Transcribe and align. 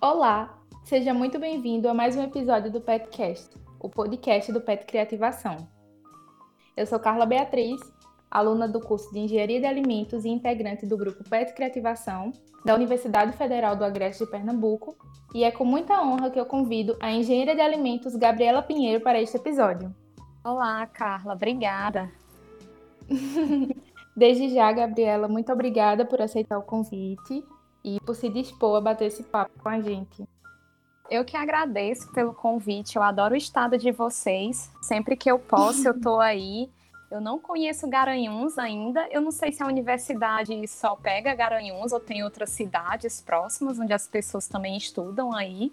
Olá, 0.00 0.56
seja 0.84 1.12
muito 1.12 1.40
bem-vindo 1.40 1.88
a 1.88 1.92
mais 1.92 2.14
um 2.14 2.22
episódio 2.22 2.70
do 2.70 2.80
PetCast, 2.80 3.50
o 3.80 3.88
podcast 3.88 4.52
do 4.52 4.60
Pet 4.60 4.86
Criativação. 4.86 5.56
Eu 6.76 6.86
sou 6.86 7.00
Carla 7.00 7.26
Beatriz, 7.26 7.80
aluna 8.30 8.68
do 8.68 8.78
curso 8.78 9.12
de 9.12 9.18
Engenharia 9.18 9.58
de 9.58 9.66
Alimentos 9.66 10.24
e 10.24 10.28
integrante 10.28 10.86
do 10.86 10.96
grupo 10.96 11.28
Pet 11.28 11.52
Criativação 11.52 12.30
da 12.64 12.76
Universidade 12.76 13.36
Federal 13.36 13.74
do 13.74 13.84
Agreste 13.84 14.24
de 14.24 14.30
Pernambuco, 14.30 14.96
e 15.34 15.42
é 15.42 15.50
com 15.50 15.64
muita 15.64 16.00
honra 16.00 16.30
que 16.30 16.38
eu 16.38 16.46
convido 16.46 16.96
a 17.00 17.10
engenheira 17.10 17.56
de 17.56 17.60
alimentos 17.60 18.14
Gabriela 18.14 18.62
Pinheiro 18.62 19.02
para 19.02 19.20
este 19.20 19.36
episódio. 19.36 19.92
Olá, 20.44 20.86
Carla, 20.86 21.34
obrigada. 21.34 22.08
Desde 24.16 24.48
já, 24.50 24.70
Gabriela, 24.70 25.26
muito 25.26 25.52
obrigada 25.52 26.04
por 26.04 26.22
aceitar 26.22 26.56
o 26.56 26.62
convite 26.62 27.44
e 27.84 28.00
por 28.00 28.14
se 28.14 28.28
dispor 28.28 28.76
a 28.76 28.80
bater 28.80 29.06
esse 29.06 29.22
papo 29.22 29.52
com 29.62 29.68
a 29.68 29.80
gente. 29.80 30.26
Eu 31.10 31.24
que 31.24 31.36
agradeço 31.36 32.12
pelo 32.12 32.34
convite, 32.34 32.96
eu 32.96 33.02
adoro 33.02 33.34
o 33.34 33.36
estado 33.36 33.78
de 33.78 33.90
vocês. 33.90 34.70
Sempre 34.82 35.16
que 35.16 35.30
eu 35.30 35.38
posso, 35.38 35.88
eu 35.88 35.92
estou 35.92 36.20
aí. 36.20 36.70
Eu 37.10 37.20
não 37.20 37.38
conheço 37.38 37.88
Garanhuns 37.88 38.58
ainda. 38.58 39.08
Eu 39.10 39.22
não 39.22 39.30
sei 39.30 39.50
se 39.50 39.62
a 39.62 39.66
universidade 39.66 40.66
só 40.68 40.94
pega 40.94 41.34
Garanhuns 41.34 41.92
ou 41.92 42.00
tem 42.00 42.22
outras 42.22 42.50
cidades 42.50 43.22
próximas 43.22 43.78
onde 43.78 43.94
as 43.94 44.06
pessoas 44.06 44.46
também 44.46 44.76
estudam 44.76 45.34
aí 45.34 45.72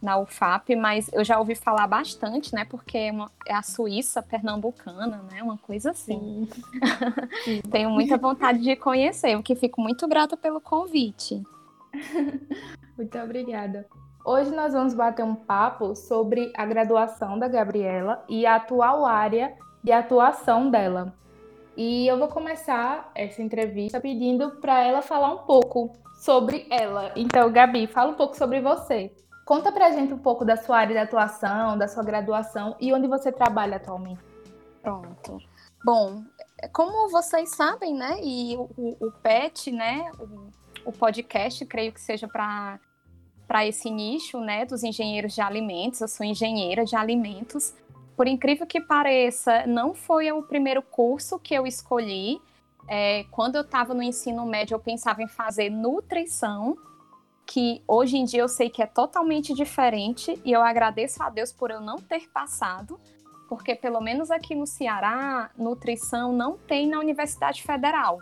na 0.00 0.18
UFAP, 0.18 0.76
mas 0.76 1.10
eu 1.12 1.24
já 1.24 1.38
ouvi 1.38 1.54
falar 1.54 1.86
bastante, 1.86 2.54
né? 2.54 2.64
Porque 2.64 2.96
é, 2.96 3.12
uma, 3.12 3.30
é 3.46 3.54
a 3.54 3.62
Suíça 3.62 4.22
pernambucana, 4.22 5.22
né? 5.30 5.42
Uma 5.42 5.58
coisa 5.58 5.90
assim. 5.90 6.48
Tenho 7.70 7.90
muita 7.90 8.16
vontade 8.16 8.60
de 8.60 8.76
conhecer, 8.76 9.36
o 9.36 9.42
que 9.42 9.54
fico 9.54 9.80
muito 9.80 10.06
grata 10.06 10.36
pelo 10.36 10.60
convite. 10.60 11.42
muito 12.96 13.18
obrigada. 13.18 13.86
Hoje 14.24 14.50
nós 14.50 14.72
vamos 14.72 14.94
bater 14.94 15.24
um 15.24 15.34
papo 15.34 15.94
sobre 15.94 16.52
a 16.56 16.66
graduação 16.66 17.38
da 17.38 17.48
Gabriela 17.48 18.24
e 18.28 18.46
a 18.46 18.56
atual 18.56 19.06
área 19.06 19.56
de 19.82 19.90
atuação 19.90 20.70
dela. 20.70 21.14
E 21.76 22.06
eu 22.06 22.18
vou 22.18 22.28
começar 22.28 23.10
essa 23.14 23.40
entrevista 23.40 24.00
pedindo 24.00 24.50
para 24.60 24.84
ela 24.84 25.00
falar 25.00 25.32
um 25.32 25.38
pouco 25.38 25.96
sobre 26.18 26.66
ela. 26.70 27.12
Então, 27.14 27.50
Gabi, 27.50 27.86
fala 27.86 28.10
um 28.10 28.16
pouco 28.16 28.36
sobre 28.36 28.60
você. 28.60 29.12
Conta 29.48 29.72
pra 29.72 29.90
gente 29.92 30.12
um 30.12 30.18
pouco 30.18 30.44
da 30.44 30.58
sua 30.58 30.76
área 30.76 30.92
de 30.92 30.98
atuação, 30.98 31.78
da 31.78 31.88
sua 31.88 32.04
graduação 32.04 32.76
e 32.78 32.92
onde 32.92 33.08
você 33.08 33.32
trabalha 33.32 33.78
atualmente. 33.78 34.20
Pronto. 34.82 35.38
Bom, 35.82 36.22
como 36.70 37.08
vocês 37.08 37.56
sabem, 37.56 37.94
né, 37.94 38.18
e 38.22 38.58
o, 38.58 38.68
o 39.00 39.10
PET, 39.22 39.72
né, 39.72 40.12
o, 40.18 40.90
o 40.90 40.92
podcast, 40.92 41.64
creio 41.64 41.94
que 41.94 42.00
seja 42.00 42.28
para 42.28 42.78
para 43.46 43.66
esse 43.66 43.90
nicho, 43.90 44.38
né, 44.38 44.66
dos 44.66 44.84
engenheiros 44.84 45.34
de 45.34 45.40
alimentos. 45.40 46.02
Eu 46.02 46.08
sou 46.08 46.26
engenheira 46.26 46.84
de 46.84 46.94
alimentos. 46.94 47.72
Por 48.14 48.26
incrível 48.26 48.66
que 48.66 48.82
pareça, 48.82 49.66
não 49.66 49.94
foi 49.94 50.30
o 50.30 50.42
primeiro 50.42 50.82
curso 50.82 51.38
que 51.38 51.54
eu 51.54 51.66
escolhi. 51.66 52.38
É, 52.86 53.24
quando 53.30 53.56
eu 53.56 53.62
estava 53.62 53.94
no 53.94 54.02
ensino 54.02 54.44
médio, 54.44 54.74
eu 54.74 54.78
pensava 54.78 55.22
em 55.22 55.28
fazer 55.28 55.70
nutrição, 55.70 56.76
que 57.48 57.82
hoje 57.88 58.18
em 58.18 58.26
dia 58.26 58.42
eu 58.42 58.48
sei 58.48 58.68
que 58.68 58.82
é 58.82 58.86
totalmente 58.86 59.54
diferente 59.54 60.38
e 60.44 60.52
eu 60.52 60.62
agradeço 60.62 61.22
a 61.22 61.30
Deus 61.30 61.50
por 61.50 61.70
eu 61.70 61.80
não 61.80 61.96
ter 61.96 62.28
passado, 62.28 63.00
porque 63.48 63.74
pelo 63.74 64.02
menos 64.02 64.30
aqui 64.30 64.54
no 64.54 64.66
Ceará, 64.66 65.50
nutrição 65.56 66.30
não 66.30 66.58
tem 66.58 66.86
na 66.86 66.98
Universidade 66.98 67.62
Federal. 67.62 68.18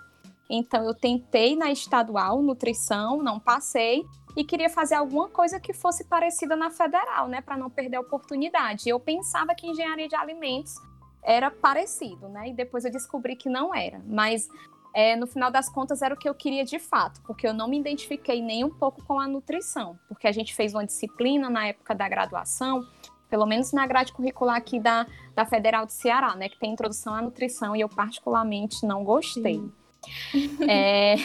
Então 0.49 0.85
eu 0.85 0.95
tentei 0.95 1.57
na 1.57 1.73
estadual 1.73 2.41
nutrição, 2.41 3.21
não 3.21 3.41
passei 3.41 4.05
e 4.37 4.45
queria 4.45 4.71
fazer 4.71 4.95
alguma 4.95 5.29
coisa 5.29 5.59
que 5.59 5.73
fosse 5.73 6.05
parecida 6.05 6.55
na 6.55 6.71
federal, 6.71 7.27
né, 7.27 7.41
para 7.41 7.57
não 7.57 7.69
perder 7.69 7.97
a 7.97 8.03
oportunidade. 8.03 8.89
Eu 8.89 9.01
pensava 9.01 9.57
que 9.57 9.67
engenharia 9.67 10.07
de 10.07 10.15
alimentos 10.15 10.77
era 11.21 11.51
parecido, 11.51 12.29
né? 12.29 12.51
E 12.51 12.53
depois 12.53 12.85
eu 12.85 12.93
descobri 12.93 13.35
que 13.35 13.49
não 13.49 13.75
era. 13.75 14.01
Mas 14.07 14.49
é, 14.97 15.15
no 15.15 15.27
final 15.27 15.51
das 15.51 15.69
contas 15.69 16.01
era 16.01 16.15
o 16.15 16.17
que 16.17 16.27
eu 16.27 16.35
queria 16.35 16.65
de 16.65 16.79
fato, 16.79 17.21
porque 17.27 17.47
eu 17.47 17.53
não 17.53 17.69
me 17.69 17.79
identifiquei 17.79 18.41
nem 18.41 18.65
um 18.65 18.71
pouco 18.71 19.05
com 19.05 19.21
a 19.21 19.29
nutrição, 19.29 19.99
porque 20.09 20.27
a 20.27 20.33
gente 20.33 20.55
fez 20.55 20.73
uma 20.73 20.87
disciplina 20.87 21.51
na 21.51 21.67
época 21.67 21.95
da 21.95 22.09
graduação, 22.09 22.83
pelo 23.29 23.45
menos 23.45 23.73
na 23.73 23.87
grade 23.87 24.15
curricular 24.15 24.57
aqui 24.57 24.81
da, 24.81 25.07
da 25.35 25.45
Federal 25.45 25.85
do 25.85 25.93
Ceará, 25.93 26.35
né, 26.35 26.49
que 26.49 26.59
tem 26.59 26.73
introdução 26.73 27.15
à 27.15 27.21
nutrição 27.21 27.77
e 27.77 27.83
eu 27.83 27.91
particularmente 27.91 28.87
não 28.87 29.05
gostei. 29.05 29.63
É, 30.69 31.17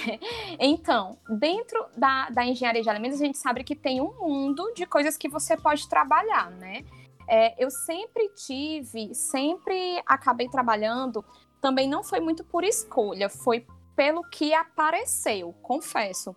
então, 0.59 1.17
dentro 1.29 1.85
da, 1.95 2.29
da 2.31 2.43
engenharia 2.43 2.81
de 2.81 2.89
alimentos, 2.89 3.21
a 3.21 3.25
gente 3.25 3.37
sabe 3.37 3.63
que 3.63 3.75
tem 3.75 4.01
um 4.01 4.11
mundo 4.19 4.73
de 4.75 4.87
coisas 4.87 5.15
que 5.15 5.29
você 5.29 5.55
pode 5.55 5.87
trabalhar, 5.87 6.49
né? 6.49 6.83
É, 7.27 7.63
eu 7.63 7.69
sempre 7.69 8.29
tive, 8.29 9.13
sempre 9.13 10.01
acabei 10.05 10.49
trabalhando 10.49 11.23
também 11.61 11.87
não 11.87 12.03
foi 12.03 12.19
muito 12.19 12.43
por 12.43 12.63
escolha, 12.63 13.29
foi 13.29 13.65
pelo 13.95 14.23
que 14.23 14.53
apareceu, 14.53 15.53
confesso. 15.61 16.35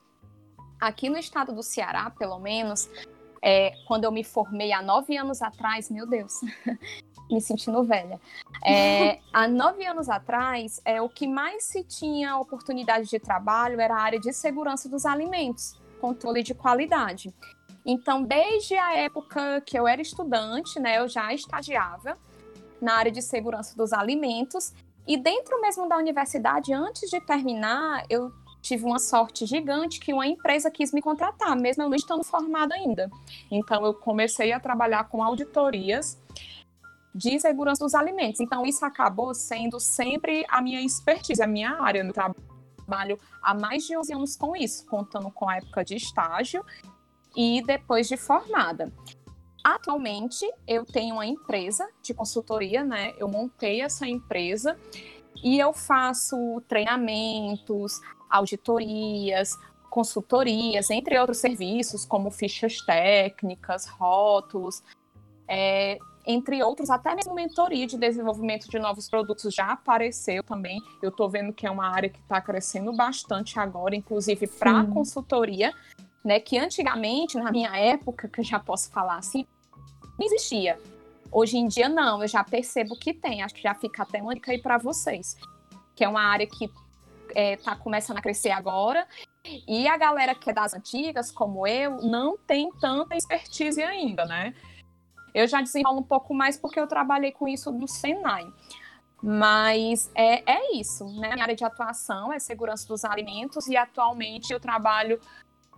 Aqui 0.78 1.08
no 1.08 1.16
estado 1.16 1.52
do 1.54 1.62
Ceará, 1.62 2.10
pelo 2.10 2.38
menos, 2.38 2.90
é, 3.42 3.72
quando 3.86 4.04
eu 4.04 4.12
me 4.12 4.22
formei 4.22 4.72
há 4.72 4.82
nove 4.82 5.16
anos 5.16 5.40
atrás, 5.40 5.90
meu 5.90 6.06
Deus, 6.06 6.40
me 7.30 7.40
sentindo 7.40 7.82
velha. 7.82 8.20
É, 8.62 9.18
há 9.32 9.48
nove 9.48 9.86
anos 9.86 10.10
atrás, 10.10 10.80
é, 10.84 11.00
o 11.00 11.08
que 11.08 11.26
mais 11.26 11.64
se 11.64 11.82
tinha 11.82 12.36
oportunidade 12.36 13.08
de 13.08 13.18
trabalho 13.18 13.80
era 13.80 13.94
a 13.94 14.00
área 14.00 14.20
de 14.20 14.32
segurança 14.32 14.88
dos 14.88 15.06
alimentos, 15.06 15.80
controle 16.00 16.42
de 16.42 16.54
qualidade. 16.54 17.34
Então, 17.86 18.22
desde 18.22 18.74
a 18.76 18.94
época 18.94 19.62
que 19.62 19.78
eu 19.78 19.86
era 19.88 20.02
estudante, 20.02 20.78
né, 20.78 20.98
eu 20.98 21.08
já 21.08 21.32
estagiava 21.32 22.18
na 22.80 22.94
área 22.94 23.12
de 23.12 23.22
segurança 23.22 23.74
dos 23.76 23.92
alimentos 23.92 24.72
e 25.06 25.16
dentro 25.16 25.60
mesmo 25.60 25.88
da 25.88 25.96
universidade, 25.96 26.72
antes 26.72 27.10
de 27.10 27.20
terminar, 27.20 28.04
eu 28.08 28.32
tive 28.62 28.84
uma 28.84 28.98
sorte 28.98 29.44
gigante 29.44 30.00
que 30.00 30.12
uma 30.12 30.26
empresa 30.26 30.70
quis 30.70 30.90
me 30.92 31.02
contratar, 31.02 31.54
mesmo 31.54 31.82
eu 31.82 31.88
não 31.90 31.96
estando 31.96 32.24
formada 32.24 32.74
ainda. 32.74 33.10
Então 33.50 33.84
eu 33.84 33.92
comecei 33.92 34.52
a 34.52 34.58
trabalhar 34.58 35.04
com 35.04 35.22
auditorias 35.22 36.18
de 37.14 37.38
segurança 37.38 37.84
dos 37.84 37.94
alimentos. 37.94 38.40
Então 38.40 38.64
isso 38.64 38.84
acabou 38.84 39.34
sendo 39.34 39.78
sempre 39.78 40.46
a 40.48 40.62
minha 40.62 40.80
expertise, 40.80 41.42
a 41.42 41.46
minha 41.46 41.78
área 41.80 42.02
no 42.02 42.12
trabalho 42.12 43.18
há 43.42 43.54
mais 43.54 43.84
de 43.84 43.96
11 43.96 44.14
anos 44.14 44.36
com 44.36 44.56
isso, 44.56 44.86
contando 44.86 45.30
com 45.30 45.48
a 45.48 45.56
época 45.58 45.84
de 45.84 45.96
estágio 45.96 46.64
e 47.36 47.62
depois 47.66 48.08
de 48.08 48.16
formada. 48.16 48.90
Atualmente, 49.64 50.46
eu 50.68 50.84
tenho 50.84 51.14
uma 51.14 51.24
empresa 51.24 51.88
de 52.02 52.12
consultoria, 52.12 52.84
né? 52.84 53.14
Eu 53.16 53.26
montei 53.26 53.80
essa 53.80 54.06
empresa 54.06 54.78
e 55.42 55.58
eu 55.58 55.72
faço 55.72 56.62
treinamentos, 56.68 57.98
auditorias, 58.28 59.58
consultorias, 59.88 60.90
entre 60.90 61.18
outros 61.18 61.38
serviços, 61.38 62.04
como 62.04 62.30
fichas 62.30 62.82
técnicas, 62.82 63.86
rótulos, 63.86 64.82
é, 65.48 65.98
entre 66.26 66.62
outros, 66.62 66.90
até 66.90 67.14
mesmo 67.14 67.34
mentoria 67.34 67.86
de 67.86 67.96
desenvolvimento 67.96 68.68
de 68.68 68.78
novos 68.78 69.08
produtos 69.08 69.54
já 69.54 69.72
apareceu 69.72 70.42
também. 70.42 70.78
Eu 71.02 71.08
estou 71.08 71.30
vendo 71.30 71.54
que 71.54 71.66
é 71.66 71.70
uma 71.70 71.88
área 71.88 72.10
que 72.10 72.18
está 72.18 72.38
crescendo 72.38 72.92
bastante 72.92 73.58
agora, 73.58 73.96
inclusive 73.96 74.46
para 74.46 74.84
consultoria, 74.84 75.72
né? 76.22 76.38
Que 76.38 76.58
antigamente, 76.58 77.38
na 77.38 77.50
minha 77.50 77.74
época, 77.74 78.28
que 78.28 78.40
eu 78.40 78.44
já 78.44 78.58
posso 78.58 78.90
falar 78.90 79.16
assim, 79.16 79.46
existia. 80.20 80.78
Hoje 81.30 81.56
em 81.56 81.66
dia, 81.66 81.88
não, 81.88 82.22
eu 82.22 82.28
já 82.28 82.44
percebo 82.44 82.96
que 82.96 83.12
tem. 83.12 83.42
Acho 83.42 83.54
que 83.54 83.62
já 83.62 83.74
fica 83.74 84.02
até 84.02 84.22
uma 84.22 84.34
dica 84.34 84.52
aí 84.52 84.60
para 84.60 84.78
vocês. 84.78 85.36
Que 85.94 86.04
é 86.04 86.08
uma 86.08 86.22
área 86.22 86.46
que 86.46 86.70
está 87.34 87.72
é, 87.72 87.76
começando 87.76 88.18
a 88.18 88.22
crescer 88.22 88.50
agora. 88.50 89.06
E 89.66 89.86
a 89.88 89.96
galera 89.96 90.34
que 90.34 90.50
é 90.50 90.52
das 90.52 90.74
antigas, 90.74 91.30
como 91.30 91.66
eu, 91.66 91.96
não 92.02 92.38
tem 92.38 92.70
tanta 92.80 93.16
expertise 93.16 93.82
ainda, 93.82 94.24
né? 94.24 94.54
Eu 95.34 95.46
já 95.48 95.60
desenrolo 95.60 95.98
um 95.98 96.04
pouco 96.04 96.32
mais 96.32 96.56
porque 96.56 96.78
eu 96.78 96.86
trabalhei 96.86 97.32
com 97.32 97.48
isso 97.48 97.72
no 97.72 97.88
Senai. 97.88 98.46
Mas 99.20 100.10
é, 100.14 100.50
é 100.50 100.76
isso, 100.76 101.04
né? 101.18 101.30
Minha 101.32 101.44
área 101.44 101.56
de 101.56 101.64
atuação 101.64 102.32
é 102.32 102.38
segurança 102.38 102.86
dos 102.86 103.04
alimentos 103.04 103.66
e 103.66 103.76
atualmente 103.76 104.52
eu 104.52 104.60
trabalho 104.60 105.18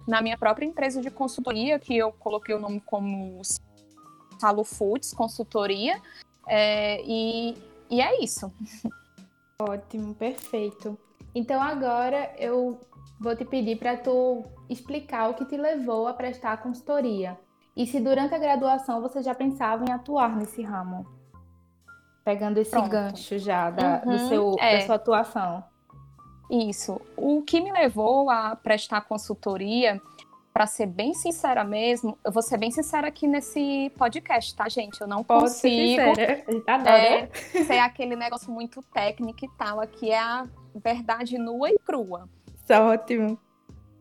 na 0.07 0.21
minha 0.21 0.37
própria 0.37 0.67
empresa 0.67 1.01
de 1.01 1.11
consultoria, 1.11 1.79
que 1.79 1.97
eu 1.97 2.13
coloquei 2.13 2.55
o 2.55 2.59
nome 2.59 2.81
como 2.81 3.41
Salo 4.39 4.65
Foods, 4.65 5.13
consultoria, 5.13 6.01
é, 6.47 7.03
e, 7.05 7.55
e 7.91 8.01
é 8.01 8.23
isso. 8.23 8.53
Ótimo, 9.61 10.15
perfeito. 10.15 10.99
Então 11.35 11.61
agora 11.61 12.33
eu 12.39 12.79
vou 13.21 13.37
te 13.37 13.45
pedir 13.45 13.77
para 13.77 13.97
tu 13.97 14.43
explicar 14.69 15.31
o 15.31 15.35
que 15.35 15.45
te 15.45 15.57
levou 15.57 16.07
a 16.07 16.15
prestar 16.15 16.53
a 16.53 16.57
consultoria. 16.57 17.39
E 17.77 17.87
se 17.87 18.01
durante 18.01 18.35
a 18.35 18.39
graduação 18.39 19.03
você 19.03 19.23
já 19.23 19.35
pensava 19.35 19.85
em 19.85 19.93
atuar 19.93 20.35
nesse 20.37 20.63
ramo? 20.63 21.07
Pegando 22.25 22.59
esse 22.59 22.71
Pronto. 22.71 22.89
gancho 22.89 23.39
já 23.39 23.71
da, 23.71 24.03
uhum, 24.05 24.13
do 24.13 24.29
seu, 24.29 24.57
é. 24.59 24.79
da 24.79 24.87
sua 24.87 24.95
atuação. 24.97 25.65
Isso. 26.51 27.01
O 27.17 27.43
que 27.43 27.61
me 27.61 27.73
levou 27.73 28.31
a 28.31 28.57
prestar 28.57 29.03
consultoria 29.03 30.01
para 30.57 30.67
ser 30.67 30.87
bem 30.87 31.13
sincera 31.13 31.63
mesmo, 31.65 32.17
eu 32.25 32.33
vou 32.33 32.43
ser 32.43 32.57
bem 32.57 32.71
sincera 32.71 33.09
aqui 33.09 33.27
nesse 33.27 33.93
podcast, 33.99 34.57
tá, 34.57 34.67
gente? 34.71 34.99
Eu 34.99 35.07
não 35.07 35.23
Pode 35.23 35.43
consigo 35.43 36.15
ser, 36.15 36.45
é, 36.87 37.29
ser 37.63 37.79
aquele 37.79 38.17
negócio 38.17 38.51
muito 38.51 38.83
técnico 38.85 39.45
e 39.45 39.51
tal. 39.59 39.83
Aqui 39.83 40.11
é 40.11 40.19
a 40.19 40.47
verdade 40.75 41.37
nua 41.37 41.69
e 41.69 41.79
crua. 41.81 42.27
Isso 42.57 42.73
é 42.73 42.81
ótimo. 42.81 43.39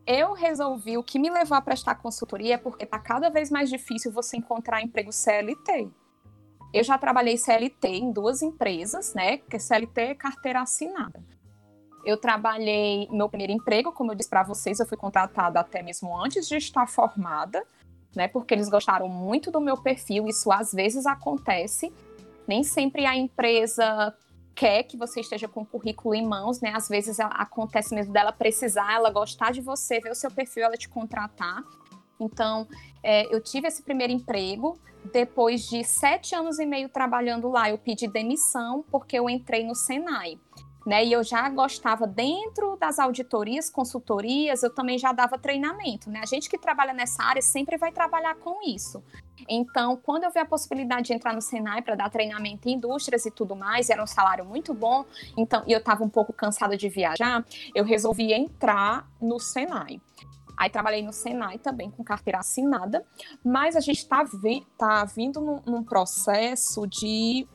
Eu 0.06 0.32
resolvi 0.32 0.96
o 0.96 1.02
que 1.02 1.18
me 1.18 1.28
levou 1.28 1.58
a 1.58 1.60
prestar 1.60 1.96
consultoria 1.96 2.56
porque 2.56 2.86
tá 2.86 2.98
cada 2.98 3.28
vez 3.28 3.50
mais 3.50 3.68
difícil 3.68 4.10
você 4.10 4.38
encontrar 4.38 4.80
emprego 4.80 5.12
CLT. 5.12 5.90
Eu 6.72 6.82
já 6.82 6.96
trabalhei 6.96 7.36
CLT 7.36 7.86
em 7.86 8.10
duas 8.10 8.40
empresas, 8.40 9.12
né? 9.12 9.36
Que 9.36 9.58
CLT 9.58 10.00
é 10.00 10.14
carteira 10.14 10.62
assinada. 10.62 11.22
Eu 12.06 12.16
trabalhei 12.16 13.08
meu 13.10 13.28
primeiro 13.28 13.52
emprego, 13.52 13.90
como 13.90 14.12
eu 14.12 14.14
disse 14.14 14.30
para 14.30 14.44
vocês, 14.44 14.78
eu 14.78 14.86
fui 14.86 14.96
contratada 14.96 15.58
até 15.58 15.82
mesmo 15.82 16.16
antes 16.16 16.46
de 16.46 16.56
estar 16.56 16.86
formada, 16.86 17.66
né? 18.14 18.28
Porque 18.28 18.54
eles 18.54 18.68
gostaram 18.68 19.08
muito 19.08 19.50
do 19.50 19.60
meu 19.60 19.76
perfil. 19.76 20.28
Isso 20.28 20.52
às 20.52 20.72
vezes 20.72 21.04
acontece. 21.04 21.92
Nem 22.46 22.62
sempre 22.62 23.04
a 23.04 23.16
empresa 23.16 24.16
quer 24.54 24.84
que 24.84 24.96
você 24.96 25.18
esteja 25.18 25.48
com 25.48 25.62
o 25.62 25.66
currículo 25.66 26.14
em 26.14 26.24
mãos, 26.24 26.60
né? 26.60 26.72
Às 26.72 26.88
vezes 26.88 27.18
acontece 27.18 27.92
mesmo 27.92 28.12
dela 28.12 28.30
precisar, 28.30 28.94
ela 28.94 29.10
gostar 29.10 29.50
de 29.50 29.60
você, 29.60 29.98
ver 29.98 30.12
o 30.12 30.14
seu 30.14 30.30
perfil, 30.30 30.62
ela 30.62 30.76
te 30.76 30.88
contratar. 30.88 31.64
Então, 32.20 32.68
é, 33.02 33.34
eu 33.34 33.40
tive 33.40 33.66
esse 33.66 33.82
primeiro 33.82 34.12
emprego. 34.12 34.78
Depois 35.12 35.68
de 35.68 35.82
sete 35.82 36.36
anos 36.36 36.60
e 36.60 36.66
meio 36.66 36.88
trabalhando 36.88 37.48
lá, 37.48 37.68
eu 37.68 37.78
pedi 37.78 38.06
demissão 38.06 38.84
porque 38.92 39.18
eu 39.18 39.28
entrei 39.28 39.64
no 39.64 39.74
Senai 39.74 40.38
né? 40.86 41.04
E 41.04 41.12
eu 41.12 41.24
já 41.24 41.48
gostava 41.48 42.06
dentro 42.06 42.76
das 42.76 43.00
auditorias, 43.00 43.68
consultorias, 43.68 44.62
eu 44.62 44.72
também 44.72 44.96
já 44.96 45.10
dava 45.10 45.36
treinamento, 45.36 46.08
né? 46.08 46.20
A 46.22 46.26
gente 46.26 46.48
que 46.48 46.56
trabalha 46.56 46.92
nessa 46.92 47.24
área 47.24 47.42
sempre 47.42 47.76
vai 47.76 47.90
trabalhar 47.90 48.36
com 48.36 48.62
isso. 48.64 49.02
Então, 49.48 49.96
quando 49.96 50.24
eu 50.24 50.30
vi 50.30 50.38
a 50.38 50.46
possibilidade 50.46 51.08
de 51.08 51.12
entrar 51.12 51.34
no 51.34 51.42
Senai 51.42 51.82
para 51.82 51.96
dar 51.96 52.08
treinamento 52.08 52.68
em 52.68 52.74
indústrias 52.74 53.26
e 53.26 53.32
tudo 53.32 53.56
mais, 53.56 53.90
era 53.90 54.00
um 54.02 54.06
salário 54.06 54.44
muito 54.44 54.72
bom, 54.72 55.04
então, 55.36 55.64
e 55.66 55.72
eu 55.72 55.78
estava 55.78 56.04
um 56.04 56.08
pouco 56.08 56.32
cansada 56.32 56.76
de 56.76 56.88
viajar, 56.88 57.44
eu 57.74 57.84
resolvi 57.84 58.32
entrar 58.32 59.08
no 59.20 59.40
Senai. 59.40 60.00
Aí 60.56 60.70
trabalhei 60.70 61.02
no 61.02 61.12
Senai 61.12 61.58
também 61.58 61.90
com 61.90 62.02
carteira 62.02 62.38
assinada, 62.38 63.04
mas 63.44 63.76
a 63.76 63.80
gente 63.80 63.98
está 63.98 64.22
vi 64.22 64.64
tá 64.78 65.04
vindo 65.04 65.40
num, 65.40 65.60
num 65.66 65.84
processo 65.84 66.86
de 66.86 67.46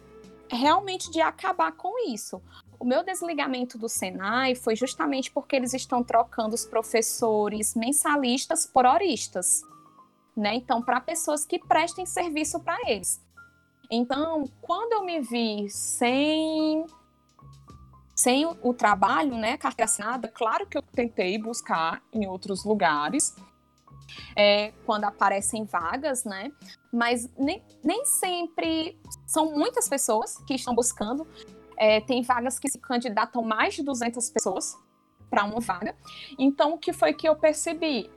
realmente 0.50 1.10
de 1.10 1.22
acabar 1.22 1.72
com 1.72 2.12
isso. 2.14 2.42
O 2.82 2.84
meu 2.84 3.04
desligamento 3.04 3.78
do 3.78 3.88
Senai 3.88 4.56
foi 4.56 4.76
justamente 4.76 5.30
porque 5.30 5.56
eles 5.56 5.72
estão 5.72 6.04
trocando 6.04 6.56
os 6.56 6.66
professores 6.66 7.76
mensalistas 7.76 8.66
por 8.66 8.88
horistas, 8.88 9.62
né? 10.36 10.56
Então, 10.56 10.82
para 10.82 11.00
pessoas 11.00 11.46
que 11.46 11.60
prestem 11.60 12.08
serviço 12.08 12.60
para 12.60 12.76
eles. 12.90 13.22
Então, 13.92 14.46
quando 14.64 14.94
eu 14.94 15.06
me 15.06 15.22
vi 15.22 15.70
sem 15.70 16.84
sem 18.16 18.48
o, 18.48 18.74
trabalho, 18.74 19.38
né, 19.38 19.58
carteira 19.58 19.86
assinada, 19.86 20.28
claro 20.28 20.66
que 20.66 20.76
eu 20.76 20.82
tentei 20.82 21.38
buscar 21.38 22.02
em 22.12 22.28
outros 22.28 22.66
lugares, 22.66 23.36
é, 24.36 24.72
quando 24.88 25.04
aparecem 25.04 25.66
vagas, 25.66 26.24
né? 26.24 26.52
Mas 26.92 27.30
nem, 27.38 27.62
nem 27.84 28.06
sempre 28.06 29.00
são 29.28 29.52
muitas 29.52 29.88
pessoas 29.88 30.36
que 30.48 30.56
estão 30.56 30.74
buscando. 30.74 31.28
É, 31.82 32.00
tem 32.00 32.22
vagas 32.22 32.60
que 32.60 32.70
se 32.70 32.78
candidatam 32.78 33.42
mais 33.42 33.74
de 33.74 33.82
200 33.82 34.30
pessoas 34.30 34.78
para 35.32 35.44
uma 35.46 35.60
vaga. 35.60 35.96
Então, 36.38 36.74
o 36.74 36.78
que 36.78 36.94
foi 36.94 37.12
que 37.12 37.28
eu 37.28 37.36
percebi? 37.36 38.08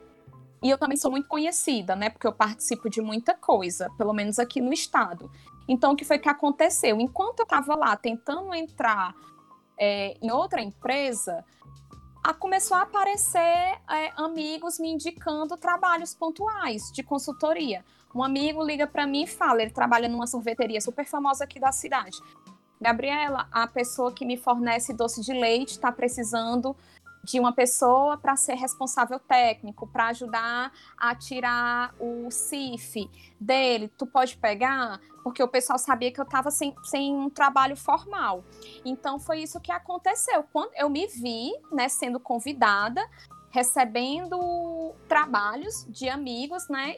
E 0.61 0.69
eu 0.69 0.77
também 0.77 0.95
sou 0.95 1.09
muito 1.09 1.27
conhecida, 1.27 1.95
né? 1.95 2.11
Porque 2.11 2.27
eu 2.27 2.31
participo 2.31 2.87
de 2.91 3.01
muita 3.01 3.33
coisa, 3.33 3.89
pelo 3.97 4.13
menos 4.13 4.37
aqui 4.37 4.61
no 4.61 4.71
estado. 4.71 5.31
Então, 5.67 5.93
o 5.93 5.95
que 5.95 6.05
foi 6.05 6.19
que 6.19 6.29
aconteceu? 6.29 6.99
Enquanto 6.99 7.39
eu 7.39 7.43
estava 7.45 7.75
lá 7.75 7.95
tentando 7.95 8.53
entrar 8.53 9.15
é, 9.79 10.15
em 10.21 10.29
outra 10.29 10.61
empresa, 10.61 11.43
a, 12.23 12.35
começou 12.35 12.77
a 12.77 12.83
aparecer 12.83 13.39
é, 13.39 14.11
amigos 14.15 14.77
me 14.77 14.91
indicando 14.91 15.57
trabalhos 15.57 16.13
pontuais 16.13 16.91
de 16.93 17.01
consultoria. 17.01 17.83
Um 18.13 18.23
amigo 18.23 18.63
liga 18.63 18.85
para 18.85 19.07
mim 19.07 19.23
e 19.23 19.27
fala, 19.27 19.63
ele 19.63 19.71
trabalha 19.71 20.07
numa 20.07 20.27
sorveteria 20.27 20.79
super 20.79 21.05
famosa 21.05 21.45
aqui 21.45 21.59
da 21.59 21.71
cidade. 21.71 22.15
Gabriela, 22.79 23.47
a 23.51 23.67
pessoa 23.67 24.11
que 24.11 24.25
me 24.25 24.37
fornece 24.37 24.93
doce 24.93 25.21
de 25.21 25.33
leite 25.33 25.71
está 25.71 25.91
precisando 25.91 26.75
de 27.25 27.39
uma 27.39 27.51
pessoa 27.51 28.17
para 28.17 28.35
ser 28.35 28.53
responsável 28.53 29.19
técnico, 29.19 29.87
para 29.87 30.07
ajudar 30.07 30.71
a 30.95 31.15
tirar 31.15 31.93
o 31.99 32.29
CIF 32.29 33.09
dele. 33.39 33.87
Tu 33.97 34.05
pode 34.05 34.37
pegar? 34.37 35.01
Porque 35.23 35.41
o 35.41 35.47
pessoal 35.47 35.79
sabia 35.79 36.11
que 36.11 36.19
eu 36.19 36.23
estava 36.23 36.51
sem, 36.51 36.75
sem 36.83 37.13
um 37.15 37.29
trabalho 37.29 37.75
formal. 37.75 38.43
Então 38.85 39.19
foi 39.19 39.39
isso 39.39 39.59
que 39.59 39.71
aconteceu. 39.71 40.43
Quando 40.53 40.71
eu 40.75 40.87
me 40.87 41.07
vi 41.07 41.51
né, 41.71 41.89
sendo 41.89 42.19
convidada, 42.19 43.01
recebendo 43.49 44.93
trabalhos 45.07 45.85
de 45.89 46.07
amigos, 46.07 46.69
né? 46.69 46.97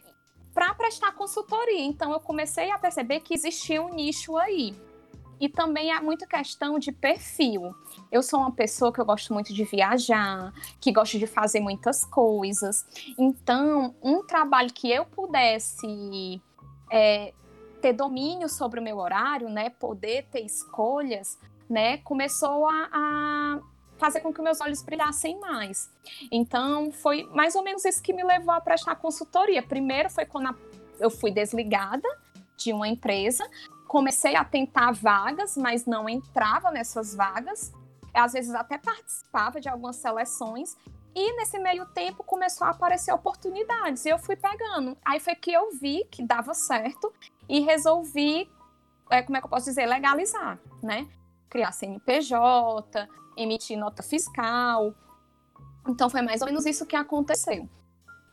Para 0.54 0.74
prestar 0.74 1.14
consultoria. 1.14 1.86
Então 1.86 2.12
eu 2.12 2.20
comecei 2.20 2.70
a 2.70 2.78
perceber 2.78 3.22
que 3.22 3.34
existia 3.34 3.82
um 3.82 3.94
nicho 3.94 4.36
aí. 4.36 4.76
E 5.40 5.48
também 5.48 5.92
há 5.92 6.02
muita 6.02 6.26
questão 6.26 6.80
de 6.80 6.92
perfil. 6.92 7.76
Eu 8.12 8.24
sou 8.24 8.40
uma 8.40 8.52
pessoa 8.52 8.92
que 8.92 9.00
eu 9.00 9.06
gosto 9.06 9.34
muito 9.34 9.54
de 9.54 9.64
viajar, 9.64 10.54
que 10.80 10.92
gosto 10.92 11.18
de 11.20 11.28
fazer 11.28 11.60
muitas 11.60 12.06
coisas. 12.06 12.86
Então, 13.18 13.96
um 14.02 14.24
trabalho 14.24 14.74
que 14.74 14.90
eu 14.92 15.06
pudesse 15.06 16.42
é, 16.92 17.34
ter 17.82 17.94
domínio 17.94 18.50
sobre 18.50 18.80
o 18.80 18.84
meu 18.84 18.98
horário, 18.98 19.50
né, 19.50 19.70
poder 19.70 20.26
ter 20.32 20.42
escolhas, 20.42 21.38
né, 21.70 21.98
começou 22.00 22.68
a, 22.68 22.90
a 22.92 23.60
fazer 23.98 24.22
com 24.22 24.34
que 24.34 24.42
meus 24.42 24.62
olhos 24.62 24.82
brilhassem 24.82 25.40
mais. 25.40 25.92
Então, 26.32 26.92
foi 26.92 27.24
mais 27.34 27.56
ou 27.56 27.64
menos 27.64 27.84
isso 27.86 28.02
que 28.02 28.14
me 28.14 28.24
levou 28.24 28.54
a 28.54 28.62
prestar 28.62 28.96
consultoria. 28.96 29.62
Primeiro 29.62 30.10
foi 30.10 30.26
quando 30.26 30.56
eu 31.00 31.10
fui 31.10 31.32
desligada 31.32 32.08
de 32.56 32.74
uma 32.74 32.88
empresa, 32.88 33.48
comecei 33.88 34.36
a 34.36 34.44
tentar 34.44 34.92
vagas, 34.92 35.58
mas 35.58 35.86
não 35.86 36.08
entrava 36.08 36.70
nessas 36.72 37.16
vagas. 37.16 37.72
Às 38.14 38.34
vezes 38.34 38.54
até 38.54 38.78
participava 38.78 39.60
de 39.60 39.70
algumas 39.70 39.96
seleções. 39.96 40.76
E 41.16 41.36
nesse 41.38 41.58
meio 41.58 41.86
tempo 41.88 42.24
começou 42.24 42.68
a 42.68 42.72
aparecer 42.72 43.12
oportunidades. 43.12 44.06
E 44.06 44.10
eu 44.10 44.20
fui 44.20 44.36
pegando. 44.36 44.96
Aí 45.04 45.20
foi 45.20 45.36
que 45.36 45.52
eu 45.52 45.72
vi 45.72 46.06
que 46.12 46.24
dava 46.24 46.54
certo 46.54 47.12
e 47.50 47.60
resolvi, 47.62 48.50
é, 49.10 49.24
como 49.24 49.38
é 49.38 49.40
que 49.40 49.46
eu 49.46 49.50
posso 49.50 49.66
dizer, 49.66 49.86
legalizar, 49.86 50.60
né? 50.84 51.08
Criar 51.50 51.72
CNPJ, 51.72 53.08
emitir 53.36 53.78
nota 53.78 54.04
fiscal. 54.04 54.94
Então 55.88 56.10
foi 56.10 56.22
mais 56.22 56.42
ou 56.42 56.48
menos 56.48 56.66
isso 56.66 56.86
que 56.86 56.96
aconteceu. 56.96 57.68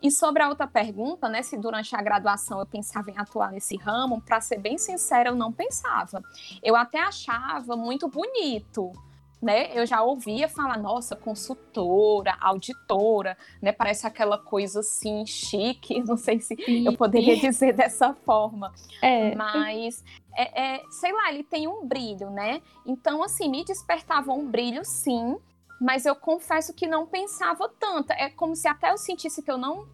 E 0.04 0.10
sobre 0.10 0.42
a 0.42 0.50
outra 0.50 0.66
pergunta, 0.66 1.30
né, 1.30 1.40
se 1.42 1.56
durante 1.56 1.96
a 1.96 2.02
graduação 2.02 2.60
eu 2.60 2.66
pensava 2.66 3.10
em 3.10 3.16
atuar 3.16 3.50
nesse 3.50 3.74
ramo, 3.78 4.20
para 4.20 4.38
ser 4.38 4.58
bem 4.58 4.76
sincera, 4.76 5.30
eu 5.30 5.34
não 5.34 5.50
pensava. 5.50 6.22
Eu 6.62 6.76
até 6.76 7.00
achava 7.00 7.74
muito 7.74 8.06
bonito, 8.06 8.92
né? 9.40 9.70
Eu 9.72 9.86
já 9.86 10.02
ouvia 10.02 10.46
falar, 10.46 10.76
nossa, 10.76 11.16
consultora, 11.16 12.36
auditora, 12.38 13.34
né? 13.62 13.72
Parece 13.72 14.06
aquela 14.06 14.36
coisa 14.36 14.80
assim 14.80 15.24
chique, 15.24 15.98
não 16.04 16.18
sei 16.18 16.38
se 16.38 16.54
Sim. 16.54 16.84
eu 16.84 16.94
poderia 16.98 17.38
dizer 17.40 17.72
dessa 17.72 18.12
forma. 18.12 18.74
É. 19.00 19.34
Mas 19.34 20.04
é, 20.36 20.74
é, 20.74 20.82
sei 20.90 21.14
lá, 21.14 21.32
ele 21.32 21.44
tem 21.44 21.66
um 21.66 21.86
brilho, 21.86 22.28
né? 22.28 22.60
Então, 22.84 23.22
assim, 23.22 23.48
me 23.48 23.64
despertava 23.64 24.34
um 24.34 24.50
brilho, 24.50 24.84
sim, 24.84 25.38
mas 25.80 26.06
eu 26.06 26.14
confesso 26.14 26.72
que 26.72 26.86
não 26.86 27.06
pensava 27.06 27.68
tanto. 27.78 28.12
É 28.12 28.30
como 28.30 28.54
se 28.54 28.68
até 28.68 28.90
eu 28.90 28.98
sentisse 28.98 29.42
que 29.42 29.50
eu 29.50 29.58
não 29.58 29.86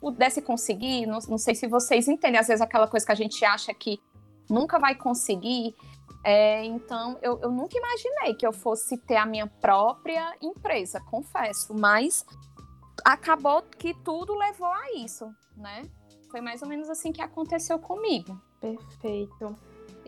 pudesse 0.00 0.40
conseguir. 0.42 1.06
Não, 1.06 1.18
não 1.28 1.38
sei 1.38 1.54
se 1.54 1.66
vocês 1.66 2.08
entendem, 2.08 2.40
às 2.40 2.48
vezes 2.48 2.60
aquela 2.60 2.88
coisa 2.88 3.04
que 3.04 3.12
a 3.12 3.16
gente 3.16 3.44
acha 3.44 3.72
que 3.74 4.00
nunca 4.48 4.78
vai 4.78 4.94
conseguir. 4.94 5.74
É, 6.24 6.64
então, 6.64 7.18
eu, 7.22 7.38
eu 7.40 7.50
nunca 7.50 7.76
imaginei 7.76 8.34
que 8.34 8.46
eu 8.46 8.52
fosse 8.52 8.96
ter 8.98 9.16
a 9.16 9.26
minha 9.26 9.46
própria 9.46 10.36
empresa, 10.40 11.00
confesso. 11.00 11.74
Mas 11.74 12.24
acabou 13.04 13.62
que 13.62 13.94
tudo 14.02 14.34
levou 14.34 14.68
a 14.68 14.92
isso, 14.96 15.32
né? 15.56 15.82
Foi 16.30 16.40
mais 16.40 16.62
ou 16.62 16.68
menos 16.68 16.90
assim 16.90 17.12
que 17.12 17.22
aconteceu 17.22 17.78
comigo. 17.78 18.40
Perfeito. 18.60 19.56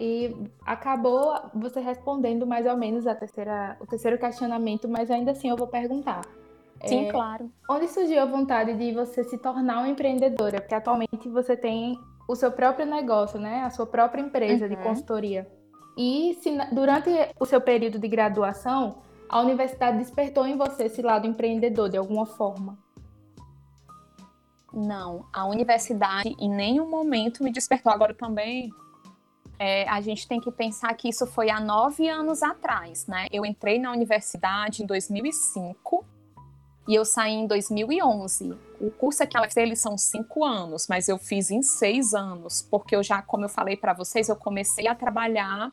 E 0.01 0.35
acabou 0.65 1.39
você 1.55 1.79
respondendo 1.79 2.47
mais 2.47 2.65
ou 2.65 2.75
menos 2.75 3.07
a 3.07 3.15
terceira, 3.15 3.77
o 3.79 3.87
terceiro 3.87 4.19
questionamento, 4.19 4.89
mas 4.89 5.11
ainda 5.11 5.33
assim 5.33 5.51
eu 5.51 5.57
vou 5.59 5.67
perguntar. 5.67 6.23
Sim, 6.87 7.09
é, 7.09 7.11
claro. 7.11 7.53
Onde 7.69 7.87
surgiu 7.87 8.23
a 8.23 8.25
vontade 8.25 8.73
de 8.73 8.93
você 8.93 9.23
se 9.25 9.37
tornar 9.37 9.81
uma 9.81 9.89
empreendedora? 9.91 10.59
Porque 10.59 10.75
atualmente 10.75 11.29
você 11.29 11.55
tem 11.55 11.99
o 12.27 12.35
seu 12.35 12.51
próprio 12.51 12.87
negócio, 12.87 13.39
né? 13.39 13.63
A 13.63 13.69
sua 13.69 13.85
própria 13.85 14.23
empresa 14.23 14.65
uhum. 14.65 14.71
de 14.71 14.77
consultoria. 14.79 15.47
E 15.99 16.39
se, 16.41 16.51
durante 16.73 17.11
o 17.39 17.45
seu 17.45 17.61
período 17.61 17.99
de 17.99 18.09
graduação, 18.09 19.03
a 19.29 19.39
universidade 19.41 19.99
despertou 19.99 20.47
em 20.47 20.57
você 20.57 20.85
esse 20.85 21.03
lado 21.03 21.27
empreendedor 21.27 21.91
de 21.91 21.99
alguma 21.99 22.25
forma? 22.25 22.79
Não, 24.73 25.27
a 25.31 25.45
universidade 25.45 26.35
em 26.39 26.49
nenhum 26.49 26.89
momento 26.89 27.45
me 27.45 27.53
despertou. 27.53 27.93
Agora 27.93 28.15
também 28.15 28.71
é, 29.63 29.87
a 29.87 30.01
gente 30.01 30.27
tem 30.27 30.41
que 30.41 30.51
pensar 30.51 30.95
que 30.95 31.07
isso 31.07 31.27
foi 31.27 31.51
há 31.51 31.61
nove 31.61 32.09
anos 32.09 32.43
atrás, 32.43 33.07
né? 33.07 33.27
Eu 33.31 33.45
entrei 33.45 33.79
na 33.79 33.93
universidade 33.93 34.83
em 34.83 34.87
2005 34.87 36.03
e 36.89 36.95
eu 36.95 37.05
saí 37.05 37.35
em 37.35 37.47
2011. 37.47 38.57
O 38.81 38.91
curso 38.91 39.23
aqui 39.23 39.37
na 39.37 39.63
eles 39.63 39.79
são 39.79 39.99
cinco 39.99 40.47
anos, 40.47 40.89
mas 40.89 41.11
eu 41.11 41.19
fiz 41.19 41.51
em 41.51 41.61
seis 41.61 42.15
anos, 42.15 42.67
porque 42.71 42.97
eu 42.97 43.03
já, 43.03 43.21
como 43.21 43.45
eu 43.45 43.51
falei 43.51 43.77
para 43.77 43.93
vocês, 43.93 44.31
eu 44.31 44.37
comecei 44.37 44.89
a 44.89 44.95
trabalhar 44.95 45.71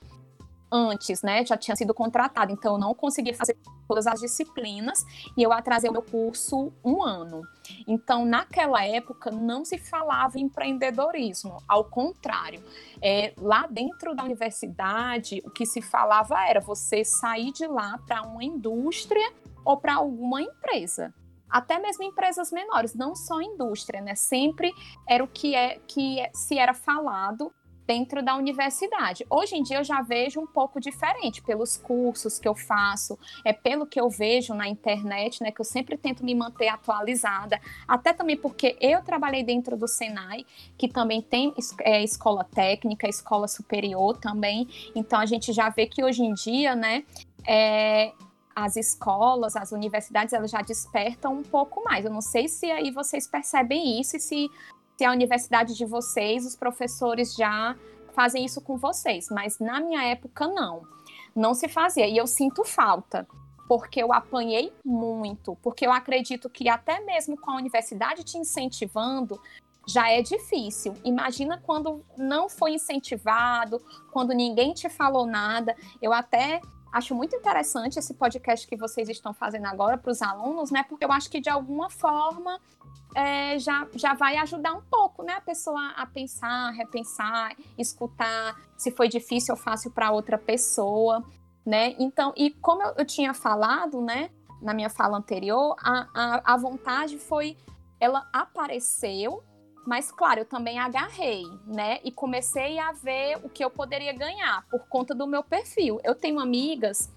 antes, 0.72 1.22
né? 1.22 1.46
Já 1.46 1.58
tinha 1.58 1.76
sido 1.76 1.94
contratada, 1.94 2.52
então 2.52 2.74
eu 2.74 2.80
não 2.80 2.94
consegui 2.94 3.34
fazer 3.34 3.58
todas 3.88 4.06
as 4.06 4.20
disciplinas 4.20 5.06
e 5.36 5.44
eu 5.44 5.52
atrasei 5.52 5.90
o 5.90 5.94
meu 5.94 6.02
curso 6.02 6.74
um 6.84 7.04
ano. 7.04 7.42
Então, 7.88 8.26
naquela 8.26 8.86
época, 8.86 9.32
não 9.32 9.64
se 9.64 9.78
falava 9.78 10.38
em 10.38 10.44
empreendedorismo, 10.44 11.58
ao 11.68 11.86
contrário, 11.86 12.64
é, 13.02 13.34
lá 13.38 13.68
dentro 13.68 14.16
da 14.16 14.24
universidade, 14.24 15.42
o 15.46 15.50
que 15.50 15.66
se 15.66 15.82
falava 15.82 16.46
era 16.48 16.60
você 16.60 17.04
sair 17.04 17.52
de 17.52 17.66
lá 17.68 17.98
para 18.06 18.22
uma 18.24 18.44
indústria 18.44 19.32
ou 19.64 19.78
para 19.78 19.96
alguma 19.96 20.42
empresa 20.42 21.14
até 21.50 21.80
mesmo 21.80 22.04
empresas 22.04 22.52
menores, 22.52 22.94
não 22.94 23.16
só 23.16 23.42
indústria, 23.42 24.02
né? 24.02 24.16
Sempre 24.16 24.72
era 25.08 25.24
o 25.24 25.28
que 25.28 25.56
é 25.56 25.80
que 25.88 26.18
se 26.34 26.58
era 26.58 26.74
falado 26.74 27.54
dentro 27.88 28.22
da 28.22 28.36
universidade. 28.36 29.26
Hoje 29.30 29.56
em 29.56 29.64
dia 29.64 29.78
eu 29.78 29.84
já 29.84 30.02
vejo 30.02 30.42
um 30.42 30.46
pouco 30.46 30.80
diferente 30.80 31.42
pelos 31.42 31.78
cursos 31.78 32.38
que 32.38 32.48
eu 32.48 32.54
faço, 32.54 33.18
é 33.46 33.54
pelo 33.54 33.88
que 33.88 34.00
eu 34.00 34.10
vejo 34.10 34.54
na 34.54 34.68
internet, 34.68 35.42
né, 35.42 35.52
que 35.52 35.62
eu 35.62 35.66
sempre 35.66 35.98
tento 35.98 36.24
me 36.24 36.36
manter 36.36 36.68
atualizada, 36.68 37.62
até 37.88 38.12
também 38.12 38.36
porque 38.36 38.78
eu 38.82 39.02
trabalhei 39.02 39.42
dentro 39.42 39.78
do 39.78 39.88
Senai, 39.88 40.46
que 40.78 40.90
também 40.90 41.22
tem 41.22 41.54
é, 41.80 42.04
escola 42.04 42.44
técnica, 42.44 43.08
escola 43.08 43.48
superior 43.48 44.18
também, 44.18 44.68
então 44.94 45.18
a 45.18 45.26
gente 45.26 45.54
já 45.54 45.70
vê 45.70 45.88
que 45.88 46.04
hoje 46.04 46.24
em 46.24 46.34
dia, 46.34 46.76
né, 46.76 47.06
é, 47.48 48.12
as 48.54 48.76
escolas, 48.76 49.56
as 49.56 49.72
universidades, 49.72 50.34
elas 50.34 50.50
já 50.50 50.64
despertam 50.64 51.32
um 51.36 51.44
pouco 51.44 51.84
mais. 51.84 52.04
Eu 52.04 52.12
não 52.12 52.22
sei 52.22 52.48
se 52.48 52.66
aí 52.72 52.90
vocês 52.90 53.28
percebem 53.28 54.02
isso 54.02 54.18
e 54.18 54.20
se 54.20 54.50
se 54.98 55.06
a 55.06 55.12
universidade 55.12 55.76
de 55.76 55.86
vocês, 55.86 56.46
os 56.46 56.56
professores 56.56 57.36
já 57.36 57.76
fazem 58.14 58.44
isso 58.44 58.60
com 58.60 58.78
vocês, 58.78 59.28
mas 59.30 59.60
na 59.60 59.80
minha 59.80 60.04
época 60.04 60.48
não. 60.48 60.82
Não 61.36 61.54
se 61.54 61.68
fazia 61.68 62.08
e 62.08 62.18
eu 62.18 62.26
sinto 62.26 62.66
falta, 62.66 63.28
porque 63.68 64.02
eu 64.02 64.12
apanhei 64.12 64.74
muito, 64.84 65.56
porque 65.62 65.86
eu 65.86 65.92
acredito 65.92 66.50
que 66.50 66.68
até 66.68 67.00
mesmo 67.02 67.38
com 67.38 67.52
a 67.52 67.58
universidade 67.58 68.24
te 68.24 68.40
incentivando, 68.40 69.40
já 69.88 70.10
é 70.12 70.22
difícil. 70.24 70.96
Imagina 71.04 71.62
quando 71.64 72.04
não 72.18 72.50
foi 72.50 72.72
incentivado, 72.74 73.80
quando 74.12 74.34
ninguém 74.34 74.74
te 74.74 74.90
falou 74.90 75.28
nada. 75.28 75.76
Eu 76.02 76.12
até 76.12 76.60
acho 76.92 77.14
muito 77.14 77.36
interessante 77.36 78.00
esse 78.00 78.16
podcast 78.16 78.68
que 78.68 78.76
vocês 78.76 79.08
estão 79.10 79.34
fazendo 79.34 79.68
agora 79.68 79.98
para 79.98 80.12
os 80.12 80.24
alunos, 80.24 80.72
né? 80.72 80.84
Porque 80.84 81.06
eu 81.06 81.12
acho 81.12 81.30
que 81.30 81.40
de 81.40 81.50
alguma 81.50 81.90
forma 81.90 82.60
é, 83.18 83.58
já, 83.58 83.88
já 83.96 84.14
vai 84.14 84.38
ajudar 84.38 84.74
um 84.74 84.82
pouco, 84.82 85.24
né? 85.24 85.34
A 85.34 85.42
pessoa 85.42 85.90
a 85.98 86.06
pensar, 86.06 86.70
repensar, 86.70 87.56
escutar 87.76 88.56
se 88.78 88.92
foi 88.92 89.08
difícil 89.08 89.56
ou 89.56 89.60
fácil 89.60 89.90
para 89.90 90.12
outra 90.12 90.38
pessoa, 90.38 91.26
né? 91.66 91.96
Então, 91.98 92.32
e 92.38 92.52
como 92.52 92.84
eu, 92.84 92.94
eu, 92.96 93.06
tinha 93.06 93.34
falado, 93.34 94.00
né, 94.02 94.30
na 94.62 94.72
minha 94.72 94.88
fala 94.88 95.18
anterior, 95.18 95.76
a, 95.80 96.08
a, 96.14 96.54
a 96.54 96.58
vontade 96.58 97.18
foi, 97.18 97.58
ela 98.00 98.30
apareceu, 98.32 99.42
mas 99.88 100.12
claro, 100.12 100.42
eu 100.42 100.46
também 100.46 100.78
agarrei, 100.78 101.44
né? 101.66 102.00
E 102.04 102.12
comecei 102.12 102.78
a 102.78 102.92
ver 102.92 103.40
o 103.44 103.50
que 103.50 103.66
eu 103.66 103.72
poderia 103.72 104.14
ganhar 104.14 104.64
por 104.70 104.88
conta 104.88 105.16
do 105.16 105.26
meu 105.26 105.44
perfil. 105.44 106.00
Eu 106.04 106.14
tenho 106.14 106.40
amigas 106.40 107.12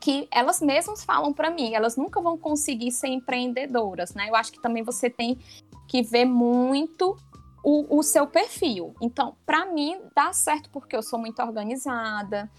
que 0.00 0.26
elas 0.30 0.62
mesmas 0.62 1.04
falam 1.04 1.32
para 1.32 1.50
mim, 1.50 1.74
elas 1.74 1.94
nunca 1.94 2.20
vão 2.22 2.38
conseguir 2.38 2.90
ser 2.90 3.08
empreendedoras, 3.08 4.14
né? 4.14 4.30
Eu 4.30 4.34
acho 4.34 4.50
que 4.50 4.60
também 4.60 4.82
você 4.82 5.10
tem 5.10 5.38
que 5.86 6.02
ver 6.02 6.24
muito 6.24 7.16
o, 7.62 7.98
o 7.98 8.02
seu 8.02 8.26
perfil. 8.26 8.94
Então, 9.00 9.36
para 9.44 9.66
mim, 9.66 10.00
dá 10.16 10.32
certo 10.32 10.70
porque 10.70 10.96
eu 10.96 11.02
sou 11.02 11.18
muito 11.18 11.42
organizada, 11.42 12.50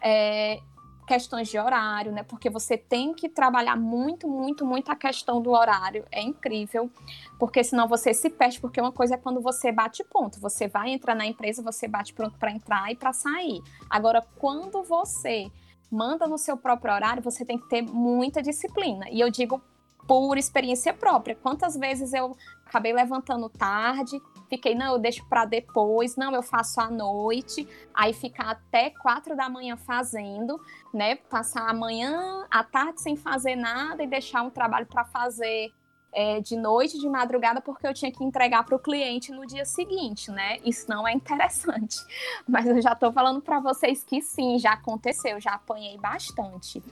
é, 0.00 0.58
questões 1.06 1.48
de 1.48 1.58
horário, 1.58 2.12
né? 2.12 2.22
Porque 2.22 2.48
você 2.48 2.78
tem 2.78 3.12
que 3.12 3.28
trabalhar 3.28 3.76
muito, 3.76 4.26
muito, 4.26 4.64
muito 4.64 4.90
a 4.90 4.96
questão 4.96 5.42
do 5.42 5.50
horário. 5.50 6.04
É 6.10 6.22
incrível, 6.22 6.90
porque 7.38 7.62
senão 7.62 7.86
você 7.86 8.14
se 8.14 8.30
perde. 8.30 8.58
Porque 8.58 8.80
uma 8.80 8.92
coisa 8.92 9.14
é 9.14 9.18
quando 9.18 9.42
você 9.42 9.70
bate 9.70 10.02
ponto, 10.02 10.40
você 10.40 10.66
vai 10.66 10.90
entrar 10.90 11.14
na 11.14 11.26
empresa, 11.26 11.62
você 11.62 11.86
bate 11.86 12.14
pronto 12.14 12.38
para 12.38 12.50
entrar 12.50 12.90
e 12.90 12.96
para 12.96 13.12
sair. 13.12 13.62
Agora, 13.90 14.26
quando 14.38 14.82
você 14.82 15.50
manda 15.90 16.26
no 16.26 16.38
seu 16.38 16.56
próprio 16.56 16.92
horário, 16.92 17.22
você 17.22 17.44
tem 17.44 17.58
que 17.58 17.68
ter 17.68 17.82
muita 17.82 18.42
disciplina. 18.42 19.06
E 19.10 19.20
eu 19.20 19.30
digo 19.30 19.62
por 20.06 20.38
experiência 20.38 20.92
própria. 20.94 21.34
Quantas 21.34 21.76
vezes 21.76 22.12
eu 22.12 22.36
acabei 22.64 22.92
levantando 22.92 23.48
tarde, 23.48 24.20
fiquei, 24.48 24.74
não, 24.74 24.94
eu 24.94 24.98
deixo 24.98 25.24
para 25.28 25.44
depois, 25.44 26.16
não, 26.16 26.32
eu 26.32 26.42
faço 26.42 26.80
à 26.80 26.90
noite, 26.90 27.68
aí 27.94 28.12
ficar 28.12 28.50
até 28.50 28.90
quatro 28.90 29.36
da 29.36 29.48
manhã 29.48 29.76
fazendo, 29.76 30.60
né? 30.92 31.16
Passar 31.16 31.68
a 31.68 31.74
manhã, 31.74 32.46
a 32.50 32.62
tarde 32.62 33.00
sem 33.00 33.16
fazer 33.16 33.56
nada 33.56 34.02
e 34.02 34.06
deixar 34.06 34.42
um 34.42 34.50
trabalho 34.50 34.86
para 34.86 35.04
fazer 35.04 35.72
é, 36.16 36.40
de 36.40 36.56
noite, 36.56 36.98
de 36.98 37.06
madrugada, 37.10 37.60
porque 37.60 37.86
eu 37.86 37.92
tinha 37.92 38.10
que 38.10 38.24
entregar 38.24 38.64
para 38.64 38.74
o 38.74 38.78
cliente 38.78 39.30
no 39.30 39.46
dia 39.46 39.66
seguinte, 39.66 40.30
né? 40.30 40.56
Isso 40.64 40.88
não 40.88 41.06
é 41.06 41.12
interessante. 41.12 41.98
Mas 42.48 42.66
eu 42.66 42.80
já 42.80 42.92
estou 42.92 43.12
falando 43.12 43.42
para 43.42 43.60
vocês 43.60 44.02
que 44.02 44.22
sim, 44.22 44.58
já 44.58 44.72
aconteceu, 44.72 45.38
já 45.38 45.52
apanhei 45.52 45.98
bastante. 45.98 46.82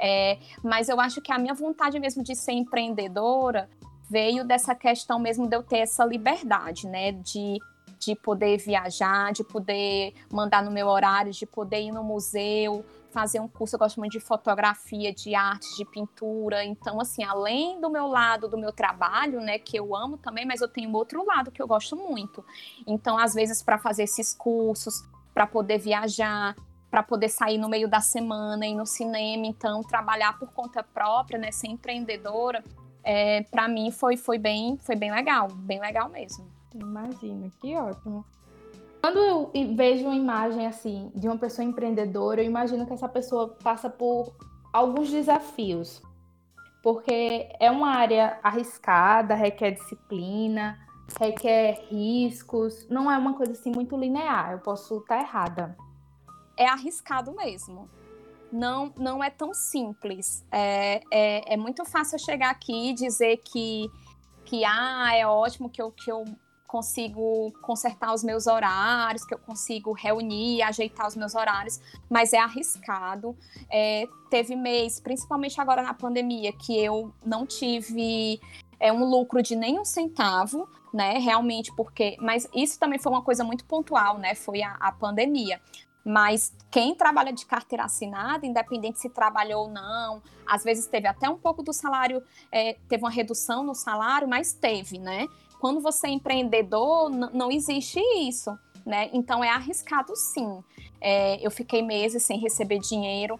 É, 0.00 0.36
mas 0.64 0.88
eu 0.88 0.98
acho 0.98 1.20
que 1.20 1.30
a 1.30 1.38
minha 1.38 1.54
vontade 1.54 2.00
mesmo 2.00 2.24
de 2.24 2.34
ser 2.34 2.52
empreendedora 2.52 3.70
veio 4.10 4.44
dessa 4.44 4.74
questão 4.74 5.18
mesmo 5.18 5.46
de 5.46 5.54
eu 5.54 5.62
ter 5.62 5.78
essa 5.78 6.04
liberdade, 6.04 6.88
né? 6.88 7.12
De 7.12 7.58
de 8.00 8.16
poder 8.16 8.58
viajar, 8.58 9.32
de 9.32 9.44
poder 9.44 10.12
mandar 10.28 10.60
no 10.60 10.72
meu 10.72 10.88
horário, 10.88 11.30
de 11.30 11.46
poder 11.46 11.82
ir 11.82 11.92
no 11.92 12.02
museu, 12.02 12.84
fazer 13.12 13.40
um 13.40 13.46
curso, 13.46 13.76
eu 13.76 13.78
gosto 13.78 14.00
muito 14.00 14.12
de 14.12 14.20
fotografia, 14.20 15.12
de 15.12 15.34
arte, 15.34 15.76
de 15.76 15.84
pintura. 15.84 16.64
Então, 16.64 17.00
assim, 17.00 17.22
além 17.22 17.80
do 17.80 17.90
meu 17.90 18.06
lado 18.06 18.48
do 18.48 18.58
meu 18.58 18.72
trabalho, 18.72 19.40
né, 19.40 19.58
que 19.58 19.76
eu 19.76 19.94
amo 19.94 20.16
também, 20.16 20.46
mas 20.46 20.60
eu 20.60 20.68
tenho 20.68 20.92
outro 20.92 21.24
lado 21.24 21.50
que 21.50 21.60
eu 21.60 21.68
gosto 21.68 21.94
muito. 21.94 22.44
Então, 22.86 23.18
às 23.18 23.34
vezes, 23.34 23.62
para 23.62 23.78
fazer 23.78 24.04
esses 24.04 24.34
cursos, 24.34 25.04
para 25.34 25.46
poder 25.46 25.78
viajar, 25.78 26.56
para 26.90 27.02
poder 27.02 27.28
sair 27.28 27.58
no 27.58 27.68
meio 27.68 27.88
da 27.88 28.00
semana, 28.00 28.66
ir 28.66 28.74
no 28.74 28.86
cinema, 28.86 29.46
então, 29.46 29.82
trabalhar 29.82 30.38
por 30.38 30.52
conta 30.52 30.82
própria, 30.82 31.38
né, 31.38 31.50
ser 31.50 31.68
empreendedora, 31.68 32.62
é, 33.04 33.42
para 33.44 33.68
mim 33.68 33.90
foi, 33.90 34.16
foi, 34.16 34.38
bem, 34.38 34.78
foi 34.78 34.96
bem 34.96 35.10
legal, 35.10 35.48
bem 35.48 35.80
legal 35.80 36.08
mesmo. 36.08 36.46
Imagina, 36.74 37.50
que 37.60 37.76
ótimo. 37.76 38.24
Quando 39.02 39.18
eu 39.18 39.50
vejo 39.74 40.04
uma 40.04 40.14
imagem 40.14 40.64
assim 40.64 41.10
de 41.12 41.26
uma 41.26 41.36
pessoa 41.36 41.64
empreendedora, 41.64 42.40
eu 42.40 42.46
imagino 42.46 42.86
que 42.86 42.92
essa 42.92 43.08
pessoa 43.08 43.48
passa 43.60 43.90
por 43.90 44.32
alguns 44.72 45.10
desafios. 45.10 46.00
Porque 46.84 47.48
é 47.58 47.68
uma 47.68 47.90
área 47.96 48.38
arriscada, 48.44 49.34
requer 49.34 49.72
disciplina, 49.72 50.78
requer 51.18 51.84
riscos, 51.90 52.88
não 52.88 53.10
é 53.10 53.18
uma 53.18 53.34
coisa 53.34 53.52
assim 53.52 53.72
muito 53.74 53.96
linear. 53.96 54.52
Eu 54.52 54.60
posso 54.60 54.98
estar 54.98 55.18
errada. 55.18 55.76
É 56.56 56.68
arriscado 56.68 57.32
mesmo. 57.32 57.90
Não, 58.52 58.92
não 58.96 59.22
é 59.22 59.30
tão 59.30 59.52
simples. 59.52 60.46
É, 60.52 61.02
é, 61.10 61.54
é 61.54 61.56
muito 61.56 61.84
fácil 61.84 62.20
chegar 62.20 62.50
aqui 62.50 62.90
e 62.90 62.94
dizer 62.94 63.38
que, 63.38 63.90
que 64.44 64.64
ah, 64.64 65.12
é 65.12 65.26
ótimo 65.26 65.68
que 65.68 65.82
eu, 65.82 65.90
que 65.90 66.10
eu 66.10 66.24
consigo 66.72 67.52
consertar 67.60 68.14
os 68.14 68.24
meus 68.24 68.46
horários, 68.46 69.26
que 69.26 69.34
eu 69.34 69.38
consigo 69.38 69.92
reunir, 69.92 70.62
ajeitar 70.62 71.06
os 71.06 71.14
meus 71.14 71.34
horários, 71.34 71.78
mas 72.08 72.32
é 72.32 72.38
arriscado. 72.38 73.36
É, 73.70 74.08
teve 74.30 74.56
mês, 74.56 74.98
principalmente 74.98 75.60
agora 75.60 75.82
na 75.82 75.92
pandemia, 75.92 76.50
que 76.50 76.74
eu 76.82 77.12
não 77.22 77.44
tive 77.44 78.40
é, 78.80 78.90
um 78.90 79.04
lucro 79.04 79.42
de 79.42 79.54
nenhum 79.54 79.84
centavo, 79.84 80.66
né? 80.94 81.18
Realmente, 81.18 81.70
porque. 81.76 82.16
Mas 82.18 82.48
isso 82.54 82.80
também 82.80 82.98
foi 82.98 83.12
uma 83.12 83.22
coisa 83.22 83.44
muito 83.44 83.66
pontual, 83.66 84.16
né? 84.16 84.34
Foi 84.34 84.62
a, 84.62 84.72
a 84.80 84.90
pandemia. 84.92 85.60
Mas 86.02 86.54
quem 86.70 86.94
trabalha 86.94 87.34
de 87.34 87.44
carteira 87.44 87.84
assinada, 87.84 88.46
independente 88.46 88.98
se 88.98 89.10
trabalhou 89.10 89.64
ou 89.64 89.70
não, 89.70 90.22
às 90.46 90.64
vezes 90.64 90.86
teve 90.86 91.06
até 91.06 91.28
um 91.28 91.36
pouco 91.36 91.62
do 91.62 91.72
salário, 91.72 92.22
é, 92.50 92.78
teve 92.88 93.04
uma 93.04 93.10
redução 93.10 93.62
no 93.62 93.74
salário, 93.74 94.26
mas 94.26 94.54
teve, 94.54 94.98
né? 94.98 95.28
Quando 95.62 95.80
você 95.80 96.08
é 96.08 96.10
empreendedor, 96.10 97.08
não 97.08 97.48
existe 97.48 98.00
isso, 98.18 98.50
né? 98.84 99.08
Então 99.12 99.44
é 99.44 99.48
arriscado 99.48 100.16
sim. 100.16 100.60
É, 101.00 101.38
eu 101.40 101.52
fiquei 101.52 101.82
meses 101.82 102.24
sem 102.24 102.36
receber 102.36 102.80
dinheiro. 102.80 103.38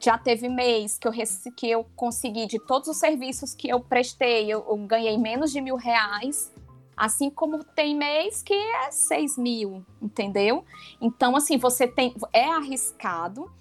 já 0.00 0.16
teve 0.16 0.48
mês 0.48 0.96
que 0.96 1.06
eu, 1.06 1.12
que 1.54 1.70
eu 1.70 1.84
consegui, 1.94 2.46
de 2.46 2.58
todos 2.58 2.88
os 2.88 2.96
serviços 2.96 3.54
que 3.54 3.68
eu 3.68 3.80
prestei, 3.80 4.50
eu, 4.50 4.64
eu 4.66 4.78
ganhei 4.86 5.18
menos 5.18 5.52
de 5.52 5.60
mil 5.60 5.76
reais. 5.76 6.50
Assim 6.96 7.28
como 7.28 7.62
tem 7.62 7.94
mês 7.94 8.42
que 8.42 8.54
é 8.54 8.90
seis 8.90 9.36
mil, 9.36 9.84
entendeu? 10.00 10.64
Então, 10.98 11.36
assim, 11.36 11.58
você 11.58 11.86
tem. 11.86 12.14
É 12.32 12.46
arriscado, 12.46 13.52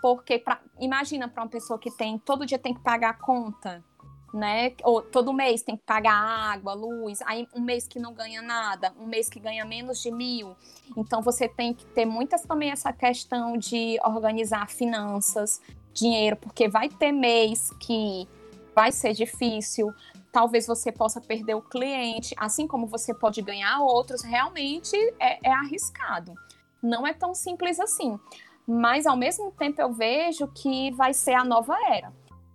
porque 0.00 0.38
pra, 0.38 0.60
imagina 0.78 1.26
para 1.26 1.42
uma 1.42 1.50
pessoa 1.50 1.80
que 1.80 1.90
tem 1.90 2.16
todo 2.16 2.46
dia 2.46 2.60
tem 2.60 2.72
que 2.72 2.80
pagar 2.80 3.10
a 3.10 3.14
conta, 3.14 3.84
né? 4.32 4.72
Ou 4.82 5.02
todo 5.02 5.32
mês 5.32 5.62
tem 5.62 5.76
que 5.76 5.82
pagar 5.84 6.14
água, 6.14 6.74
luz, 6.74 7.20
aí 7.22 7.48
um 7.54 7.60
mês 7.60 7.86
que 7.86 7.98
não 7.98 8.12
ganha 8.12 8.42
nada, 8.42 8.92
um 8.98 9.06
mês 9.06 9.28
que 9.28 9.40
ganha 9.40 9.64
menos 9.64 10.02
de 10.02 10.10
mil. 10.10 10.56
Então 10.96 11.22
você 11.22 11.48
tem 11.48 11.72
que 11.72 11.86
ter 11.86 12.04
muitas 12.04 12.42
também 12.42 12.70
essa 12.70 12.92
questão 12.92 13.56
de 13.56 13.98
organizar 14.04 14.68
finanças, 14.68 15.60
dinheiro, 15.92 16.36
porque 16.36 16.68
vai 16.68 16.88
ter 16.88 17.12
mês 17.12 17.70
que 17.80 18.28
vai 18.74 18.92
ser 18.92 19.14
difícil, 19.14 19.92
talvez 20.30 20.66
você 20.66 20.92
possa 20.92 21.18
perder 21.18 21.54
o 21.54 21.62
cliente, 21.62 22.34
assim 22.36 22.66
como 22.66 22.86
você 22.86 23.14
pode 23.14 23.40
ganhar 23.40 23.80
outros, 23.80 24.22
realmente 24.22 24.94
é, 25.18 25.38
é 25.48 25.50
arriscado. 25.50 26.34
Não 26.82 27.06
é 27.06 27.14
tão 27.14 27.34
simples 27.34 27.80
assim. 27.80 28.20
Mas 28.66 29.06
ao 29.06 29.16
mesmo 29.16 29.50
tempo 29.52 29.80
eu 29.80 29.92
vejo 29.92 30.46
que 30.48 30.90
vai 30.90 31.14
ser 31.14 31.34
a 31.34 31.44
nova 31.44 31.74
era. 31.88 32.12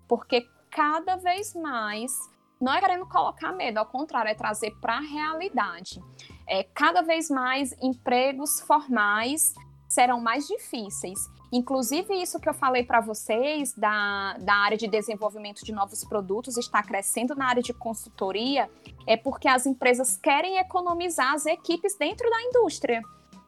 Porque 0.07 0.47
cada 0.71 1.17
vez 1.17 1.53
mais, 1.53 2.17
não 2.59 2.73
é 2.73 2.79
querendo 2.79 3.05
colocar 3.05 3.51
medo, 3.51 3.77
ao 3.77 3.85
contrário, 3.85 4.29
é 4.29 4.33
trazer 4.33 4.71
para 4.79 4.97
a 4.97 5.01
realidade. 5.01 6.01
É, 6.47 6.63
cada 6.63 7.01
vez 7.01 7.29
mais 7.29 7.75
empregos 7.81 8.61
formais 8.61 9.53
serão 9.87 10.21
mais 10.21 10.47
difíceis. 10.47 11.19
Inclusive, 11.51 12.13
isso 12.15 12.39
que 12.39 12.47
eu 12.47 12.53
falei 12.53 12.83
para 12.83 13.01
vocês 13.01 13.73
da, 13.73 14.37
da 14.37 14.53
área 14.55 14.77
de 14.77 14.87
desenvolvimento 14.87 15.65
de 15.65 15.73
novos 15.73 16.05
produtos 16.05 16.55
está 16.55 16.81
crescendo 16.81 17.35
na 17.35 17.45
área 17.45 17.61
de 17.61 17.73
consultoria, 17.73 18.69
é 19.05 19.17
porque 19.17 19.49
as 19.49 19.65
empresas 19.65 20.15
querem 20.15 20.57
economizar 20.57 21.33
as 21.33 21.45
equipes 21.45 21.97
dentro 21.97 22.29
da 22.29 22.41
indústria. 22.43 23.01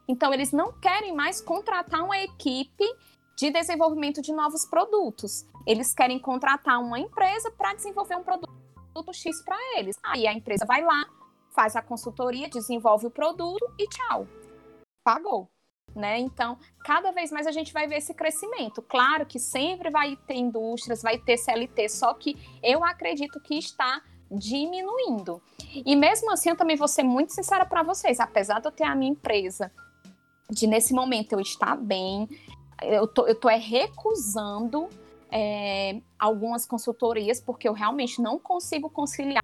Então, 0.05 0.33
eles 0.33 0.51
não 0.51 0.73
querem 0.73 1.15
mais 1.15 1.39
contratar 1.39 2.03
uma 2.03 2.17
equipe 2.17 2.83
de 3.35 3.51
desenvolvimento 3.51 4.21
de 4.21 4.31
novos 4.31 4.65
produtos. 4.65 5.45
Eles 5.65 5.93
querem 5.93 6.19
contratar 6.19 6.79
uma 6.79 6.99
empresa 6.99 7.51
para 7.51 7.73
desenvolver 7.73 8.15
um 8.15 8.23
produto 8.23 9.13
X 9.13 9.43
para 9.43 9.57
eles. 9.77 9.95
Aí 10.03 10.27
a 10.27 10.33
empresa 10.33 10.65
vai 10.65 10.83
lá, 10.83 11.05
faz 11.55 11.75
a 11.75 11.81
consultoria, 11.81 12.49
desenvolve 12.49 13.07
o 13.07 13.11
produto 13.11 13.65
e 13.79 13.87
tchau. 13.87 14.27
Pagou 15.03 15.49
né? 15.95 16.19
Então, 16.19 16.57
cada 16.83 17.11
vez 17.11 17.31
mais 17.31 17.47
a 17.47 17.51
gente 17.51 17.71
vai 17.71 17.87
ver 17.87 17.97
esse 17.97 18.13
crescimento. 18.13 18.81
Claro 18.81 19.25
que 19.25 19.39
sempre 19.39 19.89
vai 19.89 20.15
ter 20.27 20.35
indústrias, 20.35 21.01
vai 21.01 21.17
ter 21.17 21.37
CLT, 21.37 21.89
só 21.89 22.13
que 22.13 22.35
eu 22.61 22.83
acredito 22.83 23.39
que 23.39 23.57
está 23.57 24.01
diminuindo. 24.31 25.41
E 25.73 25.95
mesmo 25.95 26.31
assim, 26.31 26.49
eu 26.49 26.57
também 26.57 26.75
vou 26.75 26.87
ser 26.87 27.03
muito 27.03 27.33
sincera 27.33 27.65
para 27.65 27.83
vocês, 27.83 28.19
apesar 28.19 28.59
de 28.59 28.67
eu 28.67 28.71
ter 28.71 28.83
a 28.83 28.95
minha 28.95 29.11
empresa, 29.11 29.71
de 30.49 30.65
nesse 30.67 30.93
momento 30.93 31.33
eu 31.33 31.39
estar 31.39 31.75
bem, 31.75 32.27
eu 32.85 33.07
tô, 33.07 33.25
eu 33.27 33.35
tô 33.35 33.49
é 33.49 33.57
recusando 33.57 34.87
é, 35.31 36.01
algumas 36.17 36.65
consultorias, 36.65 37.39
porque 37.39 37.67
eu 37.67 37.73
realmente 37.73 38.21
não 38.21 38.37
consigo 38.37 38.89
conciliar. 38.89 39.43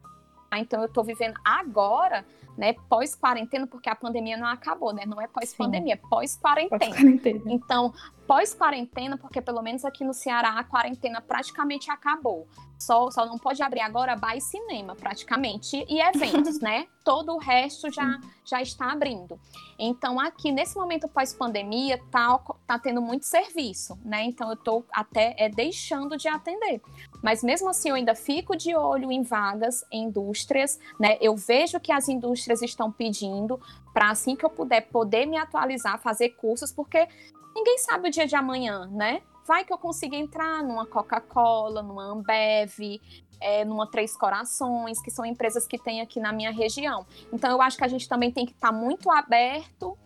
Então, 0.54 0.82
eu 0.82 0.88
estou 0.88 1.04
vivendo 1.04 1.36
agora 1.44 2.26
né, 2.58 2.74
pós-quarentena, 2.90 3.66
porque 3.66 3.90
a 3.90 3.96
pandemia 3.96 4.36
não 4.36 4.48
acabou, 4.48 4.94
né? 4.94 5.04
Não 5.06 5.22
é 5.22 5.28
pós-pandemia, 5.28 5.94
é 5.94 6.10
pós-quarentena. 6.10 7.40
Pós 7.40 7.54
então, 7.54 7.94
pós-quarentena, 8.30 9.18
porque 9.18 9.42
pelo 9.42 9.60
menos 9.60 9.84
aqui 9.84 10.04
no 10.04 10.14
Ceará 10.14 10.50
a 10.60 10.64
quarentena 10.64 11.20
praticamente 11.20 11.90
acabou. 11.90 12.48
Só, 12.78 13.10
só 13.10 13.26
não 13.26 13.40
pode 13.40 13.62
abrir 13.64 13.82
agora 13.82 14.16
bar 14.16 14.38
e 14.38 14.40
cinema, 14.40 14.96
praticamente, 14.96 15.84
e 15.90 16.00
eventos, 16.00 16.60
né? 16.62 16.86
Todo 17.04 17.34
o 17.34 17.40
resto 17.40 17.92
já, 17.92 18.20
já 18.46 18.62
está 18.62 18.92
abrindo. 18.92 19.38
Então, 19.80 20.20
aqui, 20.20 20.52
nesse 20.52 20.78
momento 20.78 21.08
pós-pandemia, 21.08 22.00
tá, 22.12 22.40
tá 22.68 22.78
tendo 22.78 23.02
muito 23.02 23.26
serviço, 23.26 23.98
né? 24.06 24.24
Então, 24.24 24.48
eu 24.50 24.54
estou 24.54 24.86
até 24.94 25.36
é, 25.38 25.50
deixando 25.50 26.16
de 26.16 26.28
atender. 26.28 26.82
Mas, 27.24 27.44
mesmo 27.44 27.68
assim, 27.68 27.90
eu 27.90 27.96
ainda 27.96 28.14
fico 28.14 28.56
de 28.56 28.76
olho 28.76 29.12
em 29.12 29.24
vagas, 29.24 29.84
em 29.92 30.04
indústrias, 30.04 30.80
né? 31.00 31.18
Eu 31.20 31.36
vejo 31.36 31.80
que 31.80 31.92
as 31.92 32.08
indústrias 32.08 32.62
estão 32.62 32.92
pedindo 32.92 33.60
para, 33.92 34.12
assim 34.12 34.36
que 34.36 34.46
eu 34.46 34.50
puder, 34.50 34.82
poder 34.88 35.26
me 35.26 35.36
atualizar, 35.36 36.00
fazer 36.00 36.30
cursos, 36.30 36.72
porque 36.72 37.08
ninguém 37.56 37.78
sabe 37.78 38.10
o 38.10 38.12
dia 38.12 38.28
de 38.28 38.36
amanhã, 38.36 38.88
né? 38.88 39.22
vai 39.50 39.66
que 39.66 39.74
eu 39.74 39.80
consiga 39.80 40.16
entrar 40.16 40.62
numa 40.62 40.86
Coca-Cola, 40.86 41.82
numa 41.82 42.04
Ambev, 42.04 43.02
é, 43.42 43.66
numa 43.66 43.90
Três 43.90 44.16
Corações, 44.16 45.02
que 45.02 45.10
são 45.10 45.26
empresas 45.26 45.66
que 45.66 45.80
tem 45.80 46.02
aqui 46.02 46.20
na 46.20 46.32
minha 46.32 46.52
região. 46.52 47.04
Então, 47.34 47.50
eu 47.50 47.60
acho 47.60 47.76
que 47.76 47.84
a 47.84 47.88
gente 47.88 48.08
também 48.08 48.32
tem 48.32 48.46
que 48.46 48.52
estar 48.52 48.72
tá 48.72 48.74
muito 48.74 49.10
aberto 49.10 49.98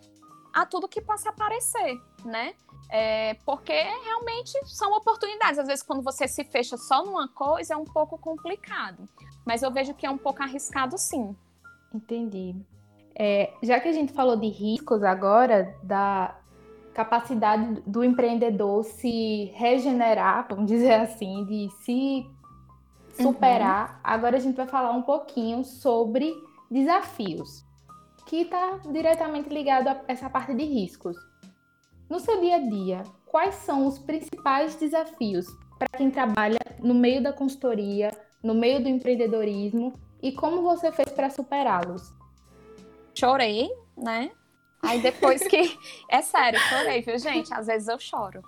a 0.53 0.65
tudo 0.65 0.87
que 0.87 1.01
possa 1.01 1.27
aparecer, 1.27 1.99
né? 2.23 2.53
É, 2.89 3.33
porque 3.45 3.73
realmente 3.73 4.53
são 4.65 4.93
oportunidades. 4.93 5.59
Às 5.59 5.67
vezes, 5.67 5.83
quando 5.83 6.01
você 6.01 6.25
se 6.25 6.45
fecha 6.45 6.77
só 6.77 7.03
numa 7.03 7.27
coisa, 7.27 7.73
é 7.73 7.77
um 7.77 7.85
pouco 7.85 8.17
complicado. 8.17 9.09
Mas 9.45 9.61
eu 9.61 9.71
vejo 9.71 9.93
que 9.93 10.05
é 10.05 10.09
um 10.09 10.17
pouco 10.17 10.41
arriscado, 10.41 10.97
sim. 10.97 11.35
Entendi. 11.93 12.55
É, 13.13 13.53
já 13.61 13.77
que 13.81 13.89
a 13.89 13.91
gente 13.91 14.13
falou 14.13 14.37
de 14.37 14.47
riscos 14.47 15.03
agora, 15.03 15.75
da, 15.83 16.39
capacidade 16.93 17.81
do 17.85 18.03
empreendedor 18.03 18.83
se 18.83 19.45
regenerar, 19.55 20.47
vamos 20.49 20.67
dizer 20.67 20.93
assim, 20.93 21.45
de 21.45 21.69
se 21.83 22.25
superar. 23.21 23.91
Uhum. 23.91 23.99
Agora 24.03 24.37
a 24.37 24.39
gente 24.39 24.55
vai 24.55 24.67
falar 24.67 24.91
um 24.91 25.01
pouquinho 25.01 25.63
sobre 25.63 26.33
desafios, 26.69 27.65
que 28.25 28.37
está 28.41 28.79
diretamente 28.91 29.49
ligado 29.49 29.87
a 29.89 30.01
essa 30.07 30.29
parte 30.29 30.53
de 30.53 30.63
riscos. 30.63 31.17
No 32.09 32.19
seu 32.19 32.39
dia 32.39 32.57
a 32.57 32.59
dia, 32.59 33.03
quais 33.25 33.55
são 33.55 33.87
os 33.87 33.97
principais 33.97 34.75
desafios 34.75 35.47
para 35.77 35.87
quem 35.97 36.11
trabalha 36.11 36.59
no 36.79 36.93
meio 36.93 37.21
da 37.21 37.33
consultoria, 37.33 38.11
no 38.41 38.53
meio 38.53 38.81
do 38.81 38.89
empreendedorismo 38.89 39.93
e 40.21 40.31
como 40.31 40.61
você 40.61 40.91
fez 40.91 41.09
para 41.09 41.29
superá-los? 41.29 42.13
Chorei, 43.15 43.69
né? 43.97 44.31
Aí 44.83 45.01
depois 45.01 45.41
que. 45.47 45.77
É 46.09 46.21
sério, 46.21 46.59
chorei, 46.59 47.01
viu, 47.01 47.17
gente? 47.17 47.53
Às 47.53 47.67
vezes 47.67 47.87
eu 47.87 47.99
choro. 47.99 48.43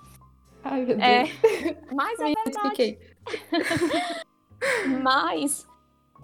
Ai, 0.63 0.85
meu 0.85 0.99
é, 0.99 1.23
Deus. 1.23 1.37
É, 1.43 1.93
mas 1.93 2.19
é 2.19 2.33
verdade. 2.43 2.99
mas 5.01 5.67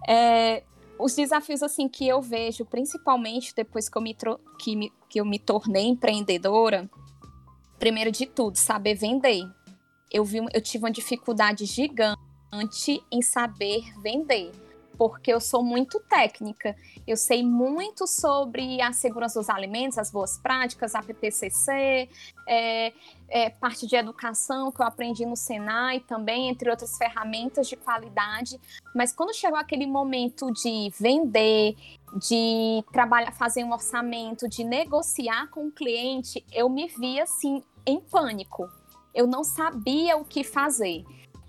é, 0.07 0.63
os 0.99 1.15
desafios 1.15 1.63
assim 1.63 1.87
que 1.87 2.07
eu 2.07 2.21
vejo, 2.21 2.65
principalmente 2.65 3.55
depois 3.55 3.87
que 3.87 3.97
eu 3.97 4.01
me, 4.01 4.15
que, 4.59 4.75
me, 4.75 4.93
que 5.09 5.19
eu 5.19 5.25
me 5.25 5.39
tornei 5.39 5.85
empreendedora, 5.85 6.89
primeiro 7.79 8.11
de 8.11 8.25
tudo, 8.25 8.57
saber 8.57 8.95
vender. 8.95 9.43
Eu, 10.11 10.25
vi, 10.25 10.39
eu 10.53 10.61
tive 10.61 10.83
uma 10.83 10.91
dificuldade 10.91 11.65
gigante 11.65 13.01
em 13.09 13.21
saber 13.21 13.81
vender 14.01 14.51
porque 15.01 15.33
eu 15.33 15.41
sou 15.41 15.63
muito 15.63 15.99
técnica. 16.01 16.75
Eu 17.07 17.17
sei 17.17 17.41
muito 17.41 18.05
sobre 18.05 18.79
a 18.79 18.93
segurança 18.93 19.39
dos 19.39 19.49
alimentos, 19.49 19.97
as 19.97 20.11
boas 20.11 20.37
práticas, 20.37 20.93
a 20.93 21.01
PPCC, 21.01 22.07
é, 22.47 22.93
é, 23.27 23.49
parte 23.49 23.87
de 23.87 23.95
educação 23.95 24.71
que 24.71 24.79
eu 24.79 24.85
aprendi 24.85 25.25
no 25.25 25.35
Senai 25.35 26.01
também, 26.01 26.49
entre 26.49 26.69
outras 26.69 26.95
ferramentas 26.99 27.67
de 27.67 27.75
qualidade. 27.75 28.61
Mas 28.93 29.11
quando 29.11 29.33
chegou 29.33 29.57
aquele 29.57 29.87
momento 29.87 30.51
de 30.51 30.93
vender, 30.99 31.75
de 32.19 32.83
trabalhar, 32.93 33.31
fazer 33.31 33.63
um 33.63 33.73
orçamento, 33.73 34.47
de 34.47 34.63
negociar 34.63 35.47
com 35.49 35.65
o 35.65 35.71
cliente, 35.71 36.45
eu 36.53 36.69
me 36.69 36.87
vi 36.87 37.19
assim 37.19 37.63
em 37.87 37.99
pânico. 37.99 38.69
Eu 39.15 39.25
não 39.25 39.43
sabia 39.43 40.15
o 40.15 40.23
que 40.23 40.43
fazer. 40.43 41.03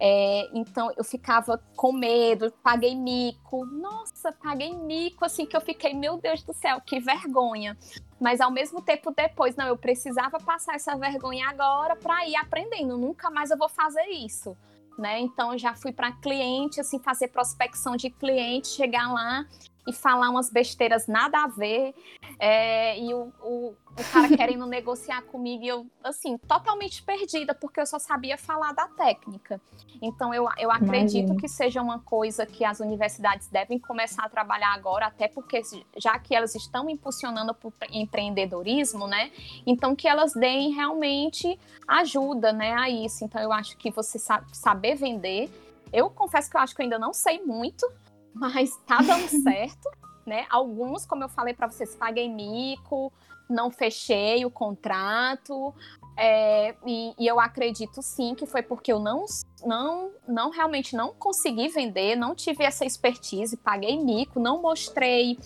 É, 0.04 0.50
então 0.52 0.90
eu 0.96 1.04
ficava 1.04 1.62
com 1.76 1.92
medo, 1.92 2.52
paguei 2.60 2.92
mico. 2.92 3.64
Nossa, 3.64 4.32
paguei 4.32 4.74
mico, 4.74 5.24
assim 5.24 5.46
que 5.46 5.56
eu 5.56 5.60
fiquei, 5.60 5.94
meu 5.94 6.16
Deus 6.16 6.42
do 6.42 6.52
céu, 6.52 6.80
que 6.80 6.98
vergonha. 6.98 7.78
Mas 8.20 8.40
ao 8.40 8.50
mesmo 8.50 8.82
tempo 8.82 9.12
depois, 9.12 9.54
não, 9.54 9.64
eu 9.68 9.76
precisava 9.76 10.40
passar 10.40 10.74
essa 10.74 10.96
vergonha 10.96 11.48
agora 11.48 11.94
para 11.94 12.26
ir 12.26 12.34
aprendendo. 12.34 12.98
Nunca 12.98 13.30
mais 13.30 13.52
eu 13.52 13.56
vou 13.56 13.68
fazer 13.68 14.06
isso. 14.08 14.56
Né? 14.98 15.20
Então 15.20 15.56
já 15.56 15.72
fui 15.72 15.92
para 15.92 16.10
cliente, 16.10 16.80
assim, 16.80 16.98
fazer 16.98 17.28
prospecção 17.28 17.96
de 17.96 18.10
cliente, 18.10 18.68
chegar 18.68 19.12
lá 19.12 19.46
e 19.86 19.92
falar 19.92 20.30
umas 20.30 20.50
besteiras 20.50 21.06
nada 21.06 21.42
a 21.42 21.48
ver, 21.48 21.94
é, 22.38 22.98
e 22.98 23.12
o, 23.12 23.32
o, 23.42 23.74
o 23.90 24.04
cara 24.12 24.28
querendo 24.36 24.64
negociar 24.66 25.22
comigo, 25.22 25.64
e 25.64 25.68
eu, 25.68 25.86
assim, 26.04 26.38
totalmente 26.38 27.02
perdida, 27.02 27.54
porque 27.54 27.80
eu 27.80 27.86
só 27.86 27.98
sabia 27.98 28.38
falar 28.38 28.72
da 28.72 28.86
técnica. 28.88 29.60
Então, 30.00 30.32
eu, 30.32 30.48
eu 30.58 30.70
acredito 30.70 31.26
Imagina. 31.26 31.40
que 31.40 31.48
seja 31.48 31.82
uma 31.82 31.98
coisa 31.98 32.46
que 32.46 32.64
as 32.64 32.80
universidades 32.80 33.48
devem 33.48 33.78
começar 33.78 34.24
a 34.24 34.28
trabalhar 34.28 34.72
agora, 34.72 35.06
até 35.06 35.26
porque, 35.28 35.62
já 35.96 36.18
que 36.18 36.34
elas 36.34 36.54
estão 36.54 36.88
impulsionando 36.88 37.56
o 37.62 37.72
empreendedorismo, 37.90 39.06
né, 39.06 39.30
então 39.66 39.96
que 39.96 40.06
elas 40.06 40.32
deem 40.32 40.72
realmente 40.72 41.58
ajuda, 41.86 42.52
né, 42.52 42.72
a 42.72 42.88
isso. 42.88 43.24
Então, 43.24 43.40
eu 43.40 43.52
acho 43.52 43.76
que 43.76 43.90
você 43.90 44.18
saber 44.52 44.94
vender, 44.94 45.50
eu 45.92 46.08
confesso 46.08 46.50
que 46.50 46.56
eu 46.56 46.60
acho 46.60 46.74
que 46.74 46.82
eu 46.82 46.84
ainda 46.84 46.98
não 46.98 47.12
sei 47.12 47.42
muito, 47.42 47.86
mas 48.34 48.76
tá 48.86 48.98
dando 48.98 49.28
certo, 49.42 49.88
né? 50.26 50.46
Alguns, 50.50 51.06
como 51.06 51.24
eu 51.24 51.28
falei 51.28 51.54
para 51.54 51.68
vocês, 51.68 51.94
paguei 51.94 52.28
mico, 52.28 53.12
não 53.48 53.70
fechei 53.70 54.44
o 54.44 54.50
contrato, 54.50 55.74
é, 56.16 56.74
e, 56.86 57.14
e, 57.18 57.26
eu 57.26 57.40
acredito 57.40 58.02
sim 58.02 58.34
que 58.34 58.46
foi 58.46 58.62
porque 58.62 58.92
eu 58.92 58.98
não, 58.98 59.24
não, 59.64 60.10
não 60.28 60.50
realmente 60.50 60.94
não 60.94 61.14
consegui 61.14 61.68
vender, 61.68 62.16
não 62.16 62.34
tive 62.34 62.64
essa 62.64 62.84
expertise, 62.84 63.56
paguei 63.56 63.98
mico, 63.98 64.38
não 64.38 64.60
mostrei, 64.60 65.38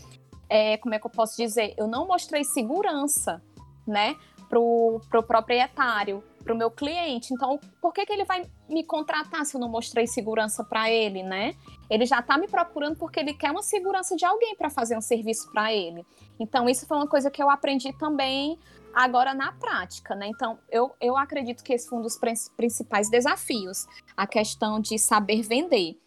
é, 0.49 0.77
como 0.79 0.95
é 0.95 0.99
que 0.99 1.07
eu 1.07 1.11
posso 1.11 1.37
dizer, 1.37 1.75
eu 1.77 1.87
não 1.87 2.07
mostrei 2.07 2.43
segurança, 2.43 3.43
né, 3.87 4.17
pro, 4.49 5.01
pro 5.09 5.23
proprietário 5.23 6.23
para 6.47 6.55
o 6.55 6.57
meu 6.57 6.71
cliente. 6.71 7.35
Então, 7.35 7.59
por 7.83 7.93
que, 7.93 8.07
que 8.07 8.13
ele 8.13 8.25
vai 8.25 8.49
me 8.69 8.85
contratar 8.85 9.45
se 9.45 9.57
eu 9.57 9.61
não 9.61 9.69
mostrei 9.69 10.07
segurança 10.07 10.63
para 10.63 10.89
ele, 10.89 11.25
né? 11.25 11.55
Ele 11.91 12.07
já 12.07 12.21
está 12.21 12.39
me 12.39 12.47
procurando 12.47 12.97
porque 12.97 13.19
ele 13.19 13.35
quer 13.35 13.51
uma 13.51 13.63
segurança 13.63 14.15
de 14.15 14.25
alguém 14.25 14.55
para 14.55 14.71
fazer 14.71 14.97
um 14.97 15.01
serviço 15.01 15.51
para 15.51 15.73
ele. 15.73 16.07
Então, 16.39 16.69
isso 16.69 16.87
foi 16.87 16.97
uma 16.97 17.09
coisa 17.09 17.31
que 17.31 17.43
eu 17.43 17.51
aprendi 17.51 17.93
também 17.99 18.59
agora 18.95 19.35
na 19.35 19.53
prática, 19.53 20.15
né? 20.15 20.29
Então, 20.29 20.59
eu, 20.71 20.95
eu 21.01 21.17
acredito 21.17 21.65
que 21.65 21.73
esse 21.73 21.89
foi 21.89 21.99
um 21.99 22.03
dos 22.03 22.19
principais 22.57 23.11
desafios, 23.11 23.85
a 24.17 24.27
questão 24.27 24.81
de 24.81 24.99
saber 24.99 25.43
vender. 25.43 26.01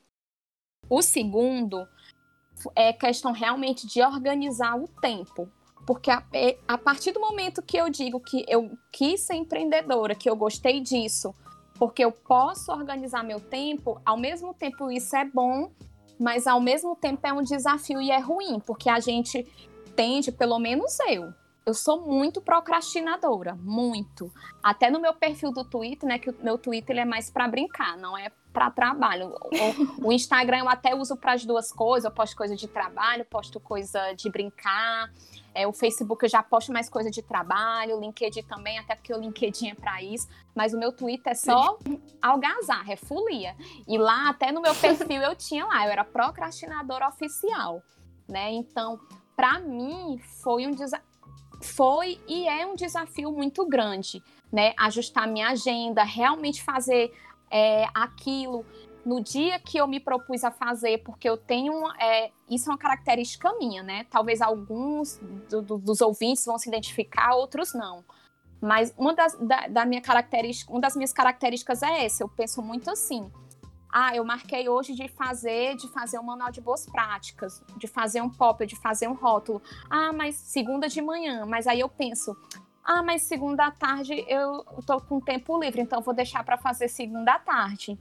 O 0.89 1.01
segundo 1.01 1.85
é 2.75 2.93
questão 2.93 3.31
realmente 3.31 3.85
de 3.85 4.01
organizar 4.01 4.75
o 4.75 4.87
tempo. 4.87 5.51
Porque 5.89 6.11
a, 6.11 6.21
é, 6.31 6.55
a 6.67 6.77
partir 6.77 7.11
do 7.11 7.19
momento 7.19 7.63
que 7.63 7.75
eu 7.75 7.89
digo 7.89 8.19
que 8.19 8.45
eu 8.47 8.77
quis 8.91 9.21
ser 9.21 9.33
empreendedora, 9.33 10.13
que 10.13 10.29
eu 10.29 10.35
gostei 10.35 10.79
disso, 10.79 11.33
porque 11.79 12.05
eu 12.05 12.11
posso 12.11 12.71
organizar 12.71 13.23
meu 13.23 13.39
tempo, 13.39 13.99
ao 14.05 14.15
mesmo 14.15 14.53
tempo 14.53 14.91
isso 14.91 15.15
é 15.15 15.25
bom, 15.25 15.71
mas 16.19 16.45
ao 16.45 16.61
mesmo 16.61 16.95
tempo 16.95 17.25
é 17.25 17.33
um 17.33 17.41
desafio 17.41 17.99
e 17.99 18.11
é 18.11 18.19
ruim, 18.19 18.59
porque 18.59 18.87
a 18.87 18.99
gente 18.99 19.43
tende, 19.95 20.31
pelo 20.31 20.59
menos 20.59 20.95
eu, 21.07 21.33
eu 21.65 21.73
sou 21.73 22.01
muito 22.01 22.39
procrastinadora, 22.39 23.55
muito. 23.55 24.31
Até 24.61 24.91
no 24.91 24.99
meu 24.99 25.15
perfil 25.15 25.51
do 25.51 25.63
Twitter, 25.63 26.07
né, 26.07 26.19
que 26.19 26.29
o 26.29 26.35
meu 26.43 26.59
Twitter 26.59 26.91
ele 26.91 26.99
é 26.99 27.05
mais 27.05 27.31
para 27.31 27.47
brincar, 27.47 27.97
não 27.97 28.15
é 28.15 28.31
para 28.51 28.69
trabalho. 28.71 29.35
O, 30.01 30.07
o, 30.07 30.11
Instagram 30.11 30.59
eu 30.59 30.69
até 30.69 30.95
uso 30.95 31.15
para 31.15 31.33
as 31.33 31.45
duas 31.45 31.71
coisas, 31.71 32.05
eu 32.05 32.11
posto 32.11 32.35
coisa 32.35 32.55
de 32.55 32.67
trabalho, 32.67 33.25
posto 33.25 33.59
coisa 33.59 34.13
de 34.13 34.29
brincar. 34.29 35.11
É, 35.53 35.67
o 35.67 35.73
Facebook 35.73 36.23
eu 36.23 36.29
já 36.29 36.41
posto 36.41 36.71
mais 36.71 36.89
coisa 36.89 37.09
de 37.09 37.21
trabalho, 37.21 37.97
o 37.97 37.99
LinkedIn 37.99 38.43
também, 38.43 38.77
até 38.77 38.95
porque 38.95 39.13
o 39.13 39.19
LinkedIn 39.19 39.69
é 39.69 39.75
para 39.75 40.01
isso. 40.01 40.27
Mas 40.55 40.73
o 40.73 40.79
meu 40.79 40.91
Twitter 40.91 41.31
é 41.31 41.35
só 41.35 41.77
algazarra, 42.21 42.93
é 42.93 42.95
folia. 42.95 43.55
E 43.87 43.97
lá, 43.97 44.29
até 44.29 44.51
no 44.51 44.61
meu 44.61 44.75
perfil, 44.75 45.21
eu 45.21 45.35
tinha 45.35 45.65
lá, 45.65 45.85
eu 45.85 45.91
era 45.91 46.03
procrastinadora 46.03 47.07
oficial, 47.07 47.83
né? 48.27 48.51
Então, 48.51 48.99
para 49.35 49.59
mim, 49.59 50.19
foi 50.41 50.67
um 50.67 50.71
desafio. 50.71 51.07
Foi 51.61 52.17
e 52.25 52.47
é 52.47 52.65
um 52.65 52.73
desafio 52.73 53.33
muito 53.33 53.65
grande, 53.67 54.23
né? 54.49 54.73
Ajustar 54.77 55.27
minha 55.27 55.49
agenda, 55.49 56.03
realmente 56.03 56.63
fazer 56.63 57.11
é, 57.51 57.85
aquilo 57.93 58.65
no 59.05 59.21
dia 59.21 59.59
que 59.59 59.77
eu 59.77 59.87
me 59.87 59.99
propus 59.99 60.43
a 60.43 60.51
fazer, 60.51 60.99
porque 60.99 61.27
eu 61.27 61.37
tenho. 61.37 61.73
É, 61.99 62.31
isso 62.49 62.69
é 62.69 62.73
uma 62.73 62.77
característica 62.77 63.51
minha, 63.57 63.81
né? 63.81 64.05
Talvez 64.09 64.41
alguns 64.41 65.19
do, 65.49 65.61
do, 65.61 65.77
dos 65.77 66.01
ouvintes 66.01 66.45
vão 66.45 66.57
se 66.57 66.69
identificar, 66.69 67.33
outros 67.35 67.73
não. 67.73 68.03
Mas 68.61 68.93
uma 68.97 69.13
das, 69.13 69.35
da, 69.35 69.67
da 69.67 69.85
minha 69.85 70.01
característica, 70.01 70.71
uma 70.71 70.81
das 70.81 70.95
minhas 70.95 71.13
características 71.13 71.81
é 71.81 72.05
essa. 72.05 72.23
Eu 72.23 72.29
penso 72.29 72.61
muito 72.61 72.89
assim. 72.89 73.31
Ah, 73.91 74.15
eu 74.15 74.23
marquei 74.23 74.69
hoje 74.69 74.93
de 74.93 75.07
fazer, 75.07 75.75
de 75.75 75.87
fazer 75.87 76.19
um 76.19 76.23
manual 76.23 76.51
de 76.51 76.61
boas 76.61 76.85
práticas, 76.85 77.63
de 77.77 77.87
fazer 77.87 78.21
um 78.21 78.29
pop, 78.29 78.63
de 78.65 78.75
fazer 78.75 79.07
um 79.07 79.13
rótulo. 79.13 79.61
Ah, 79.89 80.13
mas 80.13 80.35
segunda 80.35 80.87
de 80.87 81.01
manhã. 81.01 81.45
Mas 81.45 81.65
aí 81.65 81.79
eu 81.79 81.89
penso, 81.89 82.37
ah, 82.83 83.03
mas 83.03 83.23
segunda 83.23 83.69
tarde 83.71 84.25
eu 84.27 84.63
tô 84.85 84.99
com 85.01 85.19
tempo 85.19 85.59
livre, 85.59 85.81
então 85.81 86.01
vou 86.01 86.13
deixar 86.13 86.43
para 86.43 86.57
fazer 86.57 86.87
segunda 86.87 87.37
tarde. 87.39 87.97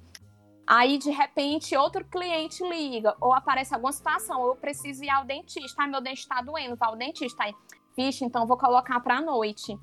Aí, 0.66 0.98
de 0.98 1.10
repente, 1.10 1.74
outro 1.76 2.04
cliente 2.04 2.62
liga, 2.62 3.16
ou 3.20 3.32
aparece 3.32 3.74
alguma 3.74 3.92
situação, 3.92 4.40
ou 4.40 4.48
eu 4.48 4.56
preciso 4.56 5.02
ir 5.02 5.08
ao 5.08 5.24
dentista, 5.24 5.82
ah, 5.82 5.86
meu 5.86 6.00
dente 6.00 6.20
está 6.20 6.42
doendo, 6.42 6.76
vou 6.76 6.88
ao 6.88 6.96
dentista. 6.96 7.44
Aí, 7.44 7.54
vixe, 7.96 8.24
então 8.24 8.46
vou 8.46 8.58
colocar 8.58 9.00
para 9.00 9.20
noite. 9.22 9.78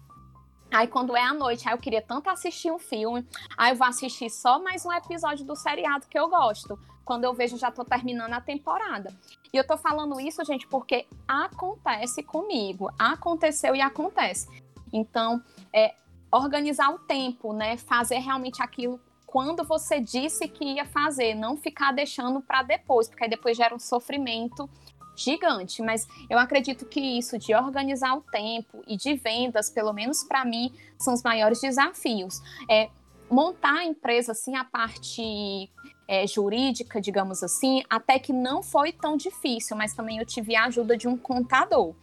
Aí, 0.72 0.88
quando 0.88 1.16
é 1.16 1.24
à 1.24 1.34
noite, 1.34 1.68
aí 1.68 1.74
eu 1.74 1.80
queria 1.80 2.02
tanto 2.02 2.30
assistir 2.30 2.72
um 2.72 2.78
filme, 2.78 3.28
aí 3.58 3.72
eu 3.72 3.76
vou 3.76 3.88
assistir 3.88 4.30
só 4.30 4.60
mais 4.62 4.86
um 4.86 4.92
episódio 4.92 5.46
do 5.46 5.56
seriado 5.56 6.08
que 6.08 6.20
eu 6.20 6.30
gosto. 6.30 6.78
Quando 7.04 7.24
eu 7.24 7.34
vejo, 7.34 7.58
já 7.58 7.72
tô 7.72 7.86
terminando 7.86 8.34
a 8.34 8.42
temporada. 8.42 9.16
E 9.54 9.58
eu 9.58 9.66
tô 9.66 9.78
falando 9.78 10.20
isso, 10.20 10.44
gente, 10.44 10.68
porque 10.68 11.08
acontece 11.28 12.24
comigo. 12.24 12.92
Aconteceu 12.98 13.76
e 13.76 13.82
acontece. 13.82 14.65
Então, 14.96 15.44
é, 15.74 15.96
organizar 16.32 16.90
o 16.94 17.00
tempo, 17.00 17.54
né? 17.54 17.78
Fazer 17.78 18.20
realmente 18.20 18.62
aquilo 18.62 19.00
quando 19.36 19.66
você 19.66 20.00
disse 20.00 20.48
que 20.48 20.64
ia 20.64 20.86
fazer, 20.86 21.36
não 21.36 21.58
ficar 21.58 21.92
deixando 21.92 22.40
para 22.40 22.64
depois, 22.64 23.10
porque 23.10 23.26
aí 23.26 23.30
depois 23.30 23.58
gera 23.58 23.76
um 23.76 23.80
sofrimento 23.80 24.70
gigante. 25.14 25.82
Mas 25.82 26.08
eu 26.30 26.40
acredito 26.40 26.86
que 26.86 27.02
isso 27.02 27.38
de 27.38 27.54
organizar 27.54 28.16
o 28.16 28.22
tempo 28.22 28.82
e 28.88 28.96
de 28.96 29.14
vendas, 29.16 29.70
pelo 29.70 29.92
menos 29.92 30.24
para 30.24 30.46
mim, 30.46 30.74
são 30.98 31.14
os 31.14 31.22
maiores 31.22 31.60
desafios. 31.60 32.42
É, 32.70 32.90
montar 33.30 33.80
a 33.80 33.86
empresa, 33.86 34.32
assim, 34.32 34.56
a 34.56 34.64
parte 34.64 35.70
é, 36.08 36.26
jurídica, 36.26 37.02
digamos 37.02 37.44
assim, 37.44 37.84
até 37.90 38.18
que 38.18 38.32
não 38.32 38.64
foi 38.64 38.94
tão 38.94 39.18
difícil, 39.18 39.76
mas 39.76 39.94
também 39.94 40.20
eu 40.20 40.26
tive 40.26 40.56
a 40.56 40.64
ajuda 40.64 40.96
de 40.96 41.10
um 41.10 41.18
contador 41.18 41.94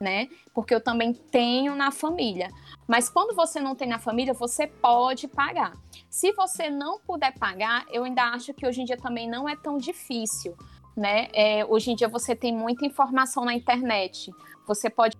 né? 0.00 0.28
Porque 0.54 0.74
eu 0.74 0.80
também 0.80 1.12
tenho 1.12 1.74
na 1.74 1.90
família. 1.90 2.50
Mas 2.86 3.08
quando 3.08 3.34
você 3.34 3.60
não 3.60 3.74
tem 3.74 3.88
na 3.88 3.98
família, 3.98 4.32
você 4.32 4.66
pode 4.66 5.26
pagar. 5.28 5.72
Se 6.08 6.32
você 6.32 6.70
não 6.70 6.98
puder 7.00 7.36
pagar, 7.38 7.84
eu 7.90 8.04
ainda 8.04 8.24
acho 8.30 8.54
que 8.54 8.66
hoje 8.66 8.82
em 8.82 8.84
dia 8.84 8.96
também 8.96 9.28
não 9.28 9.48
é 9.48 9.56
tão 9.56 9.76
difícil, 9.76 10.56
né? 10.96 11.28
É, 11.32 11.64
hoje 11.64 11.90
em 11.90 11.96
dia 11.96 12.08
você 12.08 12.34
tem 12.34 12.54
muita 12.54 12.86
informação 12.86 13.44
na 13.44 13.54
internet. 13.54 14.32
Você 14.66 14.88
pode 14.88 15.16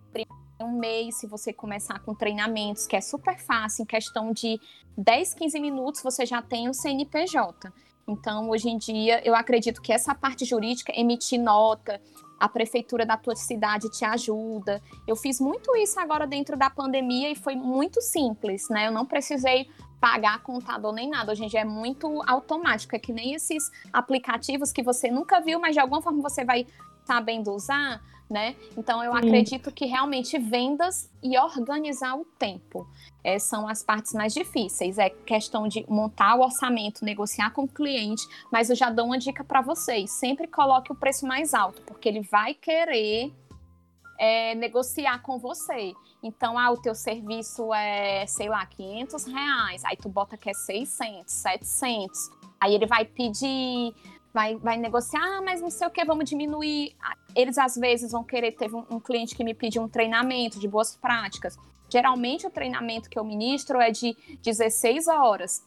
um 0.61 0.77
mês 0.77 1.15
se 1.15 1.27
você 1.27 1.53
começar 1.53 1.99
com 1.99 2.13
treinamentos, 2.13 2.85
que 2.85 2.95
é 2.95 3.01
super 3.01 3.39
fácil, 3.39 3.83
em 3.83 3.85
questão 3.85 4.33
de 4.33 4.59
10, 4.97 5.33
15 5.33 5.59
minutos 5.59 6.01
você 6.03 6.25
já 6.25 6.41
tem 6.41 6.67
o 6.67 6.73
CNPJ. 6.73 7.71
Então, 8.07 8.49
hoje 8.49 8.69
em 8.69 8.77
dia, 8.77 9.21
eu 9.25 9.35
acredito 9.35 9.81
que 9.81 9.93
essa 9.93 10.15
parte 10.15 10.43
jurídica, 10.43 10.91
emitir 10.95 11.39
nota, 11.39 12.01
a 12.39 12.47
prefeitura 12.47 13.05
da 13.05 13.17
tua 13.17 13.35
cidade 13.35 13.89
te 13.89 14.05
ajuda. 14.05 14.81
Eu 15.07 15.15
fiz 15.15 15.39
muito 15.39 15.75
isso 15.75 15.99
agora 15.99 16.25
dentro 16.25 16.55
da 16.55 16.69
pandemia 16.69 17.31
e 17.31 17.35
foi 17.35 17.55
muito 17.55 18.01
simples, 18.01 18.69
né? 18.69 18.87
Eu 18.87 18.91
não 18.91 19.05
precisei 19.05 19.67
pagar 19.99 20.41
contador 20.41 20.93
nem 20.93 21.09
nada. 21.09 21.31
Hoje 21.31 21.43
em 21.43 21.47
dia 21.47 21.61
é 21.61 21.65
muito 21.65 22.23
automático, 22.25 22.95
é 22.95 22.99
que 22.99 23.11
nem 23.11 23.33
esses 23.33 23.69
aplicativos 23.91 24.71
que 24.71 24.81
você 24.81 25.11
nunca 25.11 25.41
viu, 25.41 25.59
mas 25.59 25.73
de 25.73 25.79
alguma 25.79 26.01
forma 26.01 26.21
você 26.21 26.45
vai 26.45 26.65
sabendo 27.09 27.51
usar, 27.51 27.99
né? 28.29 28.55
Então 28.77 29.03
eu 29.03 29.11
Sim. 29.13 29.17
acredito 29.17 29.71
que 29.71 29.87
realmente 29.87 30.37
vendas 30.37 31.09
e 31.23 31.35
organizar 31.39 32.15
o 32.15 32.23
tempo 32.23 32.87
é, 33.23 33.39
são 33.39 33.67
as 33.67 33.81
partes 33.81 34.13
mais 34.13 34.31
difíceis. 34.31 34.99
É 34.99 35.09
questão 35.09 35.67
de 35.67 35.83
montar 35.89 36.35
o 36.35 36.41
orçamento, 36.41 37.03
negociar 37.03 37.49
com 37.49 37.63
o 37.63 37.67
cliente, 37.67 38.21
mas 38.51 38.69
eu 38.69 38.75
já 38.75 38.91
dou 38.91 39.07
uma 39.07 39.17
dica 39.17 39.43
para 39.43 39.61
vocês: 39.61 40.11
sempre 40.11 40.45
coloque 40.45 40.91
o 40.91 40.95
preço 40.95 41.25
mais 41.25 41.55
alto, 41.55 41.81
porque 41.81 42.07
ele 42.07 42.21
vai 42.21 42.53
querer 42.53 43.33
é, 44.19 44.53
negociar 44.53 45.23
com 45.23 45.39
você. 45.39 45.93
Então, 46.21 46.59
ah, 46.59 46.69
o 46.69 46.77
teu 46.77 46.93
serviço 46.93 47.73
é, 47.73 48.27
sei 48.27 48.49
lá, 48.49 48.63
500 48.67 49.23
reais, 49.23 49.83
aí 49.83 49.97
tu 49.97 50.09
bota 50.09 50.37
que 50.37 50.49
é 50.51 50.53
600, 50.53 51.33
700, 51.33 52.29
aí 52.59 52.75
ele 52.75 52.85
vai 52.85 53.05
pedir 53.05 53.95
vai, 54.33 54.55
vai 54.55 54.77
negociar, 54.77 55.21
ah, 55.21 55.41
mas 55.41 55.61
não 55.61 55.69
sei 55.69 55.87
o 55.87 55.89
que, 55.89 56.03
vamos 56.05 56.29
diminuir. 56.29 56.95
Eles 57.35 57.57
às 57.57 57.75
vezes 57.75 58.11
vão 58.11 58.23
querer. 58.23 58.51
Teve 58.53 58.75
um, 58.75 58.85
um, 58.89 58.99
cliente 58.99 59.35
que 59.35 59.43
me 59.43 59.53
pediu 59.53 59.81
um 59.81 59.89
treinamento 59.89 60.59
de 60.59 60.67
boas 60.67 60.95
práticas. 60.95 61.57
Geralmente 61.89 62.45
o 62.45 62.49
treinamento 62.49 63.09
que 63.09 63.17
eu 63.17 63.23
ministro 63.23 63.79
é 63.79 63.91
de 63.91 64.15
16 64.43 65.07
horas. 65.07 65.65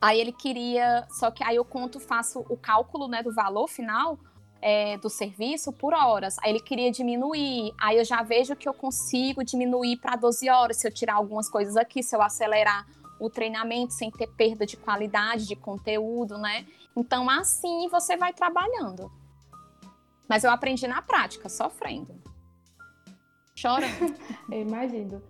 Aí 0.00 0.20
ele 0.20 0.32
queria, 0.32 1.06
só 1.10 1.30
que 1.30 1.42
aí 1.42 1.56
eu 1.56 1.64
conto, 1.64 1.98
faço 1.98 2.44
o 2.48 2.56
cálculo 2.56 3.08
né, 3.08 3.22
do 3.22 3.34
valor 3.34 3.68
final. 3.68 4.18
é, 4.60 4.98
do 4.98 5.08
serviço 5.08 5.72
por 5.72 5.94
horas. 5.94 6.36
Aí 6.42 6.50
ele 6.50 6.60
queria 6.60 6.90
diminuir. 6.90 7.72
Aí 7.78 7.96
eu 7.96 8.04
já 8.04 8.22
vejo 8.24 8.56
que 8.56 8.68
eu 8.68 8.74
consigo 8.74 9.44
diminuir 9.44 9.98
para 9.98 10.16
12 10.16 10.50
horas 10.50 10.78
se 10.78 10.88
eu 10.88 10.92
tirar 10.92 11.14
algumas 11.14 11.48
coisas 11.48 11.76
aqui, 11.76 12.02
se 12.02 12.16
eu 12.16 12.20
acelerar 12.20 12.84
o 13.18 13.30
treinamento 13.30 13.92
sem 13.92 14.10
ter 14.10 14.28
perda 14.28 14.64
de 14.66 14.76
qualidade 14.76 15.46
de 15.46 15.56
conteúdo, 15.56 16.38
né? 16.38 16.66
Então 16.96 17.28
assim 17.28 17.88
você 17.88 18.16
vai 18.16 18.32
trabalhando. 18.32 19.10
Mas 20.28 20.44
eu 20.44 20.50
aprendi 20.50 20.86
na 20.86 21.00
prática, 21.00 21.48
sofrendo. 21.48 22.14
Chorando. 23.54 24.14
eu 24.52 24.60
imagino. 24.60 25.22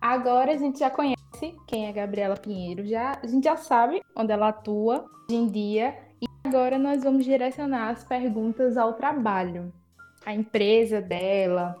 Agora 0.00 0.52
a 0.52 0.56
gente 0.56 0.78
já 0.78 0.90
conhece 0.90 1.20
quem 1.66 1.86
é 1.86 1.92
Gabriela 1.92 2.36
Pinheiro, 2.36 2.86
já, 2.86 3.18
a 3.22 3.26
gente 3.26 3.44
já 3.44 3.56
sabe 3.56 4.02
onde 4.16 4.32
ela 4.32 4.48
atua 4.48 5.04
hoje 5.28 5.36
em 5.36 5.46
dia 5.46 5.96
e 6.20 6.26
agora 6.44 6.78
nós 6.78 7.02
vamos 7.04 7.24
direcionar 7.24 7.90
as 7.90 8.04
perguntas 8.04 8.76
ao 8.76 8.94
trabalho, 8.94 9.72
a 10.24 10.34
empresa 10.34 11.00
dela, 11.00 11.76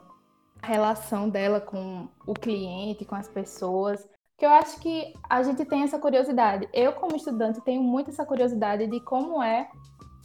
a 0.62 0.66
relação 0.66 1.28
dela 1.28 1.60
com 1.60 2.08
o 2.26 2.34
cliente, 2.34 3.04
com 3.04 3.14
as 3.14 3.28
pessoas. 3.28 4.06
Que 4.40 4.46
eu 4.46 4.50
acho 4.50 4.80
que 4.80 5.12
a 5.28 5.42
gente 5.42 5.66
tem 5.66 5.82
essa 5.82 5.98
curiosidade. 5.98 6.66
Eu, 6.72 6.94
como 6.94 7.14
estudante, 7.14 7.60
tenho 7.60 7.82
muito 7.82 8.08
essa 8.08 8.24
curiosidade 8.24 8.86
de 8.86 8.98
como 9.00 9.42
é 9.42 9.68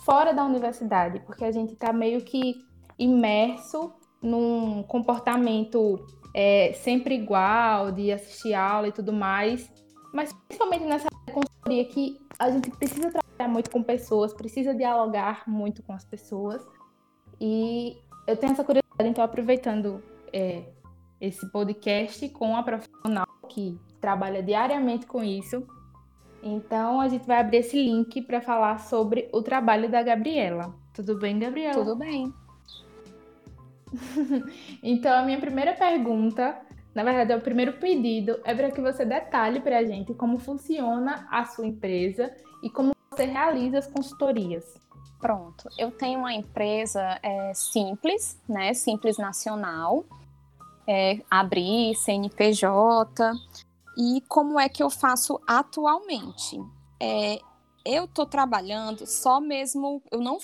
fora 0.05 0.33
da 0.33 0.45
universidade, 0.45 1.19
porque 1.25 1.43
a 1.43 1.51
gente 1.51 1.73
está 1.73 1.91
meio 1.91 2.21
que 2.21 2.55
imerso 2.97 3.93
num 4.21 4.83
comportamento 4.83 5.99
é, 6.33 6.71
sempre 6.75 7.13
igual, 7.15 7.91
de 7.91 8.09
assistir 8.09 8.53
aula 8.53 8.87
e 8.87 8.93
tudo 8.93 9.11
mais, 9.11 9.69
mas 10.13 10.31
principalmente 10.47 10.85
nessa 10.85 11.09
consultoria 11.33 11.83
que 11.83 12.17
a 12.39 12.49
gente 12.49 12.71
precisa 12.71 13.11
trabalhar 13.11 13.51
muito 13.51 13.69
com 13.69 13.83
pessoas, 13.83 14.33
precisa 14.33 14.73
dialogar 14.73 15.43
muito 15.45 15.83
com 15.83 15.91
as 15.91 16.05
pessoas. 16.05 16.65
E 17.37 17.97
eu 18.25 18.37
tenho 18.37 18.53
essa 18.53 18.63
curiosidade, 18.63 19.09
então, 19.09 19.25
aproveitando 19.25 20.01
é, 20.31 20.63
esse 21.19 21.45
podcast 21.51 22.29
com 22.29 22.55
a 22.55 22.63
profissional 22.63 23.27
que 23.49 23.77
trabalha 23.99 24.41
diariamente 24.41 25.05
com 25.05 25.23
isso. 25.23 25.65
Então, 26.43 27.01
a 27.01 27.07
gente 27.07 27.25
vai 27.25 27.39
abrir 27.39 27.57
esse 27.57 27.77
link 27.77 28.21
para 28.21 28.41
falar 28.41 28.79
sobre 28.79 29.29
o 29.33 29.41
trabalho 29.41 29.89
da 29.89 30.03
Gabriela. 30.03 30.73
Tudo 30.93 31.17
bem, 31.17 31.39
Gabriela? 31.39 31.73
Tudo 31.73 31.95
bem. 31.95 32.31
então, 34.83 35.17
a 35.17 35.23
minha 35.23 35.39
primeira 35.39 35.73
pergunta 35.73 36.61
na 36.95 37.03
verdade, 37.03 37.33
é 37.33 37.35
o 37.35 37.41
primeiro 37.41 37.73
pedido 37.73 38.39
é 38.45 38.55
para 38.55 38.71
que 38.71 38.79
você 38.79 39.03
detalhe 39.03 39.59
para 39.59 39.79
a 39.79 39.83
gente 39.83 40.13
como 40.13 40.39
funciona 40.39 41.27
a 41.29 41.43
sua 41.43 41.67
empresa 41.67 42.33
e 42.63 42.69
como 42.69 42.93
você 43.11 43.25
realiza 43.25 43.79
as 43.79 43.87
consultorias. 43.87 44.63
Pronto, 45.19 45.67
eu 45.77 45.91
tenho 45.91 46.19
uma 46.19 46.33
empresa 46.33 47.19
é, 47.21 47.53
simples, 47.53 48.41
né? 48.47 48.73
Simples 48.73 49.17
nacional. 49.17 50.05
É, 50.87 51.19
abri 51.29 51.93
CNPJ. 51.95 53.33
E 53.97 54.21
como 54.27 54.59
é 54.59 54.67
que 54.67 54.83
eu 54.83 54.89
faço 54.89 55.39
atualmente? 55.47 56.59
É, 57.01 57.39
eu 57.85 58.05
estou 58.05 58.25
trabalhando 58.25 59.05
só 59.05 59.39
mesmo. 59.39 60.01
Eu 60.11 60.19
não 60.19 60.37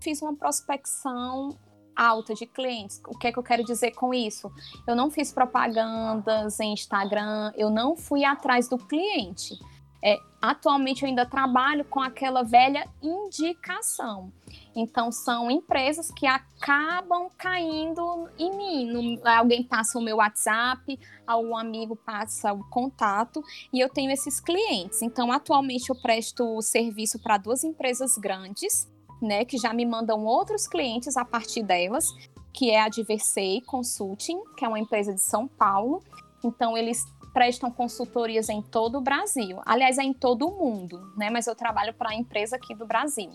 fiz 0.00 0.20
uma 0.20 0.34
prospecção 0.34 1.58
alta 1.94 2.34
de 2.34 2.46
clientes. 2.46 3.00
O 3.06 3.18
que 3.18 3.26
é 3.26 3.32
que 3.32 3.38
eu 3.38 3.42
quero 3.42 3.62
dizer 3.62 3.92
com 3.92 4.14
isso? 4.14 4.50
Eu 4.86 4.96
não 4.96 5.10
fiz 5.10 5.32
propagandas 5.32 6.58
em 6.60 6.72
Instagram, 6.72 7.52
eu 7.56 7.68
não 7.70 7.94
fui 7.94 8.24
atrás 8.24 8.68
do 8.68 8.78
cliente. 8.78 9.58
É, 10.02 10.18
atualmente 10.40 11.02
eu 11.02 11.08
ainda 11.08 11.26
trabalho 11.26 11.84
com 11.84 12.00
aquela 12.00 12.42
velha 12.42 12.88
indicação. 13.02 14.32
Então 14.74 15.12
são 15.12 15.50
empresas 15.50 16.10
que 16.10 16.26
acabam 16.26 17.28
caindo 17.36 18.28
em 18.38 18.56
mim. 18.56 18.86
No, 18.86 19.28
alguém 19.28 19.62
passa 19.62 19.98
o 19.98 20.02
meu 20.02 20.16
WhatsApp, 20.16 20.98
algum 21.26 21.56
amigo 21.56 21.94
passa 21.96 22.52
o 22.52 22.64
contato 22.70 23.42
e 23.72 23.80
eu 23.80 23.88
tenho 23.88 24.10
esses 24.10 24.40
clientes. 24.40 25.02
Então 25.02 25.30
atualmente 25.30 25.90
eu 25.90 25.96
presto 25.96 26.60
serviço 26.62 27.18
para 27.18 27.36
duas 27.36 27.62
empresas 27.64 28.16
grandes 28.16 28.88
né, 29.20 29.44
que 29.44 29.58
já 29.58 29.72
me 29.72 29.84
mandam 29.84 30.24
outros 30.24 30.66
clientes 30.66 31.16
a 31.16 31.24
partir 31.24 31.62
delas, 31.62 32.06
que 32.52 32.70
é 32.70 32.80
a 32.80 32.88
Diversei 32.88 33.60
Consulting, 33.62 34.40
que 34.56 34.64
é 34.64 34.68
uma 34.68 34.78
empresa 34.78 35.12
de 35.12 35.20
São 35.20 35.46
Paulo. 35.46 36.02
Então, 36.42 36.76
eles 36.76 37.04
prestam 37.32 37.70
consultorias 37.70 38.48
em 38.48 38.60
todo 38.60 38.98
o 38.98 39.00
Brasil. 39.00 39.60
Aliás, 39.64 39.98
é 39.98 40.02
em 40.02 40.12
todo 40.12 40.46
o 40.46 40.58
mundo, 40.58 41.12
né? 41.16 41.30
Mas 41.30 41.46
eu 41.46 41.54
trabalho 41.54 41.94
para 41.94 42.10
a 42.10 42.14
empresa 42.14 42.56
aqui 42.56 42.74
do 42.74 42.86
Brasil. 42.86 43.30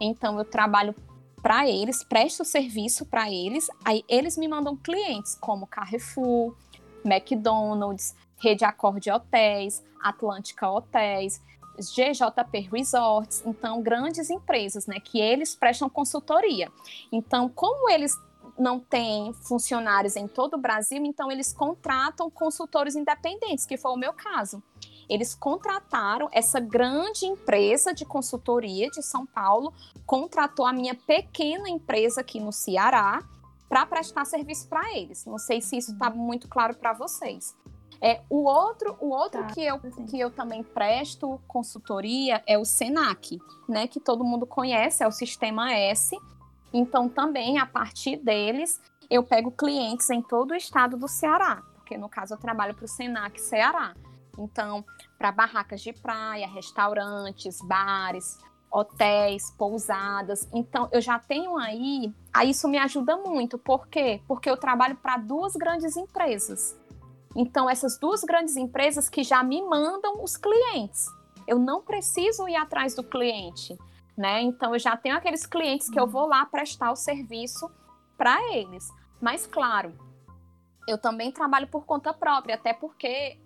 Então, 0.00 0.38
eu 0.38 0.44
trabalho 0.44 0.94
para 1.42 1.68
eles, 1.68 2.02
presto 2.02 2.44
serviço 2.44 3.04
para 3.04 3.30
eles, 3.30 3.68
aí 3.84 4.02
eles 4.08 4.38
me 4.38 4.48
mandam 4.48 4.76
clientes 4.76 5.34
como 5.34 5.66
Carrefour, 5.66 6.56
McDonald's, 7.04 8.14
Rede 8.38 8.64
Acorde 8.64 9.10
Hotéis, 9.10 9.84
Atlântica 10.02 10.70
Hotéis. 10.70 11.42
GJP 11.76 12.68
Resorts, 12.72 13.42
então 13.44 13.82
grandes 13.82 14.30
empresas, 14.30 14.86
né, 14.86 15.00
que 15.00 15.20
eles 15.20 15.56
prestam 15.56 15.90
consultoria. 15.90 16.70
Então, 17.10 17.48
como 17.48 17.90
eles 17.90 18.16
não 18.58 18.78
têm 18.78 19.32
funcionários 19.32 20.16
em 20.16 20.26
todo 20.28 20.54
o 20.54 20.60
Brasil, 20.60 21.04
então 21.04 21.30
eles 21.30 21.52
contratam 21.52 22.30
consultores 22.30 22.94
independentes, 22.94 23.66
que 23.66 23.76
foi 23.76 23.92
o 23.92 23.96
meu 23.96 24.12
caso. 24.12 24.62
Eles 25.08 25.34
contrataram 25.34 26.28
essa 26.32 26.60
grande 26.60 27.26
empresa 27.26 27.92
de 27.92 28.04
consultoria 28.04 28.88
de 28.90 29.02
São 29.02 29.26
Paulo, 29.26 29.72
contratou 30.06 30.66
a 30.66 30.72
minha 30.72 30.94
pequena 30.94 31.68
empresa 31.68 32.20
aqui 32.20 32.40
no 32.40 32.52
Ceará 32.52 33.22
para 33.68 33.84
prestar 33.86 34.24
serviço 34.24 34.68
para 34.68 34.96
eles. 34.96 35.26
Não 35.26 35.38
sei 35.38 35.60
se 35.60 35.76
isso 35.76 35.92
está 35.92 36.10
muito 36.10 36.48
claro 36.48 36.74
para 36.76 36.92
vocês. 36.92 37.54
É, 38.00 38.20
o 38.28 38.44
outro, 38.44 38.96
o 39.00 39.10
outro 39.10 39.42
tá, 39.42 39.46
que, 39.48 39.64
eu, 39.64 39.80
que 39.80 40.20
eu 40.20 40.30
também 40.30 40.62
presto 40.62 41.40
consultoria 41.46 42.42
é 42.46 42.58
o 42.58 42.64
SENAC, 42.64 43.38
né? 43.68 43.86
Que 43.86 44.00
todo 44.00 44.24
mundo 44.24 44.46
conhece, 44.46 45.02
é 45.02 45.08
o 45.08 45.12
Sistema 45.12 45.72
S. 45.72 46.16
Então, 46.76 47.08
também, 47.08 47.56
a 47.60 47.64
partir 47.64 48.16
deles, 48.16 48.82
eu 49.08 49.22
pego 49.22 49.52
clientes 49.52 50.10
em 50.10 50.20
todo 50.20 50.50
o 50.50 50.56
estado 50.56 50.96
do 50.96 51.06
Ceará, 51.06 51.62
porque 51.76 51.96
no 51.96 52.08
caso 52.08 52.34
eu 52.34 52.38
trabalho 52.38 52.74
para 52.74 52.84
o 52.84 52.88
SENAC 52.88 53.40
Ceará. 53.40 53.94
Então, 54.36 54.84
para 55.16 55.30
barracas 55.30 55.80
de 55.80 55.92
praia, 55.92 56.48
restaurantes, 56.48 57.60
bares, 57.62 58.36
hotéis, 58.72 59.52
pousadas. 59.52 60.48
Então, 60.52 60.88
eu 60.90 61.00
já 61.00 61.16
tenho 61.16 61.56
aí. 61.56 62.12
Aí 62.32 62.50
isso 62.50 62.66
me 62.66 62.78
ajuda 62.78 63.16
muito. 63.18 63.56
Por 63.56 63.86
quê? 63.86 64.20
Porque 64.26 64.50
eu 64.50 64.56
trabalho 64.56 64.96
para 64.96 65.16
duas 65.16 65.54
grandes 65.54 65.96
empresas. 65.96 66.76
Então, 67.36 67.70
essas 67.70 67.96
duas 67.98 68.24
grandes 68.24 68.56
empresas 68.56 69.08
que 69.08 69.22
já 69.22 69.44
me 69.44 69.62
mandam 69.62 70.24
os 70.24 70.36
clientes. 70.36 71.06
Eu 71.46 71.60
não 71.60 71.82
preciso 71.82 72.48
ir 72.48 72.56
atrás 72.56 72.96
do 72.96 73.04
cliente, 73.04 73.78
né? 74.16 74.42
Então, 74.42 74.74
eu 74.74 74.78
já 74.78 74.96
tenho 74.96 75.16
aqueles 75.16 75.46
clientes 75.46 75.88
que 75.88 75.98
eu 75.98 76.06
vou 76.06 76.26
lá 76.26 76.46
prestar 76.46 76.90
o 76.90 76.96
serviço 76.96 77.70
para 78.16 78.40
eles. 78.54 78.88
Mas, 79.20 79.46
claro, 79.46 79.92
eu 80.86 80.98
também 80.98 81.32
trabalho 81.32 81.66
por 81.66 81.84
conta 81.84 82.12
própria, 82.12 82.54
até 82.54 82.72
porque 82.72 83.38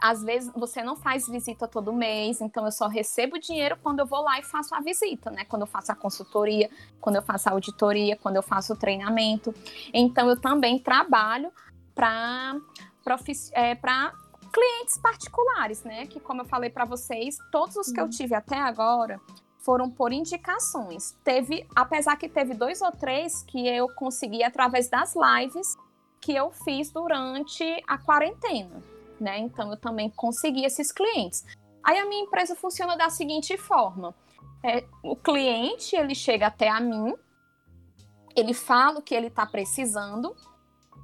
às 0.00 0.22
vezes 0.22 0.52
você 0.54 0.82
não 0.82 0.96
faz 0.96 1.26
visita 1.26 1.66
todo 1.66 1.92
mês, 1.92 2.40
então 2.40 2.64
eu 2.66 2.72
só 2.72 2.88
recebo 2.88 3.38
dinheiro 3.38 3.78
quando 3.82 4.00
eu 4.00 4.06
vou 4.06 4.20
lá 4.20 4.38
e 4.38 4.42
faço 4.42 4.74
a 4.74 4.80
visita, 4.80 5.30
né? 5.30 5.44
Quando 5.46 5.62
eu 5.62 5.66
faço 5.66 5.92
a 5.92 5.94
consultoria, 5.94 6.68
quando 7.00 7.16
eu 7.16 7.22
faço 7.22 7.48
a 7.48 7.52
auditoria, 7.52 8.16
quando 8.16 8.36
eu 8.36 8.42
faço 8.42 8.74
o 8.74 8.76
treinamento. 8.76 9.54
Então 9.92 10.28
eu 10.28 10.38
também 10.38 10.78
trabalho 10.78 11.50
para 11.94 12.60
é, 13.52 13.74
clientes 14.52 14.98
particulares, 15.02 15.82
né? 15.84 16.06
Que, 16.06 16.20
como 16.20 16.42
eu 16.42 16.46
falei 16.46 16.68
para 16.68 16.84
vocês, 16.84 17.38
todos 17.50 17.76
os 17.76 17.90
que 17.90 17.98
eu 17.98 18.04
uhum. 18.04 18.10
tive 18.10 18.34
até 18.34 18.60
agora 18.60 19.20
foram 19.64 19.90
por 19.90 20.12
indicações. 20.12 21.16
Teve, 21.24 21.66
apesar 21.74 22.16
que 22.16 22.28
teve 22.28 22.54
dois 22.54 22.82
ou 22.82 22.92
três 22.92 23.42
que 23.42 23.66
eu 23.66 23.88
consegui 23.94 24.44
através 24.44 24.88
das 24.88 25.14
lives 25.14 25.74
que 26.20 26.34
eu 26.34 26.50
fiz 26.50 26.90
durante 26.90 27.64
a 27.86 27.98
quarentena, 27.98 28.82
né? 29.20 29.38
Então 29.38 29.70
eu 29.70 29.76
também 29.76 30.10
consegui 30.10 30.64
esses 30.64 30.92
clientes. 30.92 31.44
Aí 31.82 31.98
a 31.98 32.06
minha 32.06 32.22
empresa 32.22 32.54
funciona 32.54 32.96
da 32.96 33.10
seguinte 33.10 33.56
forma: 33.56 34.14
é, 34.62 34.84
o 35.02 35.16
cliente 35.16 35.96
ele 35.96 36.14
chega 36.14 36.46
até 36.46 36.68
a 36.68 36.80
mim, 36.80 37.14
ele 38.36 38.54
fala 38.54 38.98
o 38.98 39.02
que 39.02 39.14
ele 39.14 39.28
está 39.28 39.46
precisando, 39.46 40.34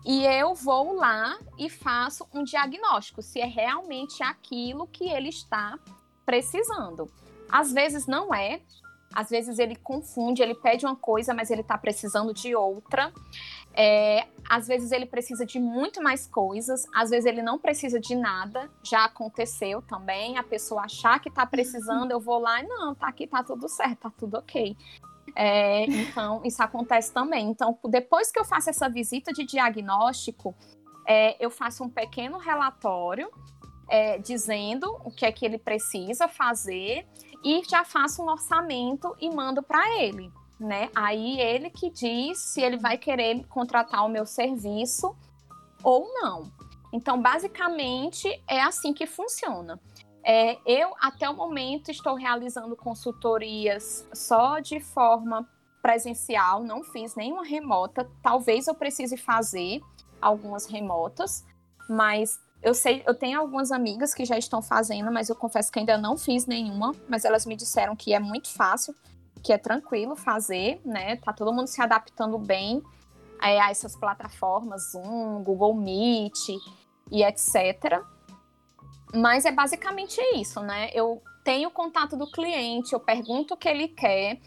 e 0.05 0.25
eu 0.25 0.55
vou 0.55 0.95
lá 0.95 1.39
e 1.59 1.69
faço 1.69 2.27
um 2.33 2.43
diagnóstico 2.43 3.23
se 3.23 3.41
é 3.41 3.47
realmente 3.47 4.23
aquilo 4.23 4.87
que 4.87 5.05
ele 5.05 5.29
está 5.29 5.79
precisando. 6.25 7.11
Às 7.51 7.73
vezes 7.73 8.07
não 8.07 8.35
é, 8.35 8.61
às 9.13 9.29
vezes 9.29 9.59
ele 9.59 9.75
confunde, 9.75 10.41
ele 10.41 10.55
pede 10.55 10.87
uma 10.87 10.95
coisa, 10.95 11.35
mas 11.35 11.51
ele 11.51 11.63
está 11.63 11.77
precisando 11.77 12.33
de 12.33 12.55
outra. 12.55 13.13
É, 13.75 14.27
às 14.49 14.69
vezes 14.69 14.93
ele 14.93 15.07
precisa 15.07 15.45
de 15.45 15.59
muito 15.59 16.03
mais 16.03 16.27
coisas, 16.27 16.87
às 16.95 17.11
vezes 17.11 17.27
ele 17.27 17.43
não 17.43 17.59
precisa 17.59 17.99
de 17.99 18.15
nada. 18.15 18.71
Já 18.85 19.05
aconteceu 19.05 19.83
também, 19.83 20.39
a 20.39 20.43
pessoa 20.43 20.83
achar 20.83 21.19
que 21.21 21.29
está 21.29 21.45
precisando, 21.45 22.13
eu 22.13 22.21
vou 22.21 22.39
lá 22.39 22.61
e 22.63 22.67
não, 22.67 22.95
tá 22.95 23.09
aqui, 23.09 23.27
tá 23.27 23.43
tudo 23.43 23.69
certo, 23.69 23.99
tá 23.99 24.13
tudo 24.17 24.39
ok. 24.39 24.77
É, 25.35 25.85
então, 25.85 26.41
isso 26.45 26.63
acontece 26.63 27.13
também. 27.13 27.49
Então, 27.49 27.77
depois 27.89 28.31
que 28.31 28.39
eu 28.39 28.45
faço 28.45 28.71
essa 28.71 28.89
visita 28.89 29.33
de 29.33 29.45
diagnóstico, 29.45 30.55
é, 31.07 31.37
eu 31.45 31.51
faço 31.51 31.83
um 31.83 31.89
pequeno 31.89 32.39
relatório 32.39 33.29
é, 33.89 34.19
dizendo 34.19 34.97
o 35.05 35.11
que 35.11 35.27
é 35.27 35.33
que 35.33 35.45
ele 35.45 35.59
precisa 35.59 36.29
fazer 36.29 37.07
e 37.43 37.63
já 37.69 37.85
faço 37.85 38.23
um 38.23 38.29
orçamento 38.29 39.15
e 39.21 39.31
mando 39.31 39.63
para 39.63 40.03
ele, 40.03 40.33
né? 40.59 40.91
Aí 40.95 41.41
ele 41.41 41.71
que 41.71 41.91
diz 41.91 42.39
se 42.39 42.61
ele 42.61 42.77
vai 42.77 42.99
querer 42.99 43.47
contratar 43.47 44.05
o 44.05 44.09
meu 44.09 44.27
serviço 44.27 45.17
ou 45.83 46.07
não. 46.15 46.51
Então, 46.93 47.21
basicamente, 47.21 48.29
é 48.49 48.61
assim 48.61 48.93
que 48.93 49.07
funciona. 49.07 49.81
É, 50.25 50.59
eu, 50.67 50.95
até 51.01 51.29
o 51.31 51.35
momento, 51.35 51.91
estou 51.91 52.15
realizando 52.15 52.77
consultorias 52.77 54.07
só 54.13 54.59
de 54.59 54.81
forma 54.81 55.49
presencial, 55.81 56.63
não 56.63 56.83
fiz 56.83 57.15
nenhuma 57.15 57.45
remota. 57.45 58.11
Talvez 58.23 58.67
eu 58.67 58.75
precise 58.75 59.17
fazer 59.17 59.81
algumas 60.21 60.67
remotas, 60.67 61.45
mas 61.89 62.39
eu 62.63 62.75
sei, 62.75 63.03
eu 63.07 63.15
tenho 63.15 63.41
algumas 63.41 63.73
amigas 63.73 64.13
que 64.13 64.25
já 64.25 64.37
estão 64.37 64.61
fazendo, 64.61 65.11
mas 65.11 65.29
eu 65.29 65.37
confesso 65.37 65.73
que 65.73 65.79
ainda 65.79 65.97
não 65.97 66.17
fiz 66.17 66.47
nenhuma, 66.47 66.95
mas 67.09 67.25
elas 67.25 67.47
me 67.47 67.57
disseram 67.57 67.97
que 67.97 68.13
é 68.13 68.19
muito 68.19 68.49
fácil, 68.49 68.95
que 69.43 69.53
é 69.53 69.59
tranquilo 69.59 70.15
fazer, 70.15 70.81
né? 70.85 71.17
Tá 71.17 71.33
todo 71.33 71.53
mundo 71.53 71.67
se 71.67 71.81
adaptando 71.81 72.39
bem 72.39 72.83
a 73.41 73.71
essas 73.71 73.97
plataformas, 73.97 74.93
Zoom, 74.93 75.43
Google 75.43 75.75
Meet 75.75 76.49
e 77.11 77.25
etc. 77.25 78.03
Mas 79.15 79.47
é 79.47 79.53
basicamente 79.53 80.21
isso, 80.37 80.61
né? 80.61 80.91
Eu 80.93 81.23
tenho 81.43 81.71
o 81.71 81.73
contato 81.73 82.17
do 82.17 82.31
cliente, 82.31 82.93
eu 82.93 83.01
pergunto 83.01 83.55
o 83.55 83.57
que 83.57 83.69
ele 83.69 83.89
quer. 83.89 84.39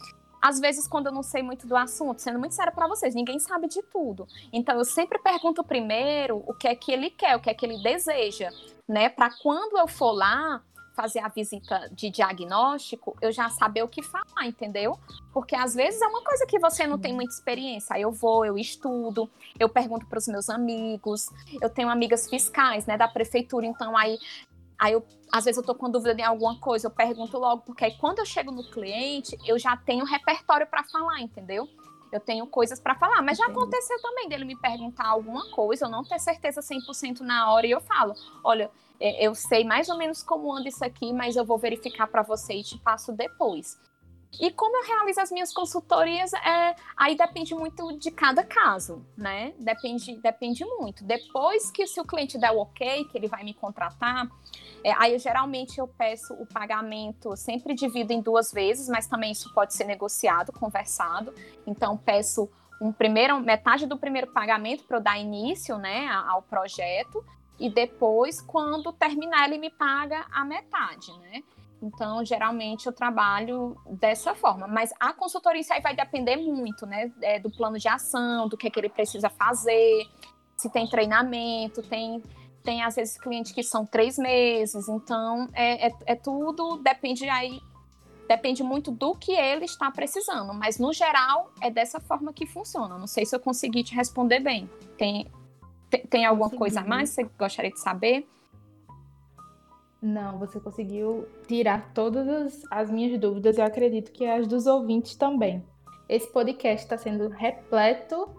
Às 0.43 0.60
vezes, 0.60 0.89
quando 0.89 1.06
eu 1.06 1.13
não 1.13 1.23
sei 1.23 1.41
muito 1.41 1.65
do 1.65 1.73
assunto, 1.73 2.21
sendo 2.21 2.38
muito 2.38 2.53
sério 2.53 2.73
para 2.73 2.86
vocês, 2.86 3.15
ninguém 3.15 3.39
sabe 3.39 3.65
de 3.65 3.82
tudo. 3.82 4.27
Então, 4.51 4.77
eu 4.77 4.84
sempre 4.84 5.17
pergunto 5.17 5.63
primeiro 5.63 6.43
o 6.45 6.53
que 6.53 6.67
é 6.67 6.75
que 6.75 6.91
ele 6.91 7.10
quer, 7.10 7.38
o 7.38 7.39
que 7.39 7.49
é 7.49 7.53
que 7.53 7.65
ele 7.65 7.82
deseja, 7.82 8.49
né? 8.86 9.08
Para 9.08 9.29
quando 9.41 9.77
eu 9.77 9.88
for 9.88 10.12
lá, 10.12 10.62
fazer 10.93 11.19
a 11.19 11.29
visita 11.29 11.89
de 11.93 12.10
diagnóstico, 12.10 13.15
eu 13.21 13.32
já 13.32 13.49
saber 13.49 13.84
o 13.84 13.88
que 13.88 14.03
falar, 14.03 14.45
entendeu? 14.45 14.99
Porque 15.32 15.56
às 15.56 15.73
vezes 15.73 16.01
é 16.01 16.08
uma 16.08 16.21
coisa 16.21 16.45
que 16.45 16.60
você 16.60 16.86
não 16.86 16.99
tem 16.99 17.13
muita 17.13 17.34
experiência. 17.34 17.97
Eu 17.97 18.12
vou, 18.12 18.45
eu 18.45 18.58
estudo, 18.58 19.29
eu 19.58 19.69
pergunto 19.69 20.06
para 20.08 20.19
os 20.19 20.27
meus 20.27 20.49
amigos, 20.49 21.29
eu 21.62 21.69
tenho 21.69 21.89
amigas 21.89 22.29
fiscais, 22.29 22.86
né, 22.86 22.97
da 22.97 23.08
prefeitura, 23.08 23.65
então 23.65 23.97
aí 23.97 24.19
Aí 24.84 24.91
eu, 24.91 25.08
às 25.32 25.46
vezes 25.46 25.58
eu 25.58 25.63
tô 25.63 25.74
com 25.74 25.89
dúvida 25.89 26.19
em 26.19 26.26
alguma 26.26 26.60
coisa, 26.60 26.88
eu 26.88 26.91
pergunto 26.91 27.38
logo, 27.38 27.62
porque 27.62 27.86
aí 27.86 27.98
quando 27.98 28.19
eu 28.19 28.26
chego 28.26 28.52
no 28.52 28.69
cliente, 28.69 29.38
eu 29.46 29.58
já 29.58 29.78
tenho 29.78 30.04
repertório 30.04 30.67
para 30.67 30.84
falar, 30.84 31.22
entendeu? 31.22 31.69
Eu 32.12 32.19
tenho 32.19 32.46
coisas 32.46 32.82
para 32.82 32.93
falar, 32.93 33.22
mas 33.22 33.38
já 33.38 33.46
aconteceu 33.46 33.98
também 34.02 34.28
dele 34.28 34.43
me 34.43 34.58
perguntar 34.58 35.08
alguma 35.08 35.50
coisa, 35.52 35.86
eu 35.86 35.89
não 35.89 36.04
ter 36.04 36.19
certeza 36.19 36.62
100% 36.62 37.22
na 37.22 37.50
hora 37.54 37.65
e 37.65 37.72
eu 37.72 37.80
falo: 37.80 38.13
"Olha, 38.43 38.69
é, 39.00 39.26
eu 39.26 39.34
sei 39.34 39.63
mais 39.63 39.88
ou 39.88 39.98
menos 39.98 40.22
como 40.22 40.54
anda 40.54 40.67
isso 40.67 40.84
aqui, 40.84 41.13
mas 41.13 41.38
eu 41.38 41.46
vou 41.46 41.58
verificar 41.58 42.08
para 42.08 42.22
você 42.22 42.56
e 42.56 42.63
te 42.63 42.78
passo 42.78 43.13
depois. 43.13 43.80
E 44.39 44.52
como 44.52 44.76
eu 44.78 44.88
realizo 44.88 45.22
as 45.22 45.32
minhas 45.32 45.54
consultorias, 45.54 46.34
é, 46.34 46.76
aí 46.98 47.15
depende 47.15 47.54
muito 47.54 47.98
de 47.98 48.10
cada 48.12 48.43
caso, 48.43 49.06
né? 49.15 49.54
Depende, 49.60 50.15
depende 50.17 50.65
muito. 50.65 51.04
Depois 51.04 51.69
que 51.69 51.86
se 51.86 52.00
o 52.00 52.06
cliente 52.06 52.38
der 52.38 52.52
o 52.52 52.60
ok, 52.60 53.06
que 53.06 53.17
ele 53.17 53.28
vai 53.28 53.43
me 53.43 53.54
contratar, 53.54 54.28
é, 54.84 54.91
aí 54.98 55.13
eu, 55.13 55.19
geralmente 55.19 55.80
eu 55.80 55.88
peço 55.88 56.34
o 56.34 56.46
pagamento, 56.46 57.36
sempre 57.38 57.74
divido 57.74 58.12
em 58.12 58.22
duas 58.22 58.52
vezes, 58.52 58.89
mas 58.89 59.08
também 59.08 59.32
isso 59.32 59.54
pode 59.54 59.74
ser 59.74 59.86
negociado, 59.86 60.52
conversado. 60.52 61.34
Então 61.65 61.96
peço 61.96 62.50
um 62.82 62.91
primeiro, 62.91 63.39
metade 63.39 63.86
do 63.86 63.98
primeiro 63.98 64.28
pagamento 64.28 64.84
para 64.84 64.98
eu 64.98 65.02
dar 65.02 65.17
início, 65.17 65.78
né, 65.78 66.08
ao 66.10 66.41
projeto 66.41 67.24
e 67.60 67.69
depois, 67.69 68.41
quando 68.41 68.91
terminar, 68.91 69.48
ele 69.48 69.58
me 69.58 69.69
paga 69.69 70.26
a 70.32 70.43
metade, 70.43 71.17
né? 71.19 71.43
Então, 71.84 72.24
geralmente 72.24 72.86
eu 72.86 72.93
trabalho 72.93 73.76
dessa 73.86 74.34
forma. 74.34 74.67
Mas 74.67 74.93
a 75.00 75.12
consultoria 75.12 75.60
isso 75.60 75.74
aí 75.74 75.82
vai 75.82 75.93
depender 75.93 76.38
muito, 76.38 76.86
né? 76.86 77.12
É, 77.22 77.39
do 77.39 77.52
plano 77.52 77.78
de 77.78 77.89
ação, 77.89 78.48
do 78.48 78.56
que, 78.56 78.67
é 78.67 78.69
que 78.69 78.80
ele 78.80 78.88
precisa 78.88 79.30
fazer, 79.30 80.08
se 80.56 80.69
tem 80.69 80.88
treinamento, 80.88 81.82
tem, 81.84 82.24
tem 82.63 82.82
às 82.82 82.96
vezes 82.96 83.17
clientes 83.17 83.52
que 83.52 83.62
são 83.62 83.86
três 83.86 84.17
meses. 84.17 84.88
Então, 84.88 85.50
é, 85.54 85.88
é, 85.88 85.93
é 86.06 86.15
tudo, 86.15 86.78
depende 86.78 87.28
aí, 87.28 87.60
depende 88.30 88.63
muito 88.63 88.89
do 88.89 89.13
que 89.13 89.34
ele 89.34 89.65
está 89.65 89.91
precisando. 89.91 90.54
Mas, 90.54 90.80
no 90.80 90.93
geral, 90.93 91.52
é 91.62 91.69
dessa 91.69 92.00
forma 92.00 92.32
que 92.32 92.46
funciona. 92.46 92.98
Não 92.98 93.08
sei 93.08 93.26
se 93.26 93.36
eu 93.36 93.41
consegui 93.41 93.84
te 93.84 93.93
responder 93.93 94.39
bem. 94.39 94.69
Tem, 94.98 95.30
tem 96.10 96.26
alguma 96.26 96.46
Consegui. 96.46 96.60
coisa 96.60 96.80
a 96.80 96.86
mais 96.86 97.10
que 97.10 97.15
você 97.15 97.30
gostaria 97.38 97.72
de 97.72 97.80
saber? 97.82 98.26
Não, 100.04 100.38
você 100.38 100.60
conseguiu 100.60 101.26
tirar 101.48 101.94
todas 101.94 102.62
as 102.70 102.92
minhas 102.92 103.18
dúvidas. 103.18 103.58
Eu 103.58 103.63
acredito 103.63 104.12
que 104.12 104.26
as 104.26 104.46
dos 104.46 104.68
ouvintes 104.68 105.16
também. 105.16 105.66
Esse 106.10 106.30
podcast 106.30 106.84
está 106.84 106.98
sendo 106.98 107.30
repleto, 107.30 108.30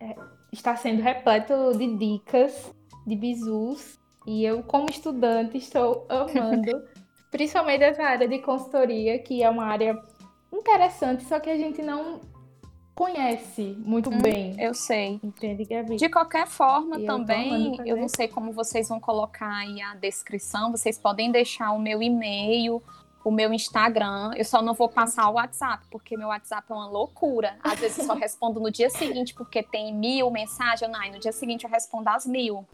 é, 0.00 0.16
está 0.50 0.74
sendo 0.74 1.02
repleto 1.02 1.76
de 1.76 1.94
dicas, 1.98 2.74
de 3.06 3.14
bizus. 3.14 4.00
E 4.26 4.46
eu, 4.46 4.62
como 4.62 4.88
estudante, 4.88 5.58
estou 5.58 6.06
amando, 6.08 6.82
principalmente 7.30 7.84
essa 7.84 8.02
área 8.02 8.26
de 8.26 8.38
consultoria, 8.38 9.18
que 9.18 9.42
é 9.42 9.50
uma 9.50 9.66
área 9.66 10.00
interessante, 10.50 11.24
só 11.24 11.38
que 11.38 11.50
a 11.50 11.56
gente 11.58 11.82
não 11.82 12.22
conhece 12.94 13.76
muito 13.80 14.10
hum, 14.10 14.20
bem. 14.20 14.56
Eu 14.58 14.74
sei. 14.74 15.20
Entende, 15.22 15.64
Gabi? 15.64 15.96
De 15.96 16.08
qualquer 16.08 16.46
forma, 16.46 17.00
e 17.00 17.06
também, 17.06 17.76
eu, 17.78 17.86
eu 17.86 17.96
não 17.96 18.08
sei 18.08 18.28
como 18.28 18.52
vocês 18.52 18.88
vão 18.88 19.00
colocar 19.00 19.52
aí 19.52 19.80
a 19.82 19.94
descrição, 19.94 20.70
vocês 20.70 20.98
podem 20.98 21.30
deixar 21.30 21.72
o 21.72 21.78
meu 21.78 22.02
e-mail, 22.02 22.82
o 23.24 23.30
meu 23.30 23.52
Instagram. 23.52 24.32
Eu 24.36 24.44
só 24.44 24.60
não 24.60 24.74
vou 24.74 24.88
passar 24.88 25.28
o 25.30 25.34
WhatsApp, 25.34 25.86
porque 25.90 26.16
meu 26.16 26.28
WhatsApp 26.28 26.70
é 26.70 26.74
uma 26.74 26.86
loucura. 26.86 27.56
Às 27.64 27.80
vezes 27.80 27.98
eu 27.98 28.04
só 28.04 28.14
respondo 28.14 28.60
no 28.60 28.70
dia 28.70 28.90
seguinte, 28.90 29.34
porque 29.34 29.62
tem 29.62 29.92
mil 29.94 30.30
mensagens. 30.30 30.90
Não, 30.90 31.00
no 31.10 31.18
dia 31.18 31.32
seguinte 31.32 31.64
eu 31.64 31.70
respondo 31.70 32.08
as 32.10 32.26
mil. 32.26 32.66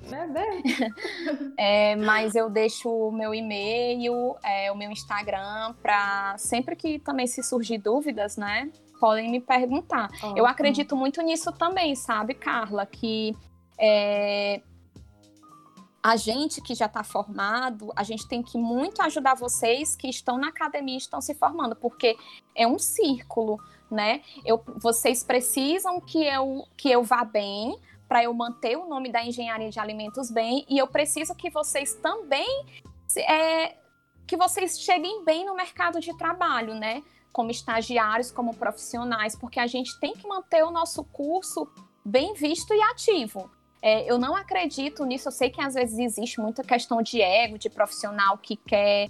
É, 1.57 1.95
mas 1.97 2.35
eu 2.35 2.49
deixo 2.49 2.89
o 2.89 3.13
meu 3.13 3.35
e-mail, 3.35 4.35
é, 4.43 4.73
o 4.73 4.77
meu 4.77 4.91
Instagram, 4.91 5.75
para 5.83 6.37
sempre 6.39 6.75
que 6.75 6.99
também 6.99 7.27
se 7.27 7.43
surgir 7.43 7.79
dúvidas, 7.79 8.37
né? 8.37 8.71
Podem 9.01 9.31
me 9.31 9.41
perguntar. 9.41 10.11
Oh, 10.23 10.35
eu 10.37 10.47
acredito 10.47 10.95
muito 10.95 11.23
nisso 11.23 11.51
também, 11.51 11.97
sabe, 11.97 12.35
Carla? 12.35 12.85
Que 12.85 13.35
é, 13.79 14.61
a 16.03 16.17
gente 16.17 16.61
que 16.61 16.75
já 16.75 16.87
está 16.87 17.03
formado, 17.03 17.91
a 17.97 18.03
gente 18.03 18.29
tem 18.29 18.43
que 18.43 18.59
muito 18.59 19.03
ajudar 19.03 19.35
vocês 19.35 19.97
que 19.97 20.09
estão 20.09 20.39
na 20.39 20.49
academia 20.49 20.95
e 20.95 20.99
estão 20.99 21.21
se 21.21 21.35
formando, 21.35 21.75
porque 21.75 22.17
é 22.55 22.67
um 22.67 22.79
círculo, 22.79 23.59
né? 23.91 24.23
Eu, 24.45 24.63
vocês 24.77 25.25
precisam 25.25 26.01
que 26.01 26.25
eu, 26.25 26.67
que 26.77 26.91
eu 26.91 27.03
vá 27.03 27.25
bem 27.25 27.79
para 28.09 28.25
eu 28.25 28.35
manter 28.35 28.77
o 28.77 28.89
nome 28.89 29.11
da 29.11 29.25
engenharia 29.25 29.71
de 29.71 29.79
alimentos 29.79 30.31
bem, 30.31 30.67
e 30.69 30.79
eu 30.79 30.87
preciso 30.87 31.35
que 31.35 31.49
vocês 31.49 31.95
também 31.95 32.67
é, 33.17 33.77
que 34.27 34.37
vocês 34.37 34.81
cheguem 34.81 35.25
bem 35.25 35.45
no 35.45 35.55
mercado 35.55 36.01
de 36.01 36.17
trabalho, 36.17 36.75
né? 36.75 37.03
Como 37.33 37.51
estagiários, 37.51 38.31
como 38.31 38.55
profissionais, 38.55 39.37
porque 39.37 39.61
a 39.61 39.67
gente 39.67 39.99
tem 40.01 40.15
que 40.15 40.27
manter 40.27 40.65
o 40.65 40.71
nosso 40.71 41.05
curso 41.05 41.69
bem 42.05 42.35
visto 42.35 42.75
e 42.75 42.81
ativo. 42.83 43.51
É, 43.83 44.11
eu 44.11 44.19
não 44.19 44.37
acredito 44.37 45.05
nisso, 45.05 45.29
eu 45.29 45.33
sei 45.33 45.49
que 45.49 45.61
às 45.61 45.75
vezes 45.75 45.99
existe 45.99 46.41
muita 46.41 46.63
questão 46.63 47.01
de 47.01 47.21
ego, 47.23 47.59
de 47.59 47.71
profissional 47.71 48.37
que 48.37 48.57
quer 48.57 49.09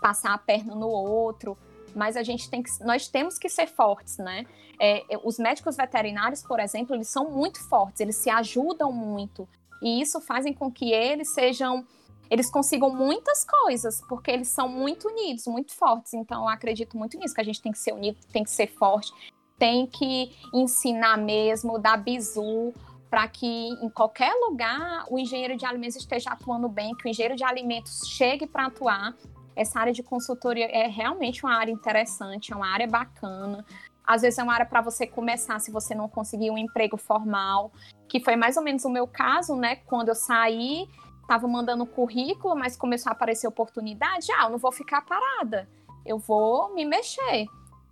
passar 0.00 0.34
a 0.34 0.38
perna 0.38 0.74
no 0.74 0.88
outro, 0.88 1.56
mas 1.94 2.16
a 2.16 2.22
gente 2.22 2.50
tem 2.50 2.62
que, 2.62 2.70
nós 2.84 3.08
temos 3.08 3.38
que 3.38 3.48
ser 3.48 3.66
fortes, 3.68 4.18
né? 4.18 4.44
É, 4.80 5.02
os 5.24 5.38
médicos 5.38 5.76
veterinários, 5.76 6.42
por 6.42 6.60
exemplo, 6.60 6.94
eles 6.94 7.08
são 7.08 7.30
muito 7.30 7.60
fortes, 7.68 8.00
eles 8.00 8.16
se 8.16 8.30
ajudam 8.30 8.92
muito, 8.92 9.48
e 9.82 10.00
isso 10.00 10.20
faz 10.20 10.44
com 10.56 10.70
que 10.70 10.92
eles 10.92 11.32
sejam 11.32 11.86
eles 12.30 12.50
consigam 12.50 12.90
muitas 12.90 13.44
coisas, 13.44 14.02
porque 14.08 14.30
eles 14.30 14.48
são 14.48 14.68
muito 14.68 15.08
unidos, 15.08 15.46
muito 15.46 15.74
fortes. 15.74 16.14
Então, 16.14 16.42
eu 16.42 16.48
acredito 16.48 16.96
muito 16.96 17.18
nisso, 17.18 17.34
que 17.34 17.40
a 17.40 17.44
gente 17.44 17.62
tem 17.62 17.72
que 17.72 17.78
ser 17.78 17.92
unido, 17.92 18.18
tem 18.32 18.44
que 18.44 18.50
ser 18.50 18.66
forte, 18.66 19.12
tem 19.58 19.86
que 19.86 20.36
ensinar 20.52 21.16
mesmo, 21.16 21.78
dar 21.78 21.96
bizu, 21.96 22.72
para 23.10 23.26
que 23.26 23.46
em 23.46 23.88
qualquer 23.88 24.32
lugar 24.34 25.06
o 25.10 25.18
engenheiro 25.18 25.56
de 25.56 25.64
alimentos 25.64 25.96
esteja 25.96 26.30
atuando 26.30 26.68
bem, 26.68 26.94
que 26.94 27.06
o 27.06 27.08
engenheiro 27.08 27.36
de 27.36 27.44
alimentos 27.44 28.06
chegue 28.06 28.46
para 28.46 28.66
atuar. 28.66 29.14
Essa 29.56 29.80
área 29.80 29.92
de 29.92 30.02
consultoria 30.02 30.66
é 30.66 30.86
realmente 30.86 31.44
uma 31.44 31.54
área 31.54 31.72
interessante, 31.72 32.52
é 32.52 32.56
uma 32.56 32.68
área 32.68 32.86
bacana. 32.86 33.64
Às 34.06 34.22
vezes 34.22 34.38
é 34.38 34.42
uma 34.42 34.54
área 34.54 34.66
para 34.66 34.80
você 34.80 35.06
começar 35.06 35.58
se 35.58 35.70
você 35.70 35.94
não 35.94 36.08
conseguir 36.08 36.50
um 36.50 36.58
emprego 36.58 36.96
formal, 36.96 37.72
que 38.08 38.20
foi 38.20 38.36
mais 38.36 38.56
ou 38.56 38.62
menos 38.62 38.84
o 38.84 38.90
meu 38.90 39.06
caso, 39.06 39.56
né? 39.56 39.76
Quando 39.76 40.10
eu 40.10 40.14
saí 40.14 40.88
estava 41.28 41.46
mandando 41.46 41.84
currículo, 41.84 42.56
mas 42.56 42.74
começou 42.74 43.10
a 43.10 43.12
aparecer 43.12 43.46
oportunidade, 43.46 44.32
ah, 44.32 44.44
eu 44.44 44.50
não 44.50 44.58
vou 44.58 44.72
ficar 44.72 45.02
parada, 45.02 45.68
eu 46.06 46.18
vou 46.18 46.74
me 46.74 46.86
mexer. 46.86 47.46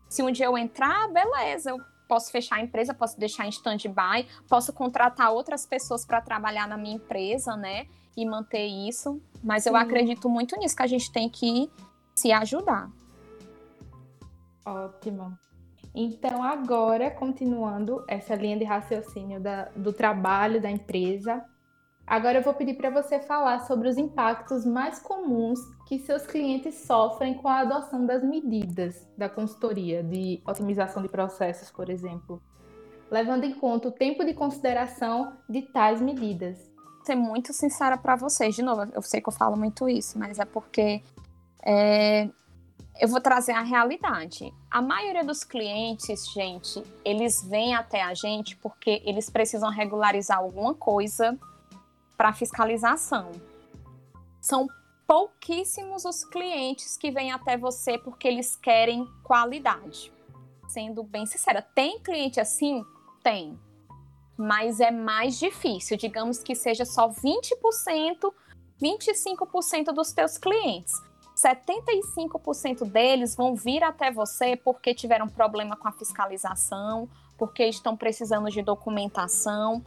Se 0.09 0.23
um 0.23 0.33
dia 0.33 0.47
eu 0.47 0.57
entrar, 0.57 1.07
beleza, 1.13 1.71
eu 1.71 1.79
posso 2.09 2.31
fechar 2.31 2.57
a 2.57 2.63
empresa, 2.63 2.95
posso 2.95 3.21
deixar 3.21 3.45
em 3.45 3.51
stand-by, 3.51 4.27
posso 4.49 4.73
contratar 4.73 5.31
outras 5.33 5.67
pessoas 5.67 6.07
para 6.07 6.23
trabalhar 6.23 6.67
na 6.67 6.79
minha 6.79 6.95
empresa, 6.95 7.55
né? 7.57 7.87
E 8.17 8.25
manter 8.25 8.65
isso. 8.65 9.21
Mas 9.45 9.67
eu 9.67 9.75
Sim. 9.75 9.81
acredito 9.81 10.31
muito 10.31 10.57
nisso, 10.57 10.75
que 10.75 10.83
a 10.83 10.87
gente 10.87 11.13
tem 11.13 11.29
que 11.29 11.71
se 12.15 12.33
ajudar. 12.33 12.91
Ótimo. 14.65 15.39
Então, 15.95 16.43
agora, 16.43 17.11
continuando 17.11 18.03
essa 18.09 18.35
linha 18.35 18.57
de 18.57 18.65
raciocínio 18.65 19.41
da, 19.41 19.65
do 19.77 19.93
trabalho 19.93 20.61
da 20.61 20.71
empresa, 20.71 21.45
agora 22.07 22.39
eu 22.39 22.43
vou 22.43 22.55
pedir 22.55 22.75
para 22.75 22.91
você 22.91 23.19
falar 23.19 23.61
sobre 23.67 23.89
os 23.89 23.97
impactos 23.97 24.65
mais 24.65 24.99
comuns 24.99 25.59
que 25.87 25.99
seus 25.99 26.27
clientes 26.27 26.75
sofrem 26.87 27.35
com 27.35 27.49
a 27.49 27.61
adoção 27.61 28.07
das 28.07 28.23
medidas 28.23 29.07
da 29.17 29.29
consultoria 29.29 30.03
de 30.03 30.41
otimização 30.47 31.03
de 31.03 31.09
processos, 31.09 31.71
por 31.71 31.91
exemplo, 31.91 32.41
levando 33.11 33.45
em 33.45 33.55
conta 33.55 33.89
o 33.89 33.93
tempo 33.93 34.25
de 34.25 34.35
consideração 34.35 35.37
de 35.49 35.63
tais 35.63 36.01
medidas. 36.01 36.59
Vou 36.77 37.05
ser 37.05 37.15
muito 37.15 37.53
sincera 37.53 37.97
para 37.97 38.17
vocês, 38.17 38.55
de 38.55 38.63
novo, 38.63 38.91
eu 38.95 39.03
sei 39.03 39.21
que 39.21 39.29
eu 39.29 39.33
falo 39.33 39.57
muito 39.57 39.89
isso, 39.89 40.19
mas 40.19 40.39
é 40.39 40.45
porque 40.45 41.03
é, 41.63 42.29
eu 43.01 43.09
vou 43.09 43.21
trazer 43.21 43.53
a 43.53 43.63
realidade. 43.63 44.53
A 44.71 44.81
maioria 44.81 45.25
dos 45.25 45.45
clientes, 45.45 46.29
gente, 46.33 46.83
eles 47.05 47.43
vêm 47.45 47.75
até 47.75 48.03
a 48.03 48.15
gente 48.15 48.57
porque 48.57 49.03
eles 49.05 49.29
precisam 49.29 49.71
regularizar 49.71 50.39
alguma 50.39 50.75
coisa 50.75 51.39
para 52.17 52.33
fiscalização. 52.33 53.33
São 54.41 54.67
pouquíssimos 55.07 56.05
os 56.05 56.25
clientes 56.25 56.97
que 56.97 57.11
vêm 57.11 57.33
até 57.33 57.57
você 57.57 57.97
porque 57.99 58.27
eles 58.27 58.57
querem 58.57 59.07
qualidade. 59.23 60.13
Sendo 60.69 61.03
bem 61.03 61.27
sincera, 61.27 61.63
tem 61.63 62.01
cliente 62.01 62.41
assim? 62.41 62.85
Tem. 63.23 63.59
Mas 64.37 64.81
é 64.81 64.91
mais 64.91 65.39
difícil. 65.39 65.97
Digamos 65.97 66.43
que 66.43 66.55
seja 66.55 66.85
só 66.85 67.09
20%, 67.09 68.33
25% 68.81 69.93
dos 69.93 70.13
teus 70.13 70.37
clientes. 70.37 70.93
75% 71.37 72.85
deles 72.91 73.37
vão 73.37 73.55
vir 73.55 73.85
até 73.85 74.11
você 74.11 74.57
porque 74.57 74.95
tiveram 74.95 75.29
problema 75.29 75.77
com 75.77 75.87
a 75.87 75.93
fiscalização, 75.93 77.09
porque 77.37 77.65
estão 77.65 77.97
precisando 77.97 78.51
de 78.51 78.63
documentação, 78.63 79.85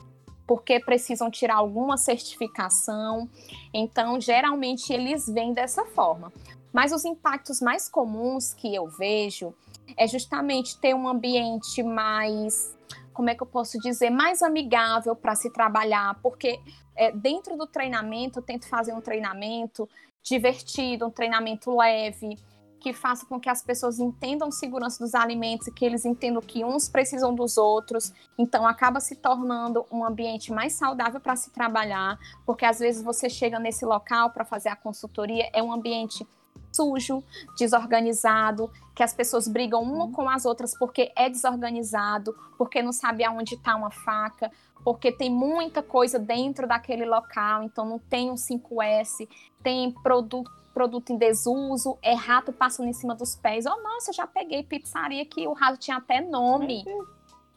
porque 0.50 0.80
precisam 0.80 1.30
tirar 1.30 1.58
alguma 1.58 1.96
certificação. 1.96 3.30
Então, 3.72 4.20
geralmente 4.20 4.92
eles 4.92 5.28
vêm 5.28 5.54
dessa 5.54 5.86
forma. 5.86 6.34
Mas 6.74 6.92
os 6.92 7.06
impactos 7.06 7.62
mais 7.62 7.88
comuns 7.88 8.52
que 8.52 8.74
eu 8.74 8.88
vejo 8.88 9.54
é 9.96 10.08
justamente 10.08 10.76
ter 10.80 10.96
um 10.96 11.08
ambiente 11.08 11.84
mais, 11.84 12.76
como 13.14 13.30
é 13.30 13.36
que 13.36 13.44
eu 13.44 13.48
posso 13.48 13.78
dizer, 13.78 14.10
mais 14.10 14.42
amigável 14.42 15.16
para 15.16 15.36
se 15.36 15.52
trabalhar, 15.52 16.20
porque 16.20 16.60
é, 16.96 17.12
dentro 17.12 17.56
do 17.56 17.68
treinamento, 17.68 18.40
eu 18.40 18.44
tento 18.44 18.68
fazer 18.68 18.92
um 18.92 19.02
treinamento 19.02 19.88
divertido, 20.24 21.06
um 21.06 21.12
treinamento 21.12 21.78
leve, 21.78 22.40
que 22.80 22.94
faça 22.94 23.26
com 23.26 23.40
que 23.40 23.50
as 23.50 23.62
pessoas 23.62 24.00
entendam 24.00 24.52
segurança 24.52 25.04
dos 25.04 25.14
alimentos 25.14 25.68
e 25.68 25.72
que 25.72 25.84
eles 25.86 26.06
entendam 26.06 26.42
que 26.42 26.64
uns 26.64 26.88
precisam 26.88 27.36
dos 27.36 27.58
outros. 27.58 28.14
Então, 28.38 28.66
acaba 28.66 29.00
se 29.00 29.16
tornando 29.16 29.86
um 29.92 30.06
ambiente 30.06 30.52
mais 30.52 30.74
saudável 30.74 31.20
para 31.20 31.36
se 31.36 31.52
trabalhar, 31.52 32.18
porque 32.46 32.66
às 32.66 32.80
vezes 32.80 33.04
você 33.04 33.30
chega 33.30 33.60
nesse 33.60 33.86
local 33.86 34.32
para 34.32 34.46
fazer 34.46 34.70
a 34.70 34.76
consultoria, 34.76 35.50
é 35.54 35.62
um 35.62 35.72
ambiente 35.72 36.26
sujo, 36.72 37.24
desorganizado, 37.58 38.72
que 38.96 39.04
as 39.04 39.14
pessoas 39.14 39.48
brigam 39.48 39.82
uma 39.82 40.06
uhum. 40.06 40.12
com 40.12 40.30
as 40.30 40.46
outras 40.46 40.78
porque 40.78 41.12
é 41.16 41.30
desorganizado, 41.30 42.36
porque 42.58 42.82
não 42.82 42.92
sabe 42.92 43.24
aonde 43.24 43.56
está 43.56 43.76
uma 43.76 43.92
faca, 43.92 44.52
porque 44.84 45.12
tem 45.12 45.30
muita 45.30 45.82
coisa 45.82 46.18
dentro 46.18 46.68
daquele 46.68 47.06
local, 47.06 47.64
então 47.64 47.86
não 47.86 48.00
tem 48.00 48.32
um 48.32 48.36
5S, 48.36 49.28
tem 49.62 49.92
produto 49.92 50.50
produto 50.74 51.12
em 51.12 51.18
desuso, 51.18 51.98
é 52.02 52.14
rato 52.14 52.52
passando 52.54 52.88
em 52.88 52.94
cima 52.94 53.16
dos 53.16 53.36
pés. 53.36 53.66
Oh, 53.66 53.82
nossa, 53.82 54.14
já 54.14 54.26
peguei 54.26 54.64
pizzaria 54.64 55.26
que 55.26 55.48
o 55.48 55.54
rato 55.54 55.78
tinha 55.78 55.98
até 55.98 56.22
nome. 56.22 56.84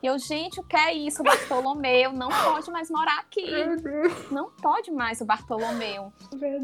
E 0.02 0.06
eu, 0.06 0.18
gente, 0.18 0.58
o 0.58 0.64
que 0.64 0.76
é 0.76 0.92
isso? 0.92 1.22
O 1.22 1.24
Bartolomeu 1.24 2.12
não 2.12 2.28
pode 2.28 2.70
mais 2.70 2.90
morar 2.90 3.20
aqui. 3.20 3.46
Não 4.30 4.50
pode 4.50 4.90
mais 4.90 5.20
o 5.20 5.24
Bartolomeu. 5.24 6.12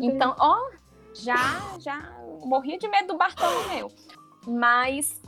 Então, 0.03 0.34
ó, 0.40 0.70
já, 1.14 1.36
já 1.78 2.12
morria 2.44 2.78
de 2.78 2.88
medo 2.88 3.09
do 3.09 3.16
Bartolomeu. 3.16 3.92
Mas 4.46 5.20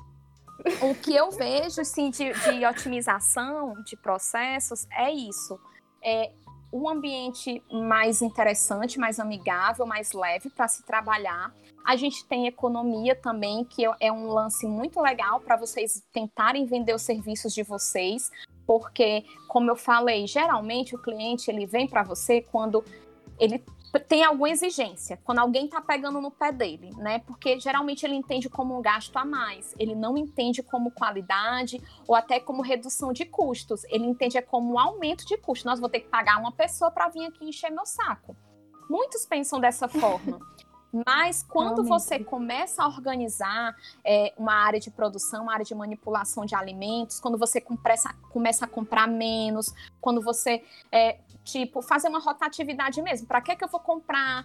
o 0.82 0.94
que 0.94 1.14
eu 1.14 1.30
vejo 1.30 1.80
assim, 1.80 2.10
de, 2.10 2.32
de 2.32 2.66
otimização 2.66 3.74
de 3.84 3.96
processos 3.96 4.86
é 4.90 5.12
isso. 5.12 5.58
É 6.02 6.32
um 6.72 6.88
ambiente 6.88 7.62
mais 7.70 8.22
interessante, 8.22 8.98
mais 8.98 9.18
amigável, 9.18 9.86
mais 9.86 10.12
leve 10.12 10.50
para 10.50 10.68
se 10.68 10.84
trabalhar. 10.84 11.52
A 11.84 11.96
gente 11.96 12.24
tem 12.26 12.46
economia 12.46 13.16
também, 13.16 13.64
que 13.64 13.84
é 13.98 14.12
um 14.12 14.28
lance 14.28 14.66
muito 14.66 15.00
legal 15.00 15.40
para 15.40 15.56
vocês 15.56 16.02
tentarem 16.12 16.66
vender 16.66 16.94
os 16.94 17.02
serviços 17.02 17.52
de 17.52 17.62
vocês, 17.62 18.30
porque, 18.66 19.24
como 19.48 19.70
eu 19.70 19.76
falei, 19.76 20.26
geralmente 20.26 20.94
o 20.94 20.98
cliente 20.98 21.50
ele 21.50 21.66
vem 21.66 21.88
para 21.88 22.02
você 22.02 22.40
quando 22.40 22.84
ele 23.38 23.64
tem 23.98 24.24
alguma 24.24 24.48
exigência, 24.48 25.18
quando 25.24 25.40
alguém 25.40 25.64
está 25.64 25.80
pegando 25.80 26.20
no 26.20 26.30
pé 26.30 26.52
dele, 26.52 26.92
né? 26.96 27.18
Porque 27.20 27.58
geralmente 27.58 28.04
ele 28.04 28.14
entende 28.14 28.48
como 28.48 28.78
um 28.78 28.82
gasto 28.82 29.16
a 29.16 29.24
mais, 29.24 29.74
ele 29.78 29.94
não 29.94 30.16
entende 30.16 30.62
como 30.62 30.90
qualidade 30.90 31.82
ou 32.06 32.14
até 32.14 32.38
como 32.38 32.62
redução 32.62 33.12
de 33.12 33.24
custos, 33.24 33.84
ele 33.84 34.04
entende 34.04 34.38
é 34.38 34.42
como 34.42 34.74
um 34.74 34.78
aumento 34.78 35.26
de 35.26 35.36
custo. 35.36 35.66
Nós 35.66 35.80
vou 35.80 35.88
ter 35.88 36.00
que 36.00 36.08
pagar 36.08 36.38
uma 36.38 36.52
pessoa 36.52 36.90
para 36.90 37.08
vir 37.08 37.26
aqui 37.26 37.44
encher 37.44 37.70
meu 37.70 37.86
saco. 37.86 38.36
Muitos 38.88 39.26
pensam 39.26 39.60
dessa 39.60 39.88
forma. 39.88 40.38
Mas 41.06 41.44
quando 41.44 41.84
você 41.84 42.18
começa 42.18 42.82
a 42.82 42.88
organizar 42.88 43.76
é, 44.04 44.34
uma 44.36 44.54
área 44.54 44.80
de 44.80 44.90
produção, 44.90 45.44
uma 45.44 45.52
área 45.52 45.64
de 45.64 45.72
manipulação 45.72 46.44
de 46.44 46.54
alimentos, 46.54 47.20
quando 47.20 47.38
você 47.38 47.60
começa, 47.60 48.12
começa 48.30 48.64
a 48.64 48.68
comprar 48.68 49.06
menos, 49.06 49.72
quando 50.00 50.20
você, 50.20 50.64
é, 50.90 51.20
tipo, 51.44 51.82
fazer 51.82 52.08
uma 52.08 52.20
rotatividade 52.20 53.00
mesmo. 53.02 53.26
Para 53.26 53.40
que, 53.40 53.56
que 53.56 53.64
eu 53.64 53.68
vou 53.68 53.80
comprar 53.80 54.44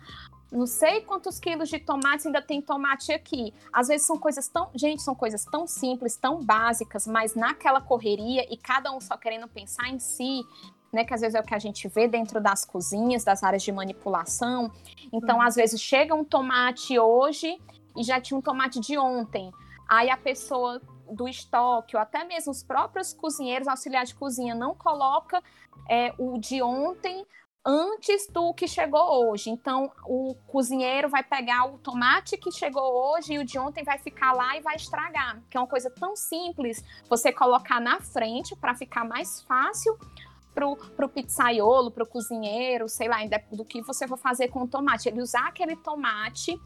não 0.52 0.68
sei 0.68 1.02
quantos 1.02 1.40
quilos 1.40 1.70
de 1.70 1.80
tomate 1.80 2.28
ainda 2.28 2.42
tem 2.42 2.62
tomate 2.62 3.12
aqui. 3.12 3.54
Às 3.74 3.88
vezes 3.88 4.08
são 4.08 4.18
coisas 4.18 4.48
tão, 4.48 4.70
gente, 4.74 5.02
são 5.02 5.14
coisas 5.16 5.44
tão 5.44 5.68
simples, 5.68 6.16
tão 6.16 6.42
básicas, 6.42 7.06
mas 7.08 7.36
naquela 7.36 7.82
correria 7.82 8.46
e 8.52 8.56
cada 8.56 8.92
um 8.92 9.02
só 9.02 9.18
querendo 9.18 9.48
pensar 9.48 9.90
em 9.90 10.00
si, 10.00 10.44
né, 10.94 11.04
que 11.04 11.14
às 11.14 11.22
vezes 11.22 11.36
é 11.36 11.42
o 11.42 11.44
que 11.44 11.54
a 11.54 11.60
gente 11.60 11.88
vê 11.90 12.08
dentro 12.08 12.40
das 12.40 12.64
cozinhas, 12.64 13.24
das 13.24 13.44
áreas 13.44 13.64
de 13.64 13.72
manipulação. 13.72 14.72
Então, 15.12 15.40
hum. 15.40 15.42
às 15.42 15.56
vezes 15.56 15.82
chega 15.82 16.16
um 16.16 16.24
tomate 16.24 16.98
hoje 16.98 17.60
e 17.98 18.04
já 18.04 18.22
tinha 18.22 18.38
um 18.38 18.42
tomate 18.42 18.80
de 18.80 18.98
ontem. 18.98 19.52
Aí 19.88 20.10
a 20.10 20.18
pessoa 20.18 20.82
do 21.12 21.28
estoque, 21.28 21.96
ou 21.96 22.02
até 22.02 22.24
mesmo 22.24 22.52
os 22.52 22.64
próprios 22.64 23.14
cozinheiros, 23.14 23.68
auxiliares 23.68 24.10
de 24.10 24.16
cozinha, 24.16 24.56
não 24.56 24.76
coloca 24.76 25.42
é, 25.90 26.14
o 26.18 26.38
de 26.38 26.62
ontem 26.62 27.26
antes 27.66 28.28
do 28.28 28.54
que 28.54 28.68
chegou 28.68 29.30
hoje. 29.30 29.50
Então, 29.50 29.92
o 30.06 30.36
cozinheiro 30.48 31.10
vai 31.10 31.24
pegar 31.24 31.66
o 31.66 31.80
tomate 31.80 32.38
que 32.38 32.52
chegou 32.52 32.84
hoje 32.84 33.34
e 33.34 33.40
o 33.40 33.46
de 33.46 33.58
ontem 33.58 33.84
vai 33.84 33.98
ficar 33.98 34.34
lá 34.34 34.56
e 34.56 34.62
vai 34.62 34.76
estragar, 34.76 35.42
que 35.50 35.58
é 35.58 35.60
uma 35.60 35.68
coisa 35.68 35.90
tão 35.90 36.16
simples 36.16 36.84
você 37.10 37.34
colocar 37.34 37.82
na 37.82 38.00
frente 38.00 38.56
para 38.56 38.76
ficar 38.76 39.04
mais 39.04 39.42
fácil 39.42 39.98
pro, 40.54 40.78
pro 40.96 41.10
pizzaiolo, 41.10 41.90
pro 41.90 42.06
cozinheiro, 42.06 42.88
sei 42.88 43.08
lá, 43.08 43.18
do 43.52 43.66
que 43.66 43.82
você 43.82 44.08
for 44.08 44.18
fazer 44.18 44.48
com 44.48 44.62
o 44.64 44.68
tomate. 44.68 45.10
Ele 45.10 45.22
usar 45.22 45.48
aquele 45.48 45.76
tomate 45.76 46.60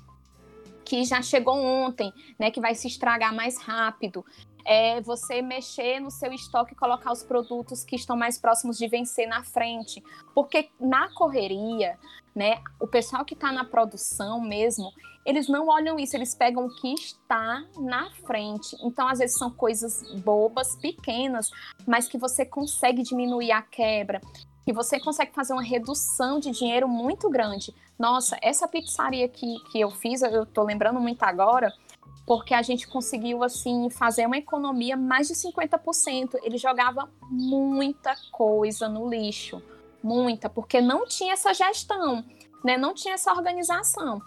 que 0.90 1.04
já 1.04 1.22
chegou 1.22 1.56
ontem, 1.56 2.12
né, 2.40 2.50
que 2.50 2.60
vai 2.60 2.74
se 2.74 2.88
estragar 2.88 3.32
mais 3.32 3.60
rápido. 3.60 4.26
É 4.66 5.00
você 5.02 5.40
mexer 5.40 6.00
no 6.00 6.10
seu 6.10 6.34
estoque 6.34 6.74
e 6.74 6.76
colocar 6.76 7.12
os 7.12 7.22
produtos 7.22 7.84
que 7.84 7.96
estão 7.96 8.18
mais 8.18 8.40
próximos 8.40 8.76
de 8.76 8.88
vencer 8.88 9.28
na 9.28 9.44
frente. 9.44 10.04
Porque 10.34 10.70
na 10.80 11.14
correria, 11.14 11.96
né, 12.36 12.60
o 12.80 12.88
pessoal 12.88 13.24
que 13.24 13.36
está 13.36 13.52
na 13.52 13.64
produção 13.64 14.42
mesmo, 14.42 14.92
eles 15.24 15.48
não 15.48 15.68
olham 15.68 16.00
isso, 16.00 16.18
eles 16.18 16.34
pegam 16.34 16.66
o 16.66 16.76
que 16.76 16.92
está 16.96 17.64
na 17.78 18.10
frente. 18.26 18.76
Então, 18.82 19.08
às 19.08 19.20
vezes, 19.20 19.38
são 19.38 19.52
coisas 19.52 20.12
bobas, 20.22 20.76
pequenas, 20.76 21.52
mas 21.86 22.08
que 22.08 22.18
você 22.18 22.44
consegue 22.44 23.04
diminuir 23.04 23.52
a 23.52 23.62
quebra, 23.62 24.20
que 24.66 24.74
você 24.74 25.00
consegue 25.00 25.34
fazer 25.34 25.54
uma 25.54 25.62
redução 25.62 26.40
de 26.40 26.50
dinheiro 26.50 26.88
muito 26.88 27.30
grande. 27.30 27.76
Nossa, 28.00 28.38
essa 28.41 28.68
pizzaria 28.68 29.28
que, 29.28 29.60
que 29.72 29.80
eu 29.80 29.91
fiz, 29.91 30.22
eu 30.22 30.43
estou 30.43 30.64
lembrando 30.64 31.00
muito 31.02 31.22
agora, 31.24 31.74
porque 32.26 32.54
a 32.54 32.62
gente 32.62 32.88
conseguiu 32.88 33.43
assim 33.43 33.89
fazer 33.89 34.26
uma 34.26 34.38
economia 34.38 34.95
mais 34.95 35.28
de 35.28 35.34
50%. 35.34 36.36
Ele 36.41 36.58
jogava 36.58 37.10
muita 37.30 38.16
coisa 38.32 38.88
no 38.88 39.10
lixo, 39.10 39.62
muita, 40.02 40.50
porque 40.50 40.80
não 40.80 41.06
tinha 41.06 41.34
essa 41.34 41.54
gestão 41.54 42.24
né? 42.64 42.78
Não 42.78 42.93
tinha 42.93 43.14
essa 43.14 43.32
organização. 43.32 44.22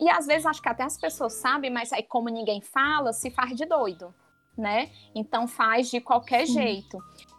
E 0.00 0.08
às 0.08 0.26
vezes 0.26 0.46
acho 0.46 0.62
que 0.62 0.68
até 0.68 0.82
as 0.82 0.98
pessoas 0.98 1.34
sabem, 1.34 1.70
mas 1.70 1.92
aí 1.92 2.02
como 2.02 2.28
ninguém 2.28 2.60
fala, 2.60 3.12
se 3.12 3.30
faz 3.30 3.56
de 3.56 3.64
doido. 3.64 4.14
né? 4.56 4.90
Então 5.14 5.46
faz 5.46 5.88
de 5.88 6.00
qualquer 6.00 6.44
jeito. 6.44 6.98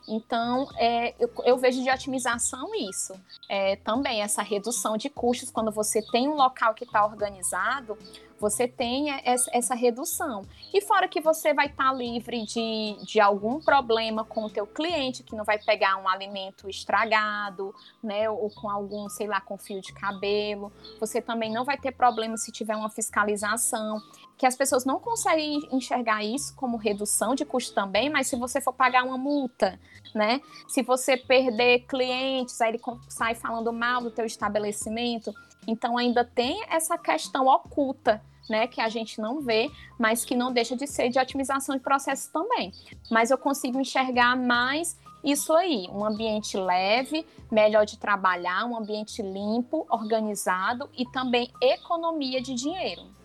Então, 0.09 0.67
é, 0.75 1.13
eu, 1.19 1.29
eu, 1.45 1.57
vejo 1.57 1.83
de 1.83 1.89
otimização 1.89 2.73
isso. 2.73 3.13
É, 3.47 3.75
também 3.75 4.23
essa 4.23 4.41
redução 4.41 4.97
de 4.97 5.07
custos, 5.07 5.51
quando 5.51 5.71
você 5.71 6.01
tem 6.11 6.27
um 6.27 6.33
local 6.33 6.73
que 6.73 6.83
está 6.83 7.05
organizado, 7.05 7.95
você 8.39 8.67
tem 8.67 9.11
essa 9.23 9.75
redução. 9.75 10.45
E 10.73 10.81
fora 10.81 11.07
que 11.07 11.19
você 11.19 11.53
vai 11.53 11.67
estar 11.67 11.89
tá 11.89 11.93
livre 11.93 12.45
de, 12.45 12.97
de 13.05 13.19
algum 13.19 13.59
problema 13.59 14.23
com 14.23 14.45
o 14.45 14.49
teu 14.49 14.65
cliente, 14.65 15.23
que 15.23 15.35
não 15.35 15.43
vai 15.43 15.59
pegar 15.59 15.97
um 15.97 16.07
alimento 16.07 16.69
estragado, 16.69 17.75
né, 18.01 18.29
ou 18.29 18.49
com 18.49 18.69
algum, 18.69 19.09
sei 19.09 19.27
lá, 19.27 19.41
com 19.41 19.57
fio 19.57 19.81
de 19.81 19.93
cabelo. 19.93 20.71
Você 20.99 21.21
também 21.21 21.51
não 21.51 21.65
vai 21.65 21.77
ter 21.77 21.91
problema 21.91 22.37
se 22.37 22.51
tiver 22.51 22.75
uma 22.75 22.89
fiscalização, 22.89 24.01
que 24.39 24.45
as 24.45 24.55
pessoas 24.55 24.85
não 24.85 25.01
conseguem 25.01 25.67
enxergar 25.69 26.23
isso 26.23 26.55
como 26.55 26.77
redução 26.77 27.35
de 27.35 27.43
custo 27.43 27.75
também, 27.75 28.09
mas 28.09 28.27
se 28.27 28.37
você 28.37 28.61
for 28.61 28.71
pagar 28.71 29.03
uma 29.03 29.17
multa, 29.17 29.77
né, 30.15 30.39
se 30.65 30.81
você 30.81 31.17
perder 31.17 31.81
clientes, 31.81 32.61
aí 32.61 32.69
ele 32.69 32.81
sai 33.09 33.35
falando 33.35 33.73
mal 33.73 34.01
do 34.01 34.09
teu 34.09 34.25
estabelecimento, 34.25 35.33
então 35.67 35.97
ainda 35.97 36.23
tem 36.23 36.63
essa 36.69 36.97
questão 36.97 37.47
oculta, 37.47 38.23
né, 38.49 38.65
que 38.65 38.79
a 38.79 38.87
gente 38.87 39.19
não 39.19 39.41
vê, 39.41 39.69
mas 39.99 40.23
que 40.23 40.35
não 40.35 40.53
deixa 40.53 40.73
de 40.73 40.87
ser 40.87 41.09
de 41.09 41.19
otimização 41.19 41.75
de 41.75 41.81
processos 41.81 42.27
também. 42.27 42.71
Mas 43.11 43.31
eu 43.31 43.37
consigo 43.37 43.77
enxergar 43.77 44.37
mais 44.37 44.97
isso 45.21 45.51
aí, 45.51 45.85
um 45.91 46.05
ambiente 46.05 46.55
leve, 46.55 47.27
melhor 47.51 47.85
de 47.85 47.99
trabalhar, 47.99 48.65
um 48.65 48.77
ambiente 48.77 49.21
limpo, 49.21 49.85
organizado 49.89 50.89
e 50.97 51.05
também 51.11 51.51
economia 51.61 52.41
de 52.41 52.53
dinheiro. 52.53 53.18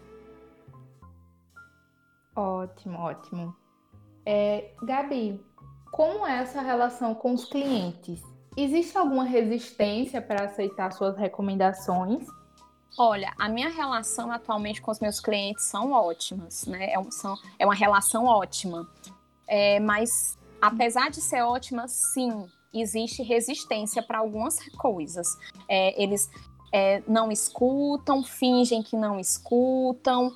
Ótimo, 2.35 2.99
ótimo. 2.99 3.55
É, 4.27 4.73
Gabi, 4.83 5.41
como 5.93 6.27
é 6.27 6.39
essa 6.39 6.61
relação 6.61 7.15
com 7.15 7.35
os 7.35 7.45
clientes? 7.45 8.21
Existe 8.57 8.97
alguma 8.97 9.25
resistência 9.25 10.21
para 10.21 10.45
aceitar 10.45 10.93
suas 10.93 11.17
recomendações? 11.17 12.27
Olha, 12.97 13.33
a 13.39 13.49
minha 13.49 13.69
relação 13.69 14.31
atualmente 14.31 14.81
com 14.81 14.91
os 14.91 15.01
meus 15.01 15.21
clientes 15.21 15.65
são 15.65 15.93
ótimas, 15.93 16.65
né? 16.67 16.93
É, 16.93 16.99
um, 16.99 17.11
são, 17.11 17.37
é 17.59 17.67
uma 17.67 17.75
relação 17.75 18.27
ótima. 18.27 18.89
É, 19.49 19.81
mas, 19.81 20.39
apesar 20.63 21.11
de 21.11 21.21
ser 21.21 21.43
ótima, 21.43 21.89
sim, 21.89 22.49
existe 22.73 23.23
resistência 23.23 24.03
para 24.03 24.19
algumas 24.19 24.59
coisas. 24.77 25.27
É, 25.69 26.01
eles 26.01 26.31
é, 26.73 27.03
não 27.07 27.33
escutam, 27.33 28.23
fingem 28.23 28.83
que 28.83 28.97
não 28.97 29.19
escutam. 29.19 30.33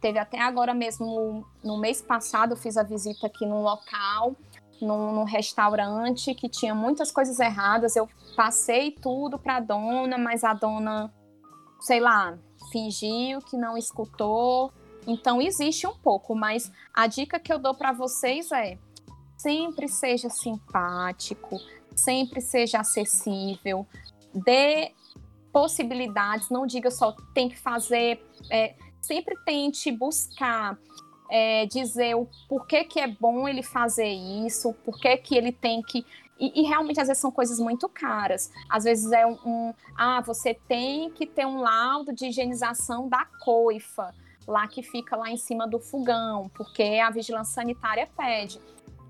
Teve 0.00 0.18
até 0.18 0.40
agora 0.40 0.72
mesmo, 0.72 1.44
no 1.62 1.78
mês 1.78 2.00
passado, 2.00 2.52
eu 2.52 2.56
fiz 2.56 2.76
a 2.76 2.82
visita 2.82 3.26
aqui 3.26 3.44
num 3.44 3.62
local 3.62 4.36
num, 4.80 5.12
num, 5.12 5.24
restaurante 5.24 6.34
que 6.34 6.48
tinha 6.48 6.74
muitas 6.74 7.10
coisas 7.10 7.38
erradas. 7.38 7.96
Eu 7.96 8.08
passei 8.36 8.92
tudo 8.92 9.38
para 9.38 9.56
a 9.56 9.60
dona, 9.60 10.16
mas 10.18 10.44
a 10.44 10.54
dona, 10.54 11.12
sei 11.80 12.00
lá, 12.00 12.38
fingiu 12.70 13.40
que 13.40 13.56
não 13.56 13.76
escutou. 13.76 14.72
Então 15.06 15.40
existe 15.40 15.86
um 15.86 15.96
pouco, 15.96 16.34
mas 16.34 16.70
a 16.92 17.06
dica 17.06 17.40
que 17.40 17.52
eu 17.52 17.58
dou 17.58 17.74
para 17.74 17.92
vocês 17.92 18.52
é: 18.52 18.78
sempre 19.36 19.88
seja 19.88 20.28
simpático, 20.28 21.58
sempre 21.94 22.40
seja 22.40 22.80
acessível, 22.80 23.86
dê 24.34 24.92
possibilidades, 25.52 26.50
não 26.50 26.66
diga 26.66 26.90
só 26.90 27.16
tem 27.34 27.48
que 27.48 27.58
fazer. 27.58 28.24
É, 28.50 28.74
sempre 29.00 29.36
tente 29.44 29.90
buscar 29.90 30.78
é, 31.30 31.66
dizer 31.66 32.14
o 32.14 32.26
porquê 32.48 32.84
que 32.84 32.98
é 32.98 33.06
bom 33.06 33.46
ele 33.46 33.62
fazer 33.62 34.08
isso, 34.08 34.72
porquê 34.84 35.16
que 35.16 35.36
ele 35.36 35.52
tem 35.52 35.82
que. 35.82 36.04
E, 36.40 36.60
e, 36.60 36.62
realmente, 36.64 37.00
às 37.00 37.08
vezes, 37.08 37.20
são 37.20 37.32
coisas 37.32 37.58
muito 37.58 37.88
caras. 37.88 38.50
Às 38.68 38.84
vezes 38.84 39.10
é 39.10 39.26
um, 39.26 39.38
um, 39.44 39.74
Ah, 39.96 40.20
você 40.20 40.54
tem 40.54 41.10
que 41.10 41.26
ter 41.26 41.44
um 41.44 41.60
laudo 41.60 42.12
de 42.12 42.26
higienização 42.26 43.08
da 43.08 43.24
coifa, 43.24 44.14
lá 44.46 44.66
que 44.68 44.82
fica 44.82 45.16
lá 45.16 45.30
em 45.30 45.36
cima 45.36 45.66
do 45.66 45.80
fogão, 45.80 46.48
porque 46.54 47.00
a 47.04 47.10
vigilância 47.10 47.54
sanitária 47.54 48.08
pede. 48.16 48.60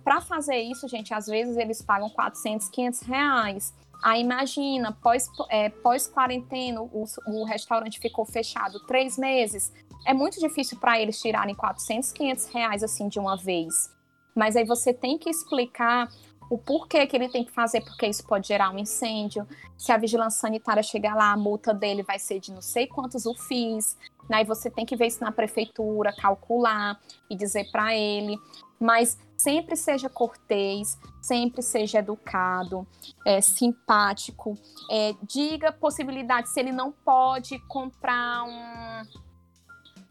Para 0.02 0.22
fazer 0.22 0.56
isso, 0.56 0.88
gente, 0.88 1.12
às 1.12 1.26
vezes 1.26 1.58
eles 1.58 1.82
pagam 1.82 2.08
400, 2.08 2.68
500 2.70 3.00
reais. 3.02 3.74
Aí 4.02 4.20
imagina, 4.20 4.92
pós, 4.92 5.26
é, 5.50 5.68
pós 5.68 6.06
quarentena, 6.06 6.80
o, 6.80 7.04
o 7.26 7.44
restaurante 7.44 7.98
ficou 7.98 8.24
fechado 8.24 8.78
três 8.86 9.18
meses 9.18 9.72
é 10.08 10.14
muito 10.14 10.40
difícil 10.40 10.78
para 10.78 11.00
eles 11.00 11.20
tirarem 11.20 11.54
400, 11.54 12.12
500 12.12 12.46
reais 12.46 12.82
assim 12.82 13.08
de 13.08 13.18
uma 13.18 13.36
vez. 13.36 13.94
Mas 14.34 14.56
aí 14.56 14.64
você 14.64 14.94
tem 14.94 15.18
que 15.18 15.28
explicar 15.28 16.08
o 16.50 16.56
porquê 16.56 17.06
que 17.06 17.16
ele 17.16 17.28
tem 17.28 17.44
que 17.44 17.50
fazer, 17.50 17.82
porque 17.82 18.06
isso 18.06 18.26
pode 18.26 18.48
gerar 18.48 18.70
um 18.70 18.78
incêndio. 18.78 19.46
Se 19.76 19.92
a 19.92 19.98
vigilância 19.98 20.40
sanitária 20.40 20.82
chegar 20.82 21.14
lá, 21.14 21.32
a 21.32 21.36
multa 21.36 21.74
dele 21.74 22.02
vai 22.02 22.18
ser 22.18 22.40
de 22.40 22.52
não 22.52 22.62
sei 22.62 22.86
quantos 22.86 23.26
o 23.26 23.34
fiz. 23.34 23.96
Aí 24.30 24.44
você 24.44 24.70
tem 24.70 24.86
que 24.86 24.96
ver 24.96 25.06
isso 25.06 25.22
na 25.22 25.32
prefeitura, 25.32 26.12
calcular 26.12 26.98
e 27.28 27.36
dizer 27.36 27.70
para 27.70 27.94
ele. 27.94 28.38
Mas 28.80 29.18
sempre 29.36 29.76
seja 29.76 30.08
cortês, 30.08 30.98
sempre 31.20 31.62
seja 31.62 31.98
educado, 31.98 32.86
é, 33.26 33.40
simpático. 33.40 34.56
É, 34.90 35.14
diga 35.22 35.70
possibilidade 35.72 36.48
se 36.48 36.58
ele 36.60 36.72
não 36.72 36.92
pode 36.92 37.58
comprar 37.66 38.44
um 38.44 39.27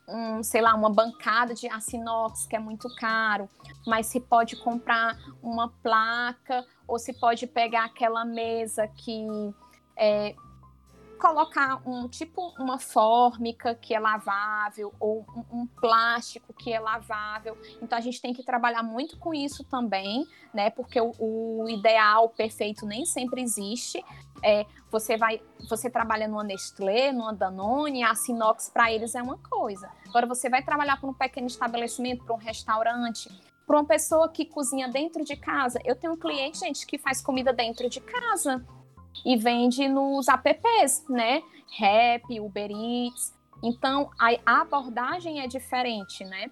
um, 0.07 0.41
sei 0.41 0.61
lá, 0.61 0.73
uma 0.73 0.89
bancada 0.89 1.53
de 1.53 1.67
aço 1.67 1.95
inox 1.95 2.45
que 2.45 2.55
é 2.55 2.59
muito 2.59 2.87
caro, 2.95 3.49
mas 3.85 4.07
se 4.07 4.19
pode 4.19 4.55
comprar 4.55 5.17
uma 5.41 5.69
placa 5.83 6.65
ou 6.87 6.97
se 6.97 7.13
pode 7.13 7.45
pegar 7.45 7.85
aquela 7.85 8.23
mesa 8.23 8.87
que 8.87 9.27
é, 9.97 10.35
colocar 11.17 11.81
um 11.85 12.07
tipo 12.07 12.53
uma 12.59 12.79
fórmica 12.79 13.75
que 13.75 13.93
é 13.93 13.99
lavável 13.99 14.93
ou 14.99 15.25
um, 15.35 15.61
um, 15.61 15.67
plástico 15.67 16.53
que 16.53 16.71
é 16.71 16.79
lavável. 16.79 17.57
Então 17.81 17.97
a 17.97 18.01
gente 18.01 18.21
tem 18.21 18.33
que 18.33 18.43
trabalhar 18.43 18.83
muito 18.83 19.17
com 19.17 19.33
isso 19.33 19.63
também, 19.63 20.25
né? 20.53 20.69
Porque 20.69 20.99
o, 21.01 21.13
o 21.19 21.69
ideal 21.69 22.29
perfeito 22.29 22.85
nem 22.85 23.05
sempre 23.05 23.41
existe. 23.41 24.03
É, 24.43 24.65
você 24.91 25.17
vai, 25.17 25.41
você 25.67 25.89
trabalha 25.89 26.27
numa 26.27 26.43
Nestlé, 26.43 27.11
numa 27.11 27.33
Danone, 27.33 28.03
a 28.03 28.13
Sinox 28.13 28.69
para 28.69 28.91
eles 28.91 29.15
é 29.15 29.21
uma 29.21 29.37
coisa. 29.37 29.89
Agora 30.07 30.27
você 30.27 30.49
vai 30.49 30.63
trabalhar 30.63 30.99
para 30.99 31.09
um 31.09 31.13
pequeno 31.13 31.47
estabelecimento, 31.47 32.23
para 32.23 32.35
um 32.35 32.39
restaurante, 32.39 33.29
para 33.65 33.77
uma 33.77 33.85
pessoa 33.85 34.29
que 34.29 34.45
cozinha 34.45 34.87
dentro 34.87 35.23
de 35.23 35.35
casa. 35.35 35.79
Eu 35.83 35.95
tenho 35.95 36.13
um 36.13 36.17
cliente, 36.17 36.59
gente, 36.59 36.85
que 36.85 36.97
faz 36.97 37.21
comida 37.21 37.51
dentro 37.51 37.89
de 37.89 37.99
casa 37.99 38.63
e 39.25 39.35
vende 39.37 39.87
nos 39.87 40.27
apps, 40.27 41.05
né? 41.09 41.41
Rap, 41.77 42.39
Uber 42.39 42.71
Eats. 42.71 43.33
Então, 43.63 44.09
a 44.19 44.61
abordagem 44.61 45.41
é 45.41 45.47
diferente, 45.47 46.23
né? 46.23 46.51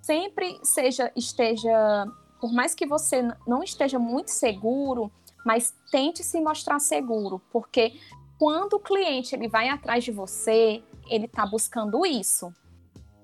Sempre 0.00 0.58
seja 0.62 1.12
esteja, 1.14 2.06
por 2.40 2.52
mais 2.52 2.74
que 2.74 2.86
você 2.86 3.22
não 3.46 3.62
esteja 3.62 3.98
muito 3.98 4.28
seguro, 4.28 5.10
mas 5.44 5.74
tente 5.90 6.22
se 6.22 6.40
mostrar 6.40 6.78
seguro, 6.78 7.40
porque 7.52 7.98
quando 8.38 8.74
o 8.74 8.80
cliente 8.80 9.34
ele 9.34 9.48
vai 9.48 9.68
atrás 9.68 10.02
de 10.02 10.10
você, 10.10 10.82
ele 11.08 11.26
está 11.26 11.46
buscando 11.46 12.04
isso. 12.04 12.52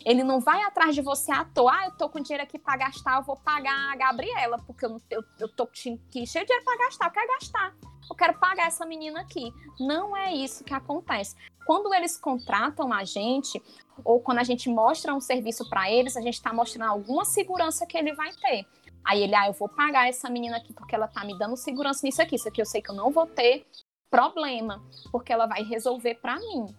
Ele 0.05 0.23
não 0.23 0.41
vai 0.41 0.63
atrás 0.63 0.95
de 0.95 1.03
você 1.03 1.33
à 1.33 1.45
toa. 1.45 1.73
Ah, 1.73 1.87
eu 1.87 1.91
tô 1.93 2.09
com 2.09 2.21
dinheiro 2.21 2.45
aqui 2.45 2.59
para 2.59 2.77
gastar, 2.77 3.17
eu 3.17 3.25
vou 3.25 3.37
pagar 3.37 3.93
a 3.93 3.97
Gabriela, 3.97 4.59
porque 4.59 4.87
eu, 4.87 5.01
eu, 5.11 5.25
eu 5.41 5.49
tô 5.49 5.69
cheio 5.73 5.99
de 6.09 6.25
dinheiro 6.25 6.65
para 6.65 6.79
gastar, 6.79 7.07
eu 7.07 7.11
quero 7.11 7.29
gastar. 7.29 7.75
Eu 8.09 8.17
quero 8.17 8.39
pagar 8.39 8.67
essa 8.67 8.87
menina 8.87 9.21
aqui. 9.21 9.53
Não 9.79 10.17
é 10.17 10.33
isso 10.33 10.65
que 10.65 10.75
acontece. 10.75 11.37
Quando 11.67 11.93
eles 11.93 12.17
contratam 12.17 12.93
a 12.93 13.05
gente, 13.05 13.63
ou 14.05 14.21
quando 14.21 14.39
a 14.39 14.45
gente 14.45 14.69
mostra 14.69 15.15
um 15.15 15.21
serviço 15.21 15.69
para 15.69 15.91
eles, 15.91 16.17
a 16.17 16.21
gente 16.21 16.35
está 16.35 16.53
mostrando 16.53 16.91
alguma 16.91 17.25
segurança 17.25 17.87
que 17.87 17.99
ele 17.99 18.15
vai 18.15 18.33
ter. 18.33 18.67
Aí 19.05 19.23
ele, 19.23 19.35
ah, 19.35 19.47
eu 19.47 19.53
vou 19.53 19.69
pagar 19.69 20.09
essa 20.09 20.29
menina 20.31 20.57
aqui 20.57 20.73
porque 20.73 20.95
ela 20.95 21.09
tá 21.09 21.25
me 21.25 21.37
dando 21.39 21.57
segurança 21.57 22.01
nisso 22.05 22.23
aqui. 22.23 22.37
Isso 22.37 22.49
aqui 22.49 22.61
eu 22.61 22.67
sei 22.67 22.81
que 22.81 22.91
eu 22.91 22.95
não 22.95 23.11
vou 23.11 23.27
ter 23.27 23.67
problema, 24.11 24.83
porque 25.13 25.33
ela 25.33 25.47
vai 25.47 25.63
resolver 25.63 26.15
para 26.17 26.39
mim. 26.39 26.75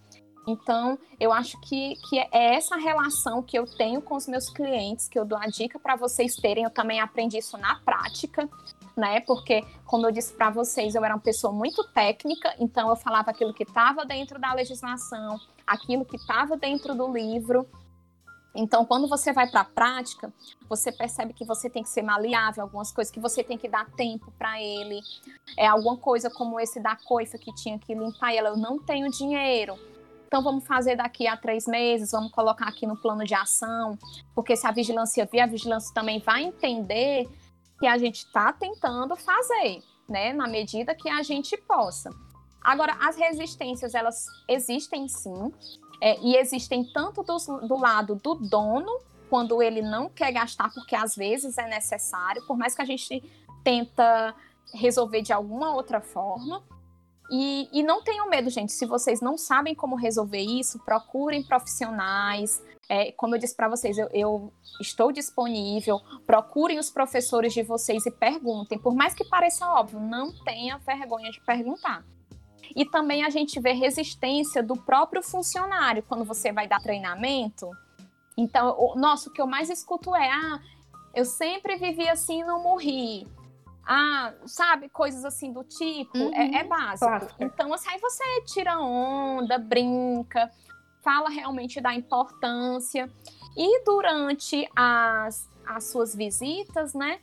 Então, 0.46 0.98
eu 1.18 1.32
acho 1.32 1.60
que, 1.60 1.96
que 2.08 2.18
é 2.18 2.54
essa 2.54 2.76
relação 2.76 3.42
que 3.42 3.58
eu 3.58 3.66
tenho 3.66 4.00
com 4.00 4.16
os 4.16 4.26
meus 4.26 4.48
clientes, 4.48 5.08
que 5.08 5.18
eu 5.18 5.24
dou 5.24 5.38
a 5.38 5.46
dica 5.46 5.78
para 5.78 5.96
vocês 5.96 6.34
terem. 6.36 6.64
Eu 6.64 6.70
também 6.70 7.00
aprendi 7.00 7.38
isso 7.38 7.58
na 7.58 7.76
prática, 7.76 8.48
né? 8.96 9.20
Porque, 9.20 9.64
como 9.84 10.06
eu 10.06 10.12
disse 10.12 10.32
para 10.32 10.50
vocês, 10.50 10.94
eu 10.94 11.04
era 11.04 11.14
uma 11.14 11.20
pessoa 11.20 11.52
muito 11.52 11.84
técnica, 11.92 12.54
então 12.58 12.88
eu 12.88 12.96
falava 12.96 13.30
aquilo 13.30 13.52
que 13.52 13.64
estava 13.64 14.04
dentro 14.04 14.38
da 14.38 14.52
legislação, 14.54 15.38
aquilo 15.66 16.04
que 16.04 16.16
estava 16.16 16.56
dentro 16.56 16.94
do 16.94 17.12
livro. 17.12 17.66
Então, 18.52 18.84
quando 18.84 19.06
você 19.06 19.32
vai 19.32 19.48
para 19.48 19.60
a 19.60 19.64
prática, 19.64 20.32
você 20.68 20.90
percebe 20.90 21.32
que 21.32 21.44
você 21.44 21.70
tem 21.70 21.84
que 21.84 21.88
ser 21.88 22.02
maleável, 22.02 22.64
algumas 22.64 22.90
coisas 22.90 23.12
que 23.12 23.20
você 23.20 23.44
tem 23.44 23.56
que 23.56 23.68
dar 23.68 23.88
tempo 23.92 24.32
para 24.36 24.60
ele. 24.60 25.00
É 25.56 25.68
alguma 25.68 25.96
coisa 25.96 26.28
como 26.28 26.58
esse 26.58 26.80
da 26.80 26.96
coifa 26.96 27.38
que 27.38 27.54
tinha 27.54 27.78
que 27.78 27.94
limpar 27.94 28.34
ela, 28.34 28.48
eu 28.48 28.56
não 28.56 28.76
tenho 28.80 29.08
dinheiro 29.08 29.78
então 30.30 30.44
vamos 30.44 30.64
fazer 30.64 30.94
daqui 30.94 31.26
a 31.26 31.36
três 31.36 31.66
meses, 31.66 32.12
vamos 32.12 32.30
colocar 32.30 32.68
aqui 32.68 32.86
no 32.86 32.96
plano 32.96 33.24
de 33.24 33.34
ação, 33.34 33.98
porque 34.32 34.54
se 34.54 34.64
a 34.64 34.70
vigilância 34.70 35.28
vir, 35.30 35.40
a 35.40 35.46
vigilância 35.46 35.92
também 35.92 36.20
vai 36.20 36.44
entender 36.44 37.28
que 37.80 37.86
a 37.88 37.98
gente 37.98 38.18
está 38.26 38.52
tentando 38.52 39.16
fazer, 39.16 39.82
né, 40.08 40.32
na 40.32 40.46
medida 40.46 40.94
que 40.94 41.08
a 41.08 41.20
gente 41.24 41.56
possa. 41.56 42.14
Agora, 42.62 42.96
as 43.00 43.16
resistências, 43.16 43.92
elas 43.92 44.24
existem 44.48 45.08
sim, 45.08 45.52
é, 46.00 46.16
e 46.20 46.36
existem 46.36 46.84
tanto 46.84 47.24
do, 47.24 47.66
do 47.66 47.76
lado 47.76 48.14
do 48.14 48.36
dono, 48.36 49.00
quando 49.28 49.60
ele 49.60 49.82
não 49.82 50.08
quer 50.08 50.30
gastar, 50.30 50.72
porque 50.72 50.94
às 50.94 51.16
vezes 51.16 51.58
é 51.58 51.66
necessário, 51.66 52.46
por 52.46 52.56
mais 52.56 52.72
que 52.72 52.82
a 52.82 52.84
gente 52.84 53.20
tenta 53.64 54.32
resolver 54.72 55.22
de 55.22 55.32
alguma 55.32 55.74
outra 55.74 56.00
forma. 56.00 56.62
E, 57.30 57.68
e 57.72 57.82
não 57.82 58.02
tenham 58.02 58.28
medo, 58.28 58.50
gente. 58.50 58.72
Se 58.72 58.84
vocês 58.84 59.20
não 59.20 59.38
sabem 59.38 59.74
como 59.74 59.94
resolver 59.94 60.40
isso, 60.40 60.80
procurem 60.80 61.42
profissionais. 61.42 62.60
É, 62.88 63.12
como 63.12 63.36
eu 63.36 63.38
disse 63.38 63.54
para 63.54 63.68
vocês, 63.68 63.96
eu, 63.96 64.08
eu, 64.12 64.52
estou 64.80 65.12
disponível. 65.12 66.00
Procurem 66.26 66.78
os 66.78 66.90
professores 66.90 67.52
de 67.52 67.62
vocês 67.62 68.04
e 68.04 68.10
perguntem. 68.10 68.78
Por 68.78 68.96
mais 68.96 69.14
que 69.14 69.24
pareça 69.24 69.64
óbvio, 69.68 70.00
não 70.00 70.32
tenha 70.44 70.76
vergonha 70.78 71.30
de 71.30 71.40
perguntar. 71.42 72.04
E 72.74 72.84
também 72.84 73.24
a 73.24 73.30
gente 73.30 73.60
vê 73.60 73.72
resistência 73.72 74.62
do 74.62 74.76
próprio 74.76 75.22
funcionário 75.22 76.02
quando 76.02 76.24
você 76.24 76.52
vai 76.52 76.66
dar 76.66 76.80
treinamento. 76.80 77.70
Então, 78.36 78.74
o, 78.76 78.96
nossa, 78.96 79.28
o 79.28 79.32
que 79.32 79.40
eu 79.40 79.46
mais 79.46 79.70
escuto 79.70 80.14
é: 80.16 80.28
ah, 80.28 80.60
eu 81.14 81.24
sempre 81.24 81.76
vivi 81.76 82.08
assim 82.08 82.40
e 82.40 82.44
não 82.44 82.62
morri. 82.62 83.26
Ah, 83.92 84.32
sabe, 84.46 84.88
coisas 84.88 85.24
assim 85.24 85.52
do 85.52 85.64
tipo, 85.64 86.16
uhum, 86.16 86.32
é, 86.32 86.60
é, 86.60 86.64
básico. 86.64 87.10
Então, 87.40 87.74
assim, 87.74 87.88
aí 87.88 87.98
você 87.98 88.22
tira 88.42 88.78
onda, 88.78 89.58
brinca, 89.58 90.48
fala 91.02 91.28
realmente 91.28 91.80
da 91.80 91.92
importância. 91.92 93.10
E 93.56 93.84
durante 93.84 94.64
as, 94.76 95.50
as 95.66 95.90
suas 95.90 96.14
visitas, 96.14 96.94
né, 96.94 97.18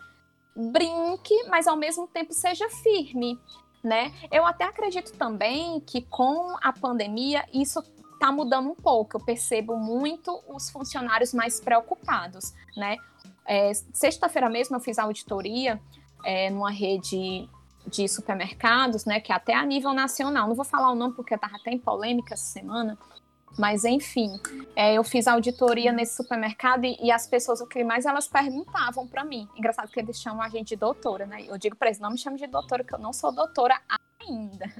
brinque, 0.53 1.45
mas 1.47 1.67
ao 1.67 1.77
mesmo 1.77 2.05
tempo 2.05 2.33
seja 2.33 2.69
firme 2.69 3.39
né? 3.83 4.11
Eu 4.29 4.45
até 4.45 4.65
acredito 4.65 5.13
também 5.13 5.79
que 5.79 6.01
com 6.01 6.55
a 6.61 6.73
pandemia 6.73 7.45
isso 7.53 7.79
está 8.13 8.31
mudando 8.31 8.69
um 8.69 8.75
pouco. 8.75 9.17
Eu 9.17 9.23
percebo 9.23 9.77
muito 9.77 10.43
os 10.49 10.69
funcionários 10.69 11.33
mais 11.33 11.61
preocupados, 11.61 12.53
né? 12.75 12.97
É, 13.45 13.71
Sexta-feira 13.93 14.49
mesmo 14.49 14.75
eu 14.75 14.79
fiz 14.81 14.99
auditoria 14.99 15.79
é, 16.23 16.49
numa 16.49 16.71
rede 16.71 17.49
de 17.85 18.07
supermercados, 18.07 19.05
né? 19.05 19.19
Que 19.19 19.31
é 19.31 19.35
até 19.35 19.53
a 19.53 19.65
nível 19.65 19.93
nacional. 19.93 20.47
Não 20.47 20.55
vou 20.55 20.65
falar 20.65 20.91
o 20.91 20.95
nome 20.95 21.13
porque 21.13 21.35
estava 21.35 21.55
até 21.55 21.71
em 21.71 21.79
polêmica 21.79 22.33
essa 22.33 22.45
semana. 22.45 22.97
Mas 23.57 23.83
enfim, 23.85 24.39
é, 24.75 24.93
eu 24.93 25.03
fiz 25.03 25.27
auditoria 25.27 25.91
nesse 25.91 26.15
supermercado 26.15 26.85
e, 26.85 26.95
e, 27.01 27.11
as 27.11 27.25
pessoas, 27.25 27.59
o 27.59 27.65
que 27.65 27.83
mais 27.83 28.05
elas 28.05 28.27
perguntavam 28.27 29.07
para 29.07 29.23
mim. 29.23 29.47
Engraçado 29.55 29.89
que 29.89 29.99
eles 29.99 30.21
chamam 30.21 30.43
a 30.43 30.49
gente 30.49 30.69
de 30.69 30.75
doutora, 30.75 31.25
né? 31.25 31.43
Eu 31.47 31.57
digo 31.57 31.75
para 31.75 31.87
eles, 31.87 31.99
não 31.99 32.11
me 32.11 32.17
chame 32.17 32.37
de 32.37 32.45
doutora, 32.45 32.83
que 32.83 32.93
eu 32.93 32.99
não 32.99 33.11
sou 33.11 33.31
doutora 33.31 33.79
ainda. 34.19 34.71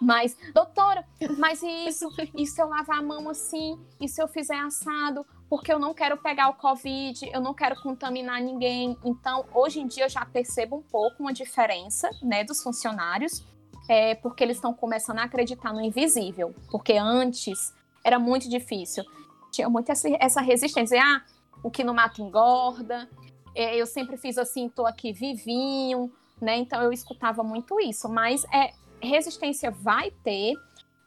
Mas, 0.00 0.36
doutora, 0.54 1.04
mas 1.38 1.62
isso, 1.62 2.08
e 2.36 2.46
se 2.46 2.60
eu 2.60 2.68
lavar 2.68 2.98
a 2.98 3.02
mão 3.02 3.28
assim, 3.28 3.78
e 4.00 4.08
se 4.08 4.22
eu 4.22 4.28
fizer 4.28 4.58
assado, 4.58 5.26
porque 5.48 5.72
eu 5.72 5.78
não 5.78 5.94
quero 5.94 6.16
pegar 6.18 6.48
o 6.50 6.54
Covid, 6.54 7.30
eu 7.32 7.40
não 7.40 7.54
quero 7.54 7.80
contaminar 7.80 8.40
ninguém. 8.40 8.96
Então, 9.04 9.46
hoje 9.54 9.80
em 9.80 9.86
dia 9.86 10.04
eu 10.04 10.08
já 10.08 10.24
percebo 10.24 10.76
um 10.76 10.82
pouco 10.82 11.22
uma 11.22 11.32
diferença, 11.32 12.10
né, 12.22 12.44
dos 12.44 12.62
funcionários, 12.62 13.44
é, 13.88 14.14
porque 14.14 14.44
eles 14.44 14.58
estão 14.58 14.74
começando 14.74 15.18
a 15.18 15.24
acreditar 15.24 15.72
no 15.72 15.80
invisível. 15.80 16.54
Porque 16.70 16.92
antes 16.94 17.74
era 18.04 18.18
muito 18.18 18.48
difícil. 18.48 19.04
Tinha 19.50 19.68
muito 19.68 19.90
essa, 19.90 20.40
resistência. 20.42 21.00
Ah, 21.02 21.22
o 21.62 21.70
que 21.70 21.82
não 21.82 21.94
mata 21.94 22.20
engorda. 22.20 23.08
É, 23.54 23.74
eu 23.76 23.86
sempre 23.86 24.18
fiz 24.18 24.36
assim, 24.36 24.68
tô 24.68 24.86
aqui 24.86 25.12
vivinho, 25.12 26.12
né? 26.40 26.58
Então 26.58 26.82
eu 26.82 26.92
escutava 26.92 27.42
muito 27.42 27.80
isso. 27.80 28.08
Mas 28.08 28.44
é 28.52 28.72
resistência 29.00 29.70
vai 29.70 30.10
ter, 30.10 30.54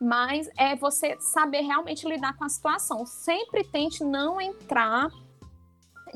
mas 0.01 0.49
é 0.57 0.75
você 0.75 1.15
saber 1.19 1.61
realmente 1.61 2.07
lidar 2.07 2.35
com 2.35 2.43
a 2.43 2.49
situação. 2.49 3.05
Sempre 3.05 3.63
tente 3.63 4.03
não 4.03 4.41
entrar 4.41 5.11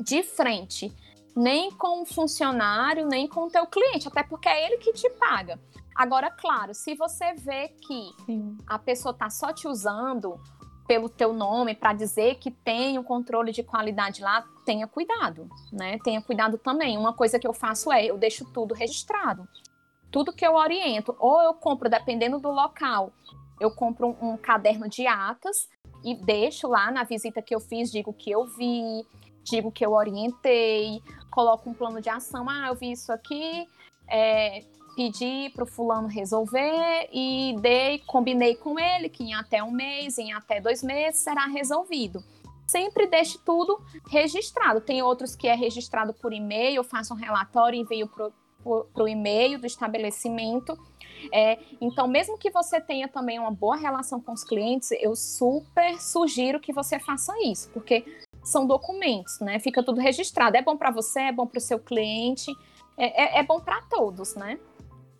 de 0.00 0.24
frente, 0.24 0.92
nem 1.36 1.70
com 1.70 2.02
o 2.02 2.04
funcionário, 2.04 3.06
nem 3.06 3.28
com 3.28 3.44
o 3.44 3.50
teu 3.50 3.64
cliente, 3.64 4.08
até 4.08 4.24
porque 4.24 4.48
é 4.48 4.66
ele 4.66 4.78
que 4.78 4.92
te 4.92 5.08
paga. 5.10 5.60
Agora, 5.94 6.30
claro, 6.30 6.74
se 6.74 6.96
você 6.96 7.32
vê 7.34 7.68
que 7.68 8.10
Sim. 8.26 8.58
a 8.66 8.76
pessoa 8.76 9.12
está 9.12 9.30
só 9.30 9.52
te 9.52 9.68
usando 9.68 10.38
pelo 10.88 11.08
teu 11.08 11.32
nome 11.32 11.74
para 11.74 11.92
dizer 11.92 12.36
que 12.36 12.50
tem 12.50 12.98
um 12.98 13.04
controle 13.04 13.52
de 13.52 13.62
qualidade 13.62 14.20
lá, 14.20 14.44
tenha 14.64 14.86
cuidado, 14.86 15.48
né? 15.72 15.98
Tenha 16.02 16.20
cuidado 16.20 16.58
também. 16.58 16.98
Uma 16.98 17.12
coisa 17.12 17.38
que 17.38 17.46
eu 17.46 17.52
faço 17.52 17.90
é, 17.92 18.04
eu 18.04 18.18
deixo 18.18 18.44
tudo 18.52 18.74
registrado. 18.74 19.48
Tudo 20.10 20.32
que 20.32 20.46
eu 20.46 20.54
oriento, 20.54 21.14
ou 21.18 21.40
eu 21.42 21.54
compro, 21.54 21.88
dependendo 21.88 22.38
do 22.38 22.50
local, 22.50 23.12
eu 23.60 23.70
compro 23.70 24.16
um, 24.20 24.32
um 24.32 24.36
caderno 24.36 24.88
de 24.88 25.06
atas 25.06 25.68
e 26.04 26.14
deixo 26.14 26.68
lá 26.68 26.90
na 26.90 27.04
visita 27.04 27.42
que 27.42 27.54
eu 27.54 27.60
fiz, 27.60 27.90
digo 27.90 28.12
que 28.12 28.30
eu 28.30 28.46
vi, 28.46 29.06
digo 29.44 29.70
que 29.70 29.84
eu 29.84 29.92
orientei, 29.92 31.02
coloco 31.30 31.70
um 31.70 31.74
plano 31.74 32.00
de 32.00 32.08
ação. 32.08 32.48
Ah, 32.48 32.68
eu 32.68 32.74
vi 32.74 32.92
isso 32.92 33.12
aqui, 33.12 33.66
é, 34.08 34.64
pedi 34.94 35.50
para 35.54 35.64
o 35.64 35.66
fulano 35.66 36.08
resolver 36.08 37.08
e 37.12 37.56
dei, 37.60 37.98
combinei 38.06 38.56
com 38.56 38.78
ele 38.78 39.08
que 39.08 39.24
em 39.24 39.34
até 39.34 39.62
um 39.62 39.70
mês, 39.70 40.18
em 40.18 40.32
até 40.32 40.60
dois 40.60 40.82
meses 40.82 41.20
será 41.20 41.46
resolvido. 41.46 42.22
Sempre 42.66 43.06
deixe 43.06 43.38
tudo 43.44 43.80
registrado. 44.10 44.80
Tem 44.80 45.00
outros 45.00 45.36
que 45.36 45.46
é 45.46 45.54
registrado 45.54 46.12
por 46.12 46.32
e-mail, 46.32 46.82
faço 46.82 47.14
um 47.14 47.16
relatório 47.16 47.78
e 47.78 47.82
envio 47.82 48.08
para 48.08 48.32
o 49.04 49.06
e-mail 49.06 49.60
do 49.60 49.66
estabelecimento. 49.66 50.76
É, 51.32 51.58
então, 51.80 52.06
mesmo 52.06 52.38
que 52.38 52.50
você 52.50 52.80
tenha 52.80 53.08
também 53.08 53.38
uma 53.38 53.50
boa 53.50 53.76
relação 53.76 54.20
com 54.20 54.32
os 54.32 54.44
clientes, 54.44 54.90
eu 54.92 55.14
super 55.14 56.00
sugiro 56.00 56.60
que 56.60 56.72
você 56.72 56.98
faça 56.98 57.32
isso, 57.42 57.70
porque 57.70 58.04
são 58.42 58.66
documentos, 58.66 59.40
né? 59.40 59.58
Fica 59.58 59.82
tudo 59.82 60.00
registrado. 60.00 60.56
É 60.56 60.62
bom 60.62 60.76
para 60.76 60.90
você, 60.90 61.20
é 61.20 61.32
bom 61.32 61.46
para 61.46 61.58
o 61.58 61.60
seu 61.60 61.78
cliente, 61.78 62.50
é, 62.96 63.38
é, 63.38 63.40
é 63.40 63.42
bom 63.42 63.60
para 63.60 63.82
todos, 63.82 64.34
né? 64.34 64.58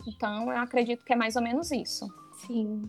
Então, 0.07 0.51
eu 0.53 0.59
acredito 0.59 1.05
que 1.05 1.13
é 1.13 1.17
mais 1.17 1.35
ou 1.37 1.43
menos 1.43 1.71
isso. 1.73 2.07
Sim. 2.47 2.83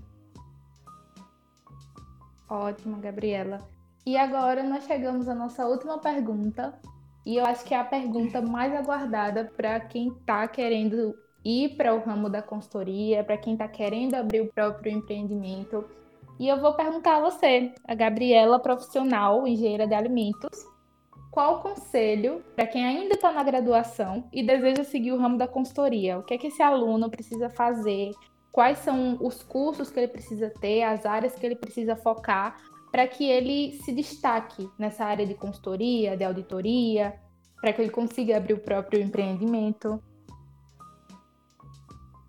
Ótimo, 2.49 2.97
Gabriela. 2.97 3.67
E 4.05 4.15
agora 4.15 4.63
nós 4.63 4.85
chegamos 4.85 5.27
à 5.27 5.35
nossa 5.35 5.65
última 5.65 5.97
pergunta. 5.97 6.79
E 7.25 7.35
eu 7.35 7.45
acho 7.45 7.65
que 7.65 7.73
é 7.73 7.79
a 7.79 7.83
pergunta 7.83 8.41
mais 8.41 8.73
aguardada 8.73 9.51
para 9.57 9.79
quem 9.81 10.07
está 10.07 10.47
querendo 10.47 11.13
ir 11.47 11.77
para 11.77 11.95
o 11.95 11.99
ramo 11.99 12.29
da 12.29 12.41
consultoria, 12.41 13.23
para 13.23 13.37
quem 13.37 13.53
está 13.53 13.67
querendo 13.67 14.15
abrir 14.15 14.41
o 14.41 14.51
próprio 14.51 14.91
empreendimento. 14.91 15.85
E 16.37 16.47
eu 16.47 16.59
vou 16.59 16.73
perguntar 16.73 17.17
a 17.17 17.21
você, 17.21 17.73
a 17.85 17.95
Gabriela, 17.95 18.59
profissional, 18.59 19.47
engenheira 19.47 19.87
de 19.87 19.93
alimentos, 19.93 20.67
qual 21.31 21.57
o 21.57 21.61
conselho 21.61 22.43
para 22.55 22.67
quem 22.67 22.85
ainda 22.85 23.15
está 23.15 23.31
na 23.31 23.43
graduação 23.43 24.27
e 24.33 24.43
deseja 24.43 24.83
seguir 24.83 25.13
o 25.13 25.17
ramo 25.17 25.37
da 25.37 25.47
consultoria? 25.47 26.17
O 26.19 26.23
que 26.23 26.33
é 26.33 26.37
que 26.37 26.47
esse 26.47 26.61
aluno 26.61 27.09
precisa 27.09 27.49
fazer? 27.49 28.11
Quais 28.51 28.79
são 28.79 29.17
os 29.21 29.43
cursos 29.43 29.89
que 29.89 29.99
ele 29.99 30.07
precisa 30.07 30.49
ter, 30.49 30.83
as 30.83 31.05
áreas 31.05 31.35
que 31.35 31.45
ele 31.45 31.55
precisa 31.55 31.95
focar 31.95 32.57
para 32.91 33.07
que 33.07 33.23
ele 33.23 33.73
se 33.83 33.91
destaque 33.91 34.67
nessa 34.79 35.05
área 35.05 35.25
de 35.25 35.35
consultoria, 35.35 36.17
de 36.17 36.23
auditoria, 36.23 37.13
para 37.61 37.71
que 37.71 37.81
ele 37.81 37.91
consiga 37.91 38.37
abrir 38.37 38.53
o 38.53 38.59
próprio 38.59 39.01
empreendimento? 39.01 40.01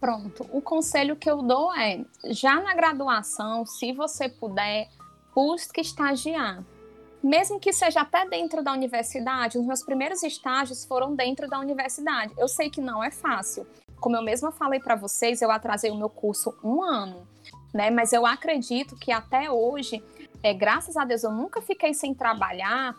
Pronto. 0.00 0.48
O 0.52 0.60
conselho 0.60 1.16
que 1.16 1.30
eu 1.30 1.42
dou 1.42 1.74
é: 1.74 2.04
já 2.26 2.60
na 2.60 2.74
graduação, 2.74 3.66
se 3.66 3.92
você 3.92 4.28
puder, 4.28 4.88
busque 5.34 5.80
estagiar 5.80 6.64
mesmo 7.22 7.58
que 7.58 7.72
seja 7.72 8.02
até 8.02 8.26
dentro 8.26 8.62
da 8.62 8.72
universidade, 8.72 9.58
os 9.58 9.64
meus 9.64 9.82
primeiros 9.82 10.22
estágios 10.22 10.84
foram 10.84 11.14
dentro 11.14 11.48
da 11.48 11.58
universidade. 11.58 12.32
Eu 12.38 12.48
sei 12.48 12.70
que 12.70 12.80
não 12.80 13.02
é 13.02 13.10
fácil. 13.10 13.66
Como 14.00 14.16
eu 14.16 14.22
mesma 14.22 14.52
falei 14.52 14.78
para 14.78 14.94
vocês, 14.94 15.42
eu 15.42 15.50
atrasei 15.50 15.90
o 15.90 15.96
meu 15.96 16.08
curso 16.08 16.54
um 16.62 16.82
ano, 16.82 17.26
né? 17.74 17.90
Mas 17.90 18.12
eu 18.12 18.24
acredito 18.24 18.96
que 18.96 19.10
até 19.10 19.50
hoje, 19.50 20.02
é, 20.42 20.54
graças 20.54 20.96
a 20.96 21.04
Deus, 21.04 21.24
eu 21.24 21.32
nunca 21.32 21.60
fiquei 21.60 21.92
sem 21.92 22.14
trabalhar 22.14 22.94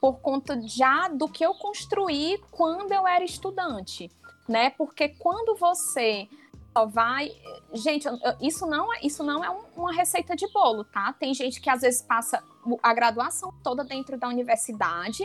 por 0.00 0.20
conta 0.20 0.60
já 0.62 1.08
do 1.08 1.26
que 1.26 1.44
eu 1.44 1.54
construí 1.54 2.38
quando 2.50 2.92
eu 2.92 3.08
era 3.08 3.24
estudante, 3.24 4.10
né? 4.48 4.70
Porque 4.70 5.08
quando 5.08 5.56
você 5.56 6.28
só 6.72 6.86
vai. 6.86 7.30
Gente, 7.72 8.08
isso 8.40 8.66
não 8.66 8.92
é, 8.92 8.98
isso 9.02 9.22
não 9.22 9.44
é 9.44 9.50
uma 9.76 9.92
receita 9.92 10.34
de 10.34 10.50
bolo, 10.52 10.84
tá? 10.84 11.12
Tem 11.12 11.32
gente 11.32 11.60
que 11.60 11.70
às 11.70 11.82
vezes 11.82 12.02
passa 12.02 12.42
a 12.82 12.92
graduação 12.92 13.54
toda 13.62 13.84
dentro 13.84 14.18
da 14.18 14.28
universidade 14.28 15.24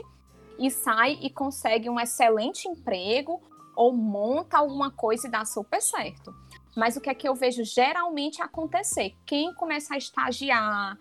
e 0.59 0.69
sai 0.69 1.17
e 1.21 1.29
consegue 1.29 1.89
um 1.89 1.99
excelente 1.99 2.67
emprego 2.67 3.41
ou 3.75 3.93
monta 3.93 4.57
alguma 4.57 4.91
coisa 4.91 5.27
e 5.27 5.31
dá 5.31 5.43
super 5.45 5.81
certo. 5.81 6.33
Mas 6.75 6.95
o 6.95 7.01
que 7.01 7.09
é 7.09 7.15
que 7.15 7.27
eu 7.27 7.33
vejo 7.33 7.63
geralmente 7.63 8.41
acontecer? 8.41 9.15
Quem 9.25 9.53
começa 9.53 9.95
a 9.95 9.97
estagiar, 9.97 10.97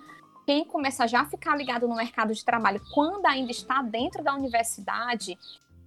quem 0.46 0.64
começa 0.64 1.06
já 1.06 1.26
ficar 1.26 1.56
ligado 1.56 1.86
no 1.86 1.96
mercado 1.96 2.32
de 2.32 2.42
trabalho 2.44 2.80
quando 2.94 3.26
ainda 3.26 3.50
está 3.50 3.82
dentro 3.82 4.22
da 4.24 4.34
universidade, 4.34 5.38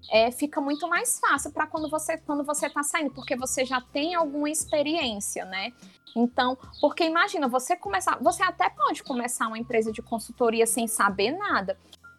é, 0.10 0.32
fica 0.32 0.60
muito 0.60 0.88
mais 0.88 1.20
fácil 1.20 1.52
para 1.52 1.68
quando 1.68 1.90
você 1.90 2.18
quando 2.18 2.44
você 2.44 2.68
está 2.68 2.84
saindo, 2.84 3.12
porque 3.12 3.36
você 3.36 3.66
já 3.66 3.82
tem 3.82 4.16
alguma 4.16 4.50
experiência, 4.50 5.46
né? 5.46 5.74
Então, 6.16 6.58
porque 6.80 7.04
imagina, 7.04 7.48
você 7.48 7.76
começar, 7.76 8.18
você 8.22 8.44
até 8.44 8.70
pode 8.70 9.04
começar 9.04 9.48
uma 9.48 9.58
empresa 9.58 9.92
de 9.92 10.02
consultoria 10.02 10.66
sem 10.66 10.88
saber 10.88 11.32
nada, 11.32 11.78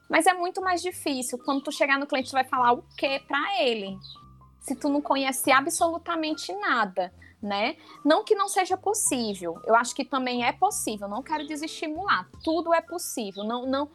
mas 0.08 0.26
é 0.26 0.34
muito 0.34 0.60
mais 0.60 0.82
difícil 0.82 1.38
quando 1.38 1.62
tu 1.62 1.72
chegar 1.72 1.98
no 1.98 2.06
cliente, 2.06 2.30
tu 2.30 2.34
vai 2.34 2.44
falar 2.44 2.72
o 2.72 2.82
que 2.96 3.18
para 3.20 3.62
ele, 3.62 3.98
se 4.60 4.74
tu 4.76 4.88
não 4.88 5.02
conhece 5.02 5.50
absolutamente 5.50 6.52
nada, 6.54 7.12
né? 7.42 7.76
Não 8.04 8.24
que 8.24 8.34
não 8.34 8.48
seja 8.48 8.76
possível, 8.76 9.60
eu 9.66 9.74
acho 9.74 9.94
que 9.94 10.04
também 10.04 10.44
é 10.44 10.52
possível, 10.52 11.08
não 11.08 11.22
quero 11.22 11.46
desestimular, 11.46 12.28
tudo 12.42 12.72
é 12.72 12.80
possível, 12.80 13.42
não, 13.44 13.66
não, 13.66 13.90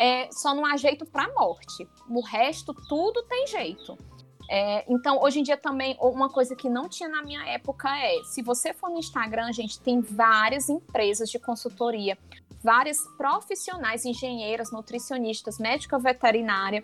é, 0.00 0.30
só 0.32 0.54
não 0.54 0.64
há 0.64 0.78
jeito 0.78 1.04
para 1.04 1.30
morte, 1.34 1.86
o 2.08 2.22
resto 2.22 2.72
tudo 2.88 3.22
tem 3.24 3.46
jeito. 3.46 3.98
É, 4.48 4.90
então, 4.90 5.22
hoje 5.22 5.40
em 5.40 5.42
dia 5.42 5.58
também, 5.58 5.96
uma 6.00 6.30
coisa 6.30 6.56
que 6.56 6.70
não 6.70 6.88
tinha 6.88 7.08
na 7.08 7.22
minha 7.22 7.44
época 7.46 7.86
é, 7.98 8.24
se 8.24 8.42
você 8.42 8.72
for 8.72 8.88
no 8.88 8.98
Instagram, 8.98 9.52
gente, 9.52 9.78
tem 9.78 10.00
várias 10.00 10.70
empresas 10.70 11.28
de 11.28 11.38
consultoria, 11.38 12.18
várias 12.64 12.98
profissionais, 13.18 14.06
engenheiras, 14.06 14.72
nutricionistas, 14.72 15.58
médica 15.58 15.98
veterinária, 15.98 16.82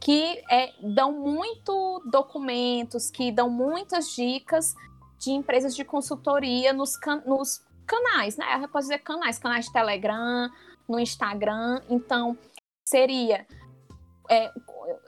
que 0.00 0.40
é, 0.48 0.72
dão 0.80 1.10
muito 1.10 2.02
documentos, 2.06 3.10
que 3.10 3.32
dão 3.32 3.50
muitas 3.50 4.14
dicas 4.14 4.76
de 5.18 5.32
empresas 5.32 5.74
de 5.74 5.84
consultoria 5.84 6.72
nos, 6.72 6.96
can 6.96 7.20
nos 7.26 7.62
canais, 7.84 8.36
né? 8.36 8.46
Eu 8.62 8.68
posso 8.68 8.88
dizer 8.88 8.98
canais, 9.00 9.38
canais 9.38 9.66
de 9.66 9.72
Telegram, 9.72 10.50
no 10.88 10.98
Instagram. 10.98 11.80
Então, 11.88 12.36
seria 12.84 13.46
é, 14.30 14.52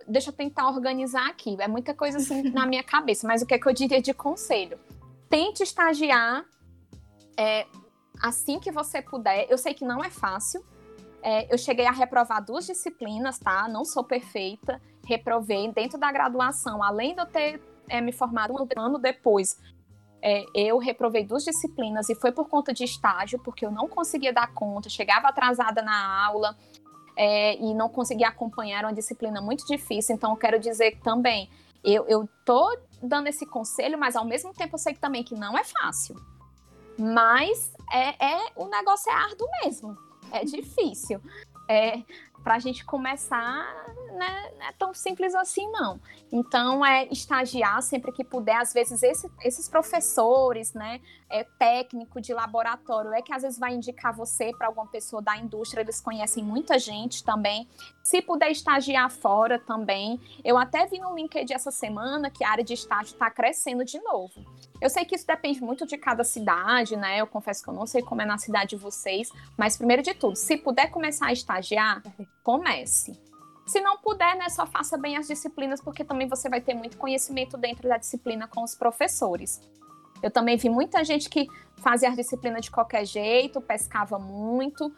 deixa 0.07 0.31
eu 0.31 0.35
tentar 0.35 0.68
organizar 0.68 1.29
aqui. 1.29 1.57
É 1.59 1.68
muita 1.68 1.95
coisa 1.95 2.18
assim 2.18 2.43
na 2.51 2.66
minha 2.66 2.83
cabeça, 2.83 3.27
mas 3.27 3.43
o 3.43 3.47
que, 3.47 3.55
é 3.55 3.59
que 3.59 3.66
eu 3.66 3.72
diria 3.72 4.01
de 4.01 4.12
conselho? 4.12 4.79
Tente 5.29 5.62
estagiar 5.62 6.45
é, 7.37 7.66
assim 8.22 8.59
que 8.59 8.70
você 8.70 9.03
puder. 9.03 9.47
Eu 9.51 9.59
sei 9.59 9.74
que 9.74 9.85
não 9.85 10.03
é 10.03 10.11
fácil. 10.11 10.64
É, 11.22 11.53
eu 11.53 11.59
cheguei 11.59 11.87
a 11.87 11.91
reprovar 11.91 12.45
duas 12.45 12.66
disciplinas, 12.66 13.39
tá? 13.39 13.66
Não 13.68 13.85
sou 13.85 14.05
perfeita. 14.05 14.81
Reprovei 15.05 15.70
dentro 15.72 15.99
da 15.99 16.12
graduação, 16.12 16.83
além 16.83 17.14
de 17.14 17.20
eu 17.20 17.27
ter 17.27 17.61
é, 17.89 18.01
me 18.01 18.12
formado 18.12 18.53
um 18.55 18.81
ano 18.81 18.99
depois. 18.99 19.59
É, 20.29 20.45
eu 20.53 20.77
reprovei 20.79 21.24
duas 21.24 21.45
disciplinas 21.45 22.09
e 22.09 22.14
foi 22.16 22.33
por 22.33 22.49
conta 22.49 22.74
de 22.74 22.83
estágio, 22.83 23.39
porque 23.39 23.64
eu 23.64 23.70
não 23.70 23.87
conseguia 23.87 24.33
dar 24.33 24.53
conta, 24.53 24.89
chegava 24.89 25.29
atrasada 25.29 25.83
na 25.83 26.27
aula, 26.27 26.57
é, 27.16 27.57
e 27.59 27.72
não 27.72 27.89
consegui 27.89 28.24
acompanhar 28.24 28.85
uma 28.85 28.93
disciplina 28.93 29.41
muito 29.41 29.64
difícil. 29.68 30.16
Então, 30.16 30.33
eu 30.33 30.37
quero 30.37 30.59
dizer 30.59 30.99
também, 30.99 31.49
eu, 31.85 32.05
eu 32.09 32.29
tô 32.45 32.77
dando 33.01 33.29
esse 33.29 33.47
conselho, 33.47 33.97
mas 33.97 34.16
ao 34.16 34.24
mesmo 34.24 34.53
tempo 34.53 34.74
eu 34.74 34.79
sei 34.81 34.95
também 34.95 35.22
que 35.22 35.37
não 35.37 35.57
é 35.57 35.62
fácil. 35.62 36.16
Mas 36.99 37.72
é, 37.93 38.33
é 38.33 38.53
o 38.57 38.66
negócio 38.66 39.09
é 39.09 39.14
árduo 39.14 39.47
mesmo, 39.62 39.97
é 40.33 40.45
difícil. 40.45 41.20
É, 41.68 42.03
para 42.47 42.55
a 42.55 42.59
gente 42.61 42.84
começar, 42.84 43.74
né, 44.12 44.53
não 44.57 44.66
é 44.68 44.72
tão 44.78 44.94
simples 44.94 45.34
assim, 45.34 45.68
não. 45.72 45.99
Então, 46.30 46.86
é 46.86 47.09
estagiar 47.09 47.82
sempre 47.82 48.12
que 48.12 48.22
puder. 48.22 48.59
Às 48.59 48.72
vezes, 48.72 49.03
esse, 49.03 49.28
esses 49.42 49.68
professores, 49.68 50.72
né, 50.72 51.01
é, 51.29 51.45
técnico 51.59 52.20
de 52.20 52.33
laboratório, 52.33 53.12
é 53.12 53.22
que 53.22 53.33
às 53.33 53.43
vezes 53.43 53.59
vai 53.59 53.74
indicar 53.74 54.14
você 54.14 54.53
para 54.57 54.66
alguma 54.66 54.87
pessoa 54.87 55.20
da 55.20 55.37
indústria, 55.37 55.81
eles 55.81 56.01
conhecem 56.01 56.43
muita 56.43 56.79
gente 56.79 57.24
também. 57.24 57.68
Se 58.03 58.22
puder 58.22 58.51
estagiar 58.51 59.11
fora 59.11 59.59
também. 59.59 60.20
Eu 60.45 60.57
até 60.57 60.87
vi 60.87 60.99
no 60.99 61.14
LinkedIn 61.14 61.53
essa 61.55 61.70
semana 61.70 62.31
que 62.31 62.45
a 62.45 62.51
área 62.51 62.64
de 62.64 62.74
estágio 62.74 63.12
está 63.12 63.31
crescendo 63.31 63.85
de 63.85 64.01
novo. 64.01 64.45
Eu 64.81 64.89
sei 64.89 65.05
que 65.05 65.14
isso 65.14 65.27
depende 65.27 65.61
muito 65.61 65.87
de 65.87 65.97
cada 65.97 66.22
cidade, 66.22 66.97
né? 66.97 67.20
Eu 67.20 67.27
confesso 67.27 67.62
que 67.62 67.70
eu 67.70 67.74
não 67.74 67.87
sei 67.87 68.03
como 68.03 68.22
é 68.22 68.24
na 68.24 68.39
cidade 68.39 68.70
de 68.70 68.77
vocês, 68.77 69.31
mas 69.57 69.77
primeiro 69.77 70.03
de 70.03 70.14
tudo, 70.14 70.37
se 70.37 70.57
puder 70.57 70.91
começar 70.91 71.27
a 71.27 71.33
estagiar, 71.33 72.03
comece. 72.43 73.18
Se 73.66 73.81
não 73.81 73.99
puder, 73.99 74.37
né, 74.37 74.49
só 74.49 74.64
faça 74.64 74.97
bem 74.97 75.16
as 75.16 75.27
disciplinas, 75.27 75.81
porque 75.81 76.05
também 76.05 76.29
você 76.29 76.49
vai 76.49 76.61
ter 76.61 76.72
muito 76.72 76.97
conhecimento 76.97 77.57
dentro 77.57 77.89
da 77.89 77.97
disciplina 77.97 78.47
com 78.47 78.62
os 78.62 78.77
professores. 78.77 79.61
Eu 80.27 80.31
também 80.31 80.57
vi 80.57 80.68
muita 80.68 81.05
gente 81.05 81.31
que 81.31 81.47
fazia 81.77 82.09
as 82.09 82.16
disciplinas 82.16 82.64
de 82.64 82.70
qualquer 82.70 83.05
jeito, 83.05 83.61
pescava 83.61 84.18
muito 84.18 84.93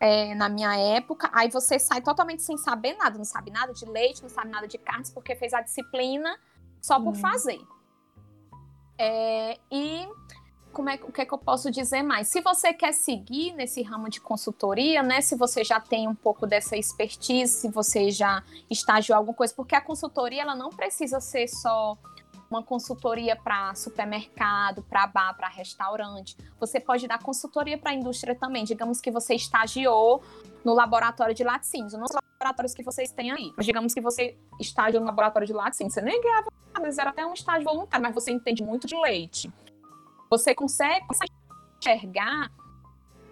é, 0.00 0.34
na 0.34 0.48
minha 0.48 0.76
época. 0.76 1.30
Aí 1.32 1.48
você 1.48 1.78
sai 1.78 2.00
totalmente 2.00 2.42
sem 2.42 2.58
saber 2.58 2.96
nada, 2.96 3.16
não 3.16 3.24
sabe 3.24 3.52
nada 3.52 3.72
de 3.72 3.84
leite, 3.84 4.20
não 4.22 4.28
sabe 4.28 4.50
nada 4.50 4.66
de 4.66 4.76
carnes, 4.76 5.08
porque 5.08 5.36
fez 5.36 5.54
a 5.54 5.60
disciplina 5.60 6.36
só 6.80 6.98
por 6.98 7.10
hum. 7.10 7.14
fazer. 7.14 7.60
É, 8.98 9.56
e 9.70 10.08
como 10.72 10.90
é, 10.90 10.94
o 10.94 11.12
que 11.12 11.20
é 11.20 11.24
que 11.24 11.32
eu 11.32 11.38
posso 11.38 11.70
dizer 11.70 12.02
mais? 12.02 12.26
Se 12.26 12.40
você 12.40 12.72
quer 12.74 12.92
seguir 12.92 13.52
nesse 13.52 13.80
ramo 13.82 14.08
de 14.08 14.20
consultoria, 14.20 15.00
né? 15.00 15.20
Se 15.20 15.36
você 15.36 15.62
já 15.62 15.78
tem 15.78 16.08
um 16.08 16.14
pouco 16.14 16.44
dessa 16.44 16.76
expertise, 16.76 17.52
se 17.52 17.68
você 17.68 18.10
já 18.10 18.42
estagiou 18.68 19.16
alguma 19.16 19.36
coisa, 19.36 19.54
porque 19.54 19.76
a 19.76 19.80
consultoria 19.80 20.42
ela 20.42 20.56
não 20.56 20.70
precisa 20.70 21.20
ser 21.20 21.46
só 21.46 21.96
uma 22.52 22.62
consultoria 22.62 23.34
para 23.34 23.74
supermercado, 23.74 24.82
para 24.82 25.06
bar, 25.06 25.34
para 25.34 25.48
restaurante. 25.48 26.36
Você 26.60 26.78
pode 26.78 27.08
dar 27.08 27.18
consultoria 27.18 27.78
para 27.78 27.90
a 27.90 27.94
indústria 27.94 28.34
também. 28.34 28.64
Digamos 28.64 29.00
que 29.00 29.10
você 29.10 29.34
estagiou 29.34 30.22
no 30.64 30.74
laboratório 30.74 31.34
de 31.34 31.42
laticínios, 31.42 31.94
nos 31.94 32.12
laboratórios 32.12 32.74
que 32.74 32.82
vocês 32.82 33.10
têm 33.10 33.30
aí. 33.30 33.52
Digamos 33.58 33.94
que 33.94 34.00
você 34.00 34.36
estagiou 34.60 35.00
no 35.00 35.06
laboratório 35.06 35.46
de 35.46 35.52
laticínios, 35.52 35.94
você 35.94 36.02
nem 36.02 36.20
ganhava 36.20 36.52
nada, 36.74 36.88
era 37.00 37.10
até 37.10 37.24
um 37.26 37.32
estágio 37.32 37.64
voluntário, 37.64 38.04
mas 38.04 38.14
você 38.14 38.30
entende 38.30 38.62
muito 38.62 38.86
de 38.86 38.96
leite. 38.96 39.50
Você 40.30 40.54
consegue 40.54 41.04
enxergar 41.78 42.50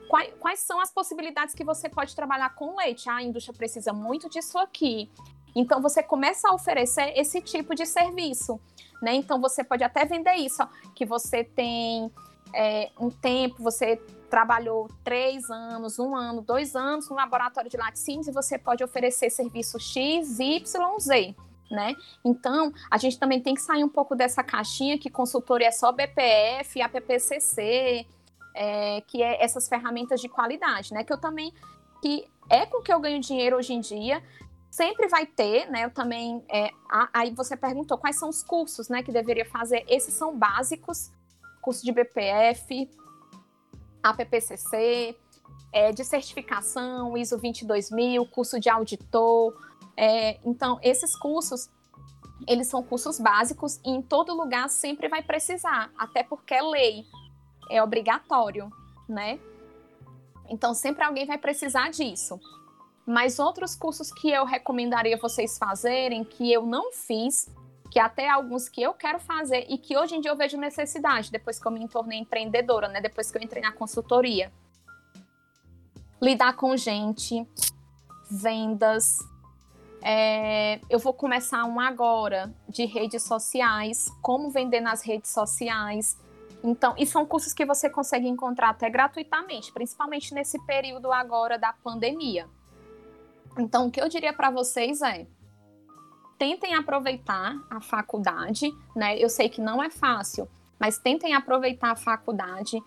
quais, 0.09 0.35
quais 0.39 0.61
são 0.61 0.81
as 0.81 0.91
possibilidades 0.93 1.55
que 1.55 1.65
você 1.65 1.89
pode 1.89 2.15
trabalhar 2.17 2.55
com 2.55 2.77
leite. 2.77 3.09
Ah, 3.09 3.17
a 3.17 3.23
indústria 3.23 3.57
precisa 3.57 3.93
muito 3.93 4.29
disso 4.29 4.59
aqui. 4.59 5.11
Então 5.55 5.81
você 5.81 6.03
começa 6.03 6.49
a 6.49 6.55
oferecer 6.55 7.13
esse 7.17 7.41
tipo 7.41 7.75
de 7.75 7.87
serviço, 7.87 8.61
né? 9.03 9.15
Então 9.15 9.41
você 9.41 9.65
pode 9.65 9.85
até 9.85 10.05
vender 10.05 10.35
isso, 10.35 10.63
ó, 10.63 10.69
que 10.95 11.05
você 11.05 11.45
tem 11.45 12.11
é, 12.55 12.91
um 12.99 13.11
tempo, 13.11 13.63
você 13.63 13.97
trabalhou 14.29 14.89
três 15.03 15.51
anos, 15.51 15.99
um 15.99 16.15
ano, 16.15 16.41
dois 16.41 16.77
anos 16.77 17.09
no 17.09 17.17
laboratório 17.17 17.71
de 17.71 17.77
laticínios 17.77 18.29
e 18.29 18.33
você 18.33 18.59
pode 18.59 18.85
oferecer 18.85 19.31
serviço 19.31 19.79
X, 19.79 20.39
Y, 20.39 20.99
Z 21.01 21.35
né? 21.71 21.97
Então, 22.25 22.73
a 22.91 22.99
gente 22.99 23.19
também 23.19 23.41
tem 23.41 23.55
que 23.55 23.63
sair 23.63 23.85
um 23.85 23.89
pouco 23.89 24.17
dessa 24.17 24.43
caixinha 24.43 24.99
que 24.99 25.09
consultoria 25.09 25.69
é 25.69 25.71
só 25.71 25.93
BPF, 25.93 26.83
APPCC, 26.83 28.07
é, 28.55 29.01
que 29.03 29.23
é 29.23 29.43
essas 29.43 29.69
ferramentas 29.69 30.21
de 30.21 30.29
qualidade, 30.29 30.93
né? 30.93 31.05
Que 31.05 31.13
eu 31.13 31.19
também, 31.19 31.55
que 32.03 32.27
é 32.49 32.67
com 32.67 32.83
que 32.83 32.93
eu 32.93 32.99
ganho 32.99 33.21
dinheiro 33.21 33.57
hoje 33.57 33.73
em 33.73 33.81
dia, 33.81 34.21
sempre 34.81 35.09
vai 35.09 35.27
ter, 35.27 35.71
né? 35.71 35.85
Eu 35.85 35.91
também, 35.91 36.43
é, 36.49 36.71
aí 37.13 37.35
você 37.35 37.55
perguntou 37.55 37.99
quais 37.99 38.19
são 38.19 38.31
os 38.31 38.43
cursos, 38.43 38.89
né, 38.89 39.03
que 39.03 39.13
deveria 39.13 39.45
fazer. 39.45 39.85
Esses 39.87 40.15
são 40.15 40.39
básicos, 40.39 41.13
curso 41.61 41.85
de 41.85 41.93
BPF, 41.93 42.91
APPCC, 44.03 45.15
é, 45.71 45.93
de 45.93 46.03
certificação, 46.03 47.15
ISO 47.19 47.37
22000, 47.37 48.25
curso 48.27 48.59
de 48.59 48.71
auditor, 48.71 49.55
é, 50.03 50.41
então, 50.47 50.79
esses 50.83 51.15
cursos, 51.15 51.69
eles 52.49 52.69
são 52.69 52.83
cursos 52.83 53.21
básicos 53.21 53.79
e 53.85 53.91
em 53.91 54.01
todo 54.01 54.35
lugar 54.35 54.71
sempre 54.71 55.09
vai 55.09 55.23
precisar, 55.23 55.91
até 55.99 56.23
porque 56.23 56.55
é 56.55 56.63
lei, 56.63 57.05
é 57.69 57.83
obrigatório, 57.83 58.73
né? 59.07 59.39
Então, 60.49 60.73
sempre 60.73 61.05
alguém 61.05 61.27
vai 61.27 61.37
precisar 61.37 61.91
disso. 61.91 62.41
Mas 63.11 63.41
outros 63.41 63.75
cursos 63.75 64.13
que 64.13 64.31
eu 64.31 64.45
recomendaria 64.45 65.17
vocês 65.17 65.59
fazerem, 65.59 66.23
que 66.23 66.53
eu 66.53 66.65
não 66.65 66.93
fiz, 66.93 67.53
que 67.91 67.99
até 67.99 68.29
alguns 68.29 68.69
que 68.69 68.81
eu 68.81 68.95
quero 68.95 69.19
fazer 69.19 69.67
e 69.69 69.77
que 69.79 69.99
hoje 69.99 70.15
em 70.15 70.21
dia 70.21 70.31
eu 70.31 70.37
vejo 70.37 70.57
necessidade, 70.57 71.29
depois 71.29 71.59
que 71.59 71.67
eu 71.67 71.73
me 71.73 71.89
tornei 71.89 72.21
empreendedora, 72.21 72.87
né? 72.87 73.01
Depois 73.01 73.29
que 73.29 73.37
eu 73.37 73.43
entrei 73.43 73.61
na 73.61 73.73
consultoria. 73.73 74.53
Lidar 76.23 76.55
com 76.55 76.77
gente, 76.77 77.45
vendas, 78.31 79.19
é, 80.03 80.79
eu 80.89 81.01
vou 81.01 81.13
começar 81.13 81.65
um 81.65 81.81
agora 81.81 82.55
de 82.69 82.85
redes 82.85 83.25
sociais, 83.25 84.09
como 84.23 84.51
vender 84.51 84.81
nas 84.81 85.03
redes 85.03 85.33
sociais. 85.33 86.17
Então, 86.63 86.95
e 86.97 87.05
são 87.05 87.27
cursos 87.27 87.53
que 87.53 87.67
você 87.67 87.91
consegue 87.91 88.29
encontrar 88.29 88.69
até 88.69 88.89
gratuitamente, 88.89 89.73
principalmente 89.73 90.33
nesse 90.33 90.65
período 90.65 91.13
agora 91.13 91.59
da 91.59 91.73
pandemia. 91.73 92.49
Então, 93.59 93.87
o 93.87 93.91
que 93.91 94.01
eu 94.01 94.09
diria 94.09 94.33
para 94.33 94.51
vocês 94.51 95.03
é: 95.03 95.27
tentem 96.39 96.75
aproveitar 96.75 97.55
a 97.69 97.81
faculdade, 97.81 98.71
né? 98.95 99.19
Eu 99.19 99.29
sei 99.29 99.49
que 99.49 99.61
não 99.61 99.83
é 99.83 99.91
fácil, 99.91 100.49
mas 100.79 100.99
tentem 100.99 101.35
aproveitar 101.35 101.91
a 101.91 101.97
faculdade, 101.97 102.83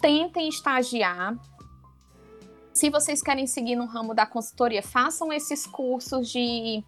tentem 0.00 0.48
estagiar, 0.48 1.36
se 2.72 2.88
vocês 2.88 3.22
querem 3.22 3.46
seguir 3.46 3.76
no 3.76 3.84
ramo 3.84 4.14
da 4.14 4.24
consultoria, 4.24 4.82
façam 4.82 5.32
esses 5.32 5.66
cursos 5.66 6.28
de, 6.30 6.82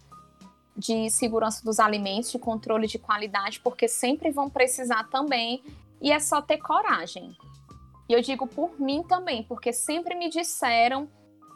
de 0.75 1.09
segurança 1.09 1.63
dos 1.63 1.79
alimentos, 1.79 2.31
de 2.31 2.39
controle 2.39 2.87
de 2.87 2.97
qualidade, 2.97 3.59
porque 3.59 3.87
sempre 3.87 4.31
vão 4.31 4.49
precisar 4.49 5.09
também, 5.09 5.63
e 6.01 6.11
é 6.11 6.19
só 6.19 6.41
ter 6.41 6.57
coragem. 6.57 7.37
E 8.09 8.13
eu 8.13 8.21
digo 8.21 8.47
por 8.47 8.79
mim 8.79 9.03
também, 9.03 9.43
porque 9.43 9.71
sempre 9.71 10.15
me 10.15 10.29
disseram 10.29 11.07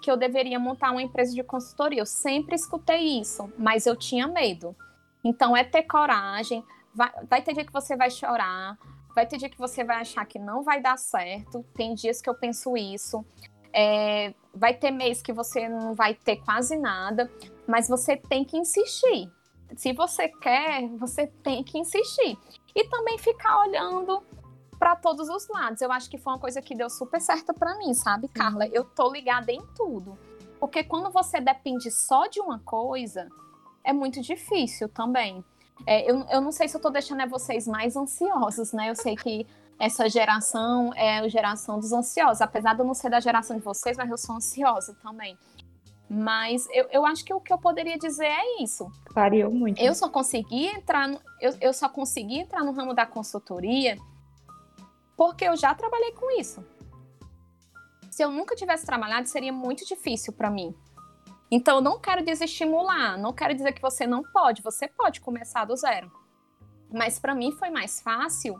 que 0.02 0.10
eu 0.10 0.18
deveria 0.18 0.60
montar 0.60 0.92
uma 0.92 1.02
empresa 1.02 1.34
de 1.34 1.44
consultoria. 1.44 2.02
Eu 2.02 2.06
sempre 2.06 2.56
escutei 2.56 3.20
isso, 3.20 3.52
mas 3.58 3.86
eu 3.86 3.96
tinha 3.96 4.28
medo. 4.28 4.76
Então 5.24 5.56
é 5.56 5.64
ter 5.64 5.84
coragem. 5.84 6.64
Vai, 6.94 7.12
vai 7.30 7.42
ter 7.42 7.54
dia 7.54 7.66
que 7.66 7.74
você 7.74 7.96
vai 7.96 8.10
chorar, 8.10 8.78
vai 9.14 9.26
ter 9.26 9.38
dia 9.38 9.50
que 9.50 9.58
você 9.58 9.84
vai 9.84 9.98
achar 9.98 10.26
que 10.26 10.40
não 10.40 10.64
vai 10.64 10.82
dar 10.82 10.98
certo. 10.98 11.66
Tem 11.74 11.94
dias 11.94 12.22
que 12.22 12.30
eu 12.30 12.36
penso 12.36 12.76
isso. 12.78 13.26
É, 13.74 14.34
vai 14.54 14.74
ter 14.74 14.92
mês 14.92 15.22
que 15.22 15.34
você 15.34 15.68
não 15.68 15.94
vai 15.94 16.16
ter 16.16 16.38
quase 16.38 16.78
nada, 16.78 17.32
mas 17.68 17.88
você 17.88 18.18
tem 18.18 18.44
que 18.44 18.58
insistir. 18.58 19.32
Se 19.76 19.92
você 19.94 20.30
quer, 20.30 20.88
você 20.98 21.28
tem 21.28 21.64
que 21.64 21.78
insistir. 21.78 22.38
E 22.76 22.88
também 22.90 23.18
ficar 23.18 23.60
olhando 23.60 24.24
para 24.80 24.96
todos 24.96 25.30
os 25.30 25.48
lados. 25.48 25.82
Eu 25.82 25.92
acho 25.92 26.10
que 26.10 26.18
foi 26.18 26.34
uma 26.34 26.40
coisa 26.40 26.62
que 26.62 26.76
deu 26.76 26.90
super 26.90 27.20
certo 27.20 27.54
para 27.54 27.78
mim, 27.78 27.94
sabe, 27.94 28.28
Carla? 28.28 28.68
Eu 28.68 28.84
tô 28.84 29.12
ligada 29.12 29.52
em 29.52 29.62
tudo. 29.76 30.18
Porque 30.60 30.84
quando 30.84 31.12
você 31.12 31.40
depende 31.40 31.92
só 31.92 32.28
de 32.28 32.40
uma 32.40 32.60
coisa, 32.60 33.28
é 33.84 33.94
muito 33.94 34.22
difícil 34.22 34.90
também. 34.90 35.44
É, 35.86 36.10
eu, 36.10 36.26
eu 36.32 36.42
não 36.42 36.52
sei 36.52 36.68
se 36.68 36.76
eu 36.76 36.82
tô 36.82 36.90
deixando 36.90 37.22
é 37.22 37.28
vocês 37.28 37.68
mais 37.68 37.96
ansiosos, 37.96 38.74
né? 38.74 38.90
Eu 38.90 38.96
sei 38.96 39.16
que 39.16 39.46
essa 39.80 40.10
geração 40.10 40.92
é 40.96 41.20
a 41.20 41.28
geração 41.28 41.80
dos 41.80 41.94
ansiosos. 41.94 42.42
Apesar 42.42 42.74
de 42.74 42.82
eu 42.82 42.86
não 42.86 42.94
ser 42.94 43.10
da 43.10 43.20
geração 43.20 43.58
de 43.58 43.64
vocês, 43.64 43.96
mas 43.98 44.10
eu 44.10 44.18
sou 44.18 44.36
ansiosa 44.36 44.96
também. 45.04 45.38
Mas 46.10 46.68
eu, 46.72 46.88
eu 46.90 47.06
acho 47.06 47.24
que 47.24 47.34
o 47.34 47.40
que 47.40 47.52
eu 47.52 47.58
poderia 47.58 47.98
dizer 47.98 48.26
é 48.26 48.64
isso. 48.64 48.90
Clareou 49.06 49.52
muito. 49.52 49.80
Eu 49.80 49.94
só 49.94 50.10
consegui 50.10 50.66
entrar 50.68 51.08
no, 51.08 51.20
eu, 51.40 51.54
eu 51.60 51.74
só 51.74 51.90
consegui 51.90 52.40
entrar 52.40 52.64
no 52.64 52.72
ramo 52.72 52.94
da 52.94 53.06
consultoria 53.06 53.98
porque 55.18 55.44
eu 55.44 55.58
já 55.58 55.74
trabalhei 55.74 56.12
com 56.14 56.40
isso. 56.40 56.64
Se 58.12 58.24
eu 58.24 58.32
nunca 58.32 58.56
tivesse 58.56 58.86
trabalhado, 58.86 59.28
seria 59.28 59.52
muito 59.52 59.86
difícil 59.86 60.32
para 60.32 60.50
mim. 60.50 60.74
Então, 61.50 61.78
eu 61.78 61.82
não 61.82 62.00
quero 62.00 62.24
desestimular, 62.24 63.18
não 63.18 63.34
quero 63.34 63.54
dizer 63.54 63.74
que 63.74 63.82
você 63.82 64.06
não 64.06 64.22
pode, 64.22 64.62
você 64.62 64.88
pode 64.88 65.20
começar 65.20 65.66
do 65.66 65.76
zero. 65.76 66.12
Mas 66.94 67.20
para 67.20 67.36
mim 67.36 67.52
foi 67.52 67.70
mais 67.70 68.00
fácil 68.00 68.56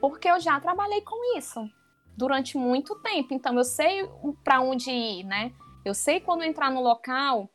porque 0.00 0.28
eu 0.28 0.38
já 0.40 0.60
trabalhei 0.60 1.00
com 1.00 1.36
isso 1.36 1.68
durante 2.16 2.56
muito 2.56 2.94
tempo. 2.96 3.34
Então 3.34 3.56
eu 3.56 3.64
sei 3.64 4.08
para 4.42 4.60
onde 4.60 4.90
ir, 4.90 5.24
né? 5.24 5.52
Eu 5.84 5.94
sei 5.94 6.20
quando 6.20 6.42
entrar 6.42 6.70
no 6.70 6.82
local 6.82 7.50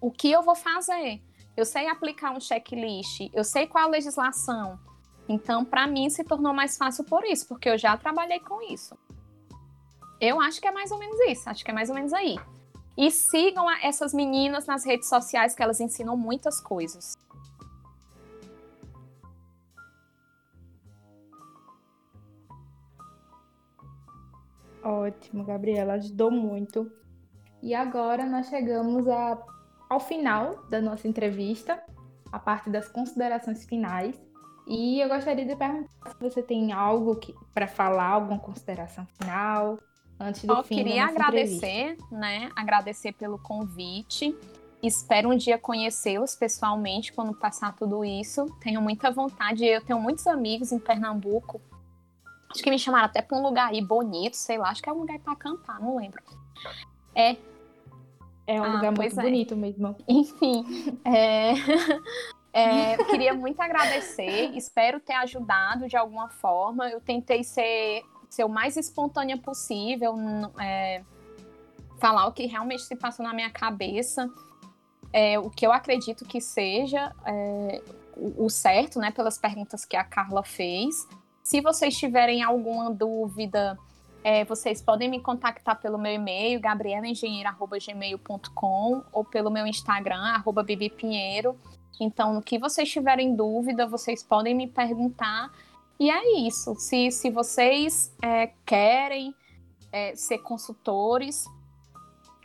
o 0.00 0.10
que 0.10 0.30
eu 0.30 0.42
vou 0.42 0.54
fazer. 0.54 1.22
Eu 1.56 1.64
sei 1.64 1.88
aplicar 1.88 2.32
um 2.32 2.40
checklist, 2.40 3.30
eu 3.32 3.42
sei 3.42 3.66
qual 3.66 3.84
a 3.84 3.88
legislação. 3.88 4.78
Então, 5.28 5.64
para 5.64 5.86
mim 5.86 6.08
se 6.08 6.22
tornou 6.22 6.54
mais 6.54 6.76
fácil 6.76 7.04
por 7.04 7.24
isso, 7.24 7.48
porque 7.48 7.68
eu 7.68 7.78
já 7.78 7.96
trabalhei 7.96 8.40
com 8.40 8.62
isso. 8.62 8.96
Eu 10.20 10.40
acho 10.40 10.60
que 10.60 10.68
é 10.68 10.70
mais 10.70 10.90
ou 10.90 10.98
menos 10.98 11.18
isso, 11.28 11.48
acho 11.50 11.64
que 11.64 11.70
é 11.70 11.74
mais 11.74 11.88
ou 11.88 11.94
menos 11.94 12.12
aí. 12.12 12.38
E 12.96 13.10
sigam 13.10 13.70
essas 13.82 14.14
meninas 14.14 14.66
nas 14.66 14.84
redes 14.84 15.08
sociais 15.08 15.54
que 15.54 15.62
elas 15.62 15.80
ensinam 15.80 16.16
muitas 16.16 16.60
coisas. 16.60 17.14
Ótimo, 24.82 25.44
Gabriela, 25.44 25.94
ajudou 25.94 26.30
muito. 26.30 26.90
E 27.60 27.74
agora 27.74 28.24
nós 28.24 28.46
chegamos 28.46 29.08
a, 29.08 29.36
ao 29.90 29.98
final 29.98 30.64
da 30.70 30.80
nossa 30.80 31.08
entrevista, 31.08 31.82
a 32.30 32.38
parte 32.38 32.70
das 32.70 32.88
considerações 32.88 33.64
finais. 33.64 34.16
E 34.66 35.00
eu 35.00 35.08
gostaria 35.08 35.44
de 35.44 35.54
perguntar 35.54 35.88
se 36.10 36.20
você 36.20 36.42
tem 36.42 36.72
algo 36.72 37.18
para 37.54 37.66
falar, 37.66 38.08
alguma 38.08 38.38
consideração 38.38 39.06
final 39.18 39.78
antes 40.18 40.44
do 40.44 40.54
eu 40.54 40.64
fim 40.64 40.76
queria 40.76 41.04
agradecer, 41.04 41.96
né? 42.10 42.50
Agradecer 42.56 43.12
pelo 43.12 43.38
convite. 43.38 44.36
Espero 44.82 45.30
um 45.30 45.36
dia 45.36 45.58
conhecê-los 45.58 46.34
pessoalmente 46.34 47.12
quando 47.12 47.34
passar 47.34 47.74
tudo 47.74 48.04
isso. 48.04 48.46
Tenho 48.60 48.80
muita 48.80 49.10
vontade. 49.10 49.64
Eu 49.64 49.80
tenho 49.80 50.00
muitos 50.00 50.26
amigos 50.26 50.72
em 50.72 50.78
Pernambuco 50.78 51.60
Acho 52.56 52.62
que 52.62 52.70
me 52.70 52.78
chamaram 52.78 53.04
até 53.04 53.20
pra 53.20 53.36
um 53.36 53.42
lugar 53.42 53.70
aí 53.70 53.82
bonito, 53.82 54.34
sei 54.34 54.56
lá. 54.56 54.70
Acho 54.70 54.82
que 54.82 54.88
é 54.88 54.92
um 54.92 55.00
lugar 55.00 55.18
pra 55.18 55.36
cantar, 55.36 55.78
não 55.78 55.96
lembro. 55.96 56.22
É. 57.14 57.36
É 58.46 58.60
um 58.60 58.64
ah, 58.64 58.74
lugar 58.74 58.92
muito 58.92 59.20
é. 59.20 59.22
bonito 59.22 59.54
mesmo. 59.54 59.94
Enfim. 60.08 60.64
É... 61.04 61.52
É, 62.56 62.96
queria 63.04 63.34
muito 63.34 63.60
agradecer, 63.60 64.56
espero 64.56 64.98
ter 64.98 65.12
ajudado 65.12 65.86
de 65.88 65.96
alguma 65.96 66.30
forma. 66.30 66.88
Eu 66.88 67.02
tentei 67.02 67.44
ser, 67.44 68.02
ser 68.30 68.44
o 68.44 68.48
mais 68.48 68.78
espontânea 68.78 69.36
possível, 69.36 70.14
é, 70.58 71.04
falar 72.00 72.26
o 72.26 72.32
que 72.32 72.46
realmente 72.46 72.84
se 72.84 72.96
passou 72.96 73.26
na 73.26 73.34
minha 73.34 73.50
cabeça, 73.50 74.26
é, 75.12 75.38
o 75.38 75.50
que 75.50 75.66
eu 75.66 75.72
acredito 75.72 76.24
que 76.24 76.40
seja 76.40 77.14
é, 77.26 77.82
o, 78.16 78.46
o, 78.46 78.50
certo, 78.50 78.98
né, 78.98 79.10
pelas 79.10 79.36
perguntas 79.36 79.84
que 79.84 79.94
a 79.94 80.04
Carla 80.04 80.42
fez. 80.42 81.06
Se 81.42 81.60
vocês 81.60 81.94
tiverem 81.94 82.42
alguma 82.42 82.90
dúvida, 82.90 83.78
é, 84.24 84.46
vocês 84.46 84.80
podem 84.80 85.10
me 85.10 85.20
contactar 85.20 85.78
pelo 85.78 85.98
meu 85.98 86.14
e-mail, 86.14 86.58
gabrielaengenheira.gmail.com 86.58 89.04
ou 89.12 89.24
pelo 89.26 89.50
meu 89.50 89.66
Instagram, 89.66 90.22
arroba 90.22 90.62
bibipinheiro. 90.62 91.54
Então, 92.00 92.34
no 92.34 92.42
que 92.42 92.58
vocês 92.58 92.90
tiverem 92.90 93.34
dúvida, 93.34 93.86
vocês 93.86 94.22
podem 94.22 94.54
me 94.54 94.66
perguntar. 94.66 95.50
E 95.98 96.10
é 96.10 96.40
isso. 96.40 96.74
Se, 96.74 97.10
se 97.10 97.30
vocês 97.30 98.14
é, 98.22 98.52
querem 98.64 99.34
é, 99.90 100.14
ser 100.14 100.38
consultores, 100.38 101.44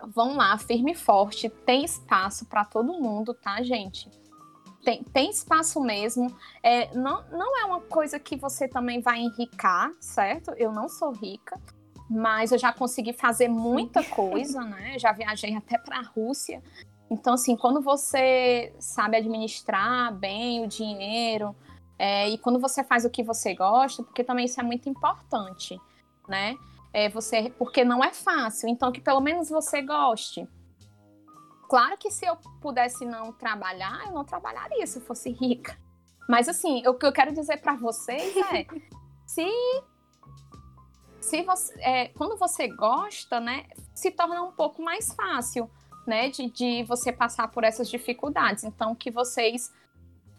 vão 0.07 0.35
lá, 0.35 0.57
firme 0.57 0.93
e 0.93 0.95
forte. 0.95 1.49
Tem 1.49 1.83
espaço 1.83 2.45
para 2.45 2.63
todo 2.63 2.93
mundo, 2.93 3.33
tá, 3.33 3.61
gente? 3.61 4.09
tem, 4.83 5.03
tem 5.03 5.29
espaço 5.29 5.79
mesmo. 5.79 6.35
É, 6.61 6.93
não, 6.95 7.23
não 7.29 7.59
é 7.59 7.65
uma 7.65 7.81
coisa 7.81 8.19
que 8.19 8.35
você 8.35 8.67
também 8.67 8.99
vai 8.99 9.19
enricar, 9.19 9.91
certo? 9.99 10.51
Eu 10.57 10.71
não 10.71 10.89
sou 10.89 11.11
rica, 11.11 11.59
mas 12.09 12.51
eu 12.51 12.57
já 12.57 12.73
consegui 12.73 13.13
fazer 13.13 13.47
muita 13.47 14.03
coisa, 14.09 14.61
né? 14.61 14.97
Já 14.99 15.11
viajei 15.11 15.55
até 15.55 15.77
para 15.77 15.99
a 15.99 16.03
Rússia. 16.03 16.61
Então, 17.11 17.33
assim, 17.33 17.57
quando 17.57 17.81
você 17.81 18.73
sabe 18.79 19.17
administrar 19.17 20.15
bem 20.15 20.63
o 20.63 20.67
dinheiro 20.67 21.53
é, 21.99 22.29
e 22.29 22.37
quando 22.37 22.57
você 22.57 22.85
faz 22.85 23.03
o 23.03 23.09
que 23.09 23.21
você 23.21 23.53
gosta, 23.53 24.01
porque 24.01 24.23
também 24.23 24.45
isso 24.45 24.61
é 24.61 24.63
muito 24.63 24.87
importante, 24.87 25.77
né? 26.25 26.55
É 26.93 27.09
você, 27.09 27.53
porque 27.57 27.83
não 27.83 28.01
é 28.01 28.13
fácil, 28.13 28.69
então 28.69 28.93
que 28.93 29.01
pelo 29.01 29.19
menos 29.19 29.49
você 29.49 29.81
goste. 29.81 30.47
Claro 31.69 31.97
que 31.97 32.09
se 32.09 32.25
eu 32.25 32.37
pudesse 32.61 33.03
não 33.03 33.33
trabalhar, 33.33 34.05
eu 34.07 34.13
não 34.13 34.23
trabalharia 34.23 34.87
se 34.87 34.99
eu 34.99 35.03
fosse 35.03 35.31
rica. 35.31 35.77
Mas 36.29 36.47
assim, 36.47 36.87
o 36.87 36.93
que 36.93 37.05
eu 37.05 37.11
quero 37.11 37.33
dizer 37.33 37.57
para 37.57 37.75
vocês 37.75 38.37
é, 38.37 38.65
se 39.27 39.45
se 41.19 41.43
você, 41.43 41.73
é, 41.81 42.07
quando 42.07 42.37
você 42.37 42.69
gosta, 42.69 43.41
né, 43.41 43.65
se 43.93 44.11
torna 44.11 44.41
um 44.43 44.51
pouco 44.53 44.81
mais 44.81 45.13
fácil, 45.13 45.69
né, 46.05 46.29
de, 46.29 46.49
de 46.49 46.83
você 46.83 47.11
passar 47.11 47.47
por 47.49 47.63
essas 47.63 47.89
dificuldades. 47.89 48.63
Então, 48.63 48.95
que 48.95 49.11
vocês 49.11 49.71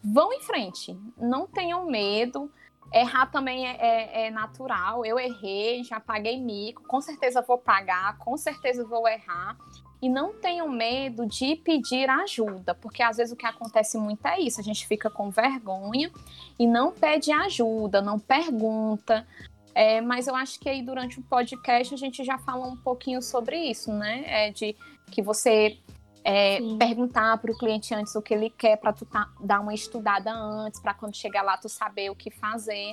vão 0.03 0.33
em 0.33 0.41
frente, 0.41 0.97
não 1.17 1.47
tenham 1.47 1.85
medo. 1.85 2.51
Errar 2.91 3.27
também 3.27 3.67
é, 3.67 3.77
é, 3.79 4.25
é, 4.25 4.31
natural. 4.31 5.05
Eu 5.05 5.17
errei, 5.17 5.83
já 5.83 5.99
paguei 5.99 6.39
mico, 6.39 6.83
com 6.83 7.01
certeza 7.01 7.41
vou 7.41 7.57
pagar, 7.57 8.17
com 8.17 8.37
certeza 8.37 8.85
vou 8.85 9.07
errar. 9.07 9.57
E 10.01 10.09
não 10.09 10.33
tenham 10.33 10.67
medo 10.69 11.25
de 11.25 11.55
pedir 11.55 12.09
ajuda, 12.09 12.75
porque 12.75 13.01
às 13.01 13.15
vezes 13.15 13.33
o 13.33 13.37
que 13.37 13.45
acontece 13.45 13.97
muito 13.97 14.27
é 14.27 14.37
isso: 14.37 14.59
a 14.59 14.63
gente 14.63 14.85
fica 14.85 15.09
com 15.09 15.31
vergonha 15.31 16.11
e 16.59 16.67
não 16.67 16.91
pede 16.91 17.31
ajuda, 17.31 18.01
não 18.01 18.19
pergunta. 18.19 19.25
É, 19.73 20.01
mas 20.01 20.27
eu 20.27 20.35
acho 20.35 20.59
que 20.59 20.69
aí 20.69 20.83
durante 20.83 21.19
o 21.19 21.23
podcast 21.23 21.93
a 21.93 21.97
gente 21.97 22.23
já 22.23 22.37
falou 22.37 22.67
um 22.67 22.77
pouquinho 22.77 23.21
sobre 23.21 23.57
isso, 23.57 23.91
né? 23.91 24.23
É 24.27 24.51
de 24.51 24.75
que 25.13 25.21
você 25.21 25.77
é, 26.23 26.59
perguntar 26.79 27.37
para 27.37 27.51
o 27.51 27.57
cliente 27.57 27.93
antes 27.93 28.15
o 28.15 28.21
que 28.21 28.33
ele 28.33 28.49
quer, 28.49 28.77
para 28.77 28.91
tu 28.91 29.05
tá, 29.05 29.29
dar 29.39 29.59
uma 29.59 29.73
estudada 29.73 30.33
antes, 30.33 30.79
para 30.79 30.93
quando 30.93 31.15
chegar 31.15 31.43
lá 31.43 31.57
tu 31.57 31.69
saber 31.69 32.09
o 32.09 32.15
que 32.15 32.31
fazer 32.31 32.91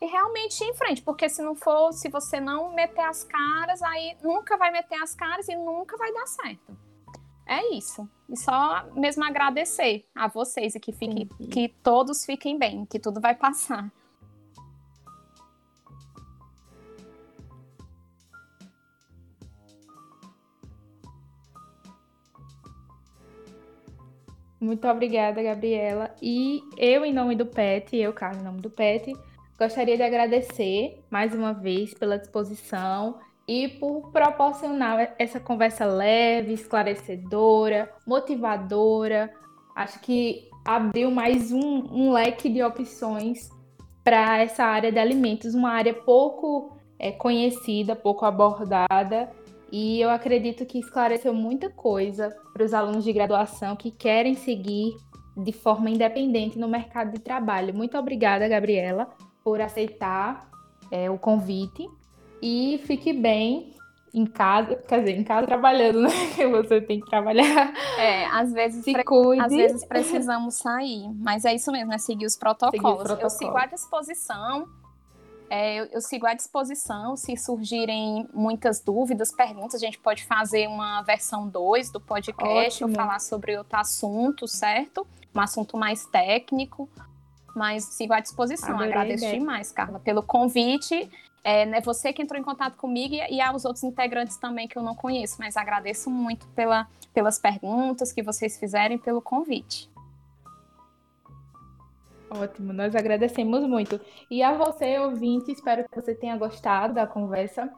e 0.00 0.06
realmente 0.06 0.64
ir 0.64 0.68
em 0.68 0.74
frente, 0.74 1.02
porque 1.02 1.28
se 1.28 1.42
não 1.42 1.54
for, 1.54 1.92
se 1.92 2.08
você 2.08 2.40
não 2.40 2.72
meter 2.72 3.02
as 3.02 3.22
caras, 3.22 3.82
aí 3.82 4.16
nunca 4.22 4.56
vai 4.56 4.70
meter 4.70 5.00
as 5.02 5.14
caras 5.14 5.46
e 5.48 5.54
nunca 5.54 5.96
vai 5.96 6.12
dar 6.12 6.26
certo. 6.26 6.76
É 7.46 7.74
isso. 7.74 8.08
E 8.28 8.36
só 8.36 8.86
mesmo 8.94 9.24
agradecer 9.24 10.06
a 10.14 10.28
vocês 10.28 10.74
e 10.74 10.80
que, 10.80 10.92
fique, 10.92 11.26
que 11.50 11.68
todos 11.82 12.24
fiquem 12.24 12.58
bem, 12.58 12.86
que 12.86 12.98
tudo 12.98 13.20
vai 13.20 13.34
passar. 13.34 13.92
Muito 24.60 24.86
obrigada, 24.86 25.42
Gabriela. 25.42 26.14
E 26.20 26.62
eu, 26.76 27.02
em 27.02 27.14
nome 27.14 27.34
do 27.34 27.46
PET, 27.46 27.96
eu, 27.96 28.12
Carlos, 28.12 28.42
em 28.42 28.44
nome 28.44 28.60
do 28.60 28.68
PET, 28.68 29.14
gostaria 29.58 29.96
de 29.96 30.02
agradecer 30.02 31.02
mais 31.10 31.34
uma 31.34 31.54
vez 31.54 31.94
pela 31.94 32.18
disposição 32.18 33.18
e 33.48 33.68
por 33.68 34.12
proporcionar 34.12 35.14
essa 35.18 35.40
conversa 35.40 35.86
leve, 35.86 36.52
esclarecedora, 36.52 37.90
motivadora. 38.06 39.32
Acho 39.74 39.98
que 40.00 40.48
abriu 40.62 41.10
mais 41.10 41.50
um, 41.50 41.60
um 41.90 42.12
leque 42.12 42.50
de 42.50 42.62
opções 42.62 43.48
para 44.04 44.42
essa 44.42 44.64
área 44.64 44.92
de 44.92 44.98
alimentos, 44.98 45.54
uma 45.54 45.70
área 45.70 45.94
pouco 45.94 46.76
é, 46.98 47.10
conhecida, 47.10 47.96
pouco 47.96 48.26
abordada. 48.26 49.30
E 49.72 50.00
eu 50.00 50.10
acredito 50.10 50.66
que 50.66 50.78
esclareceu 50.78 51.32
muita 51.32 51.70
coisa 51.70 52.36
para 52.52 52.64
os 52.64 52.74
alunos 52.74 53.04
de 53.04 53.12
graduação 53.12 53.76
que 53.76 53.90
querem 53.90 54.34
seguir 54.34 54.96
de 55.36 55.52
forma 55.52 55.88
independente 55.88 56.58
no 56.58 56.68
mercado 56.68 57.12
de 57.12 57.20
trabalho. 57.20 57.72
Muito 57.72 57.96
obrigada, 57.96 58.48
Gabriela, 58.48 59.08
por 59.44 59.60
aceitar 59.60 60.50
é, 60.90 61.08
o 61.08 61.18
convite. 61.18 61.88
E 62.42 62.80
fique 62.84 63.12
bem 63.12 63.74
em 64.12 64.26
casa, 64.26 64.74
quer 64.76 65.00
dizer, 65.00 65.16
em 65.16 65.22
casa 65.22 65.46
trabalhando, 65.46 66.00
né? 66.00 66.10
Você 66.50 66.80
tem 66.80 67.00
que 67.00 67.08
trabalhar. 67.08 67.72
É, 67.96 68.26
às 68.26 68.52
vezes, 68.52 68.84
Se 68.84 69.04
cuide. 69.04 69.42
às 69.42 69.52
vezes 69.52 69.84
precisamos 69.84 70.54
sair, 70.54 71.08
mas 71.14 71.44
é 71.44 71.54
isso 71.54 71.70
mesmo, 71.70 71.92
é 71.92 71.98
seguir 71.98 72.26
os 72.26 72.36
protocolos. 72.36 72.72
Seguir 72.72 72.92
os 72.92 73.02
protocolos. 73.02 73.32
Eu 73.32 73.38
sigo 73.38 73.56
à 73.56 73.66
disposição. 73.66 74.79
É, 75.50 75.80
eu, 75.80 75.86
eu, 75.86 76.00
sigo 76.00 76.26
à 76.26 76.32
disposição. 76.32 77.16
Se 77.16 77.36
surgirem 77.36 78.28
muitas 78.32 78.80
dúvidas, 78.80 79.32
perguntas, 79.32 79.82
a 79.82 79.84
gente 79.84 79.98
pode 79.98 80.24
fazer 80.24 80.68
uma 80.68 81.02
versão 81.02 81.48
2 81.48 81.90
do 81.90 82.00
podcast, 82.00 82.84
ou 82.84 82.90
falar 82.90 83.18
sobre 83.18 83.58
outro 83.58 83.76
assunto, 83.76 84.46
certo? 84.46 85.04
Um 85.34 85.40
assunto 85.40 85.76
mais 85.76 86.06
técnico. 86.06 86.88
Mas 87.54 87.82
sigo 87.82 88.12
à 88.12 88.20
disposição. 88.20 88.76
Adorei 88.76 88.92
Agradeço 88.92 89.28
demais, 89.28 89.72
Carla, 89.72 89.98
pelo 89.98 90.22
convite. 90.22 91.10
É 91.42 91.66
né, 91.66 91.80
você 91.80 92.12
que 92.12 92.22
entrou 92.22 92.38
em 92.38 92.44
contato 92.44 92.76
comigo 92.76 93.14
e, 93.14 93.36
e 93.36 93.40
aos 93.40 93.64
outros 93.64 93.82
integrantes 93.82 94.36
também 94.36 94.68
que 94.68 94.78
eu 94.78 94.84
não 94.84 94.94
conheço, 94.94 95.36
mas 95.40 95.56
agradeço 95.56 96.08
muito 96.10 96.46
pela, 96.48 96.86
pelas 97.12 97.40
perguntas 97.40 98.12
que 98.12 98.22
vocês 98.22 98.56
fizerem 98.56 98.98
pelo 98.98 99.20
convite. 99.20 99.89
Ótimo, 102.30 102.72
nós 102.72 102.94
agradecemos 102.94 103.66
muito. 103.66 104.00
E 104.30 104.42
a 104.42 104.56
você, 104.56 104.98
ouvinte, 105.00 105.50
espero 105.50 105.84
que 105.88 106.00
você 106.00 106.14
tenha 106.14 106.36
gostado 106.36 106.94
da 106.94 107.06
conversa. 107.06 107.68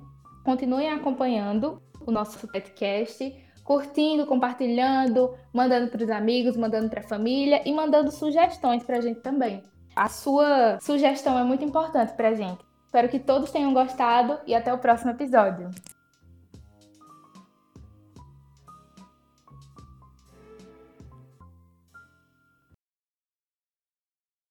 Continuem 0.44 0.90
acompanhando 0.90 1.80
o 2.06 2.10
nosso 2.10 2.46
podcast, 2.46 3.34
curtindo, 3.64 4.26
compartilhando, 4.26 5.34
mandando 5.54 5.90
para 5.90 6.02
os 6.02 6.10
amigos, 6.10 6.56
mandando 6.56 6.90
para 6.90 7.00
a 7.00 7.08
família 7.08 7.62
e 7.64 7.72
mandando 7.72 8.10
sugestões 8.10 8.82
para 8.82 8.98
a 8.98 9.00
gente 9.00 9.20
também. 9.20 9.62
A 9.96 10.08
sua 10.08 10.78
sugestão 10.80 11.38
é 11.38 11.44
muito 11.44 11.64
importante 11.64 12.12
para 12.12 12.28
a 12.28 12.34
gente. 12.34 12.62
Espero 12.84 13.08
que 13.08 13.18
todos 13.18 13.50
tenham 13.50 13.72
gostado 13.72 14.38
e 14.46 14.54
até 14.54 14.72
o 14.72 14.78
próximo 14.78 15.12
episódio. 15.12 15.70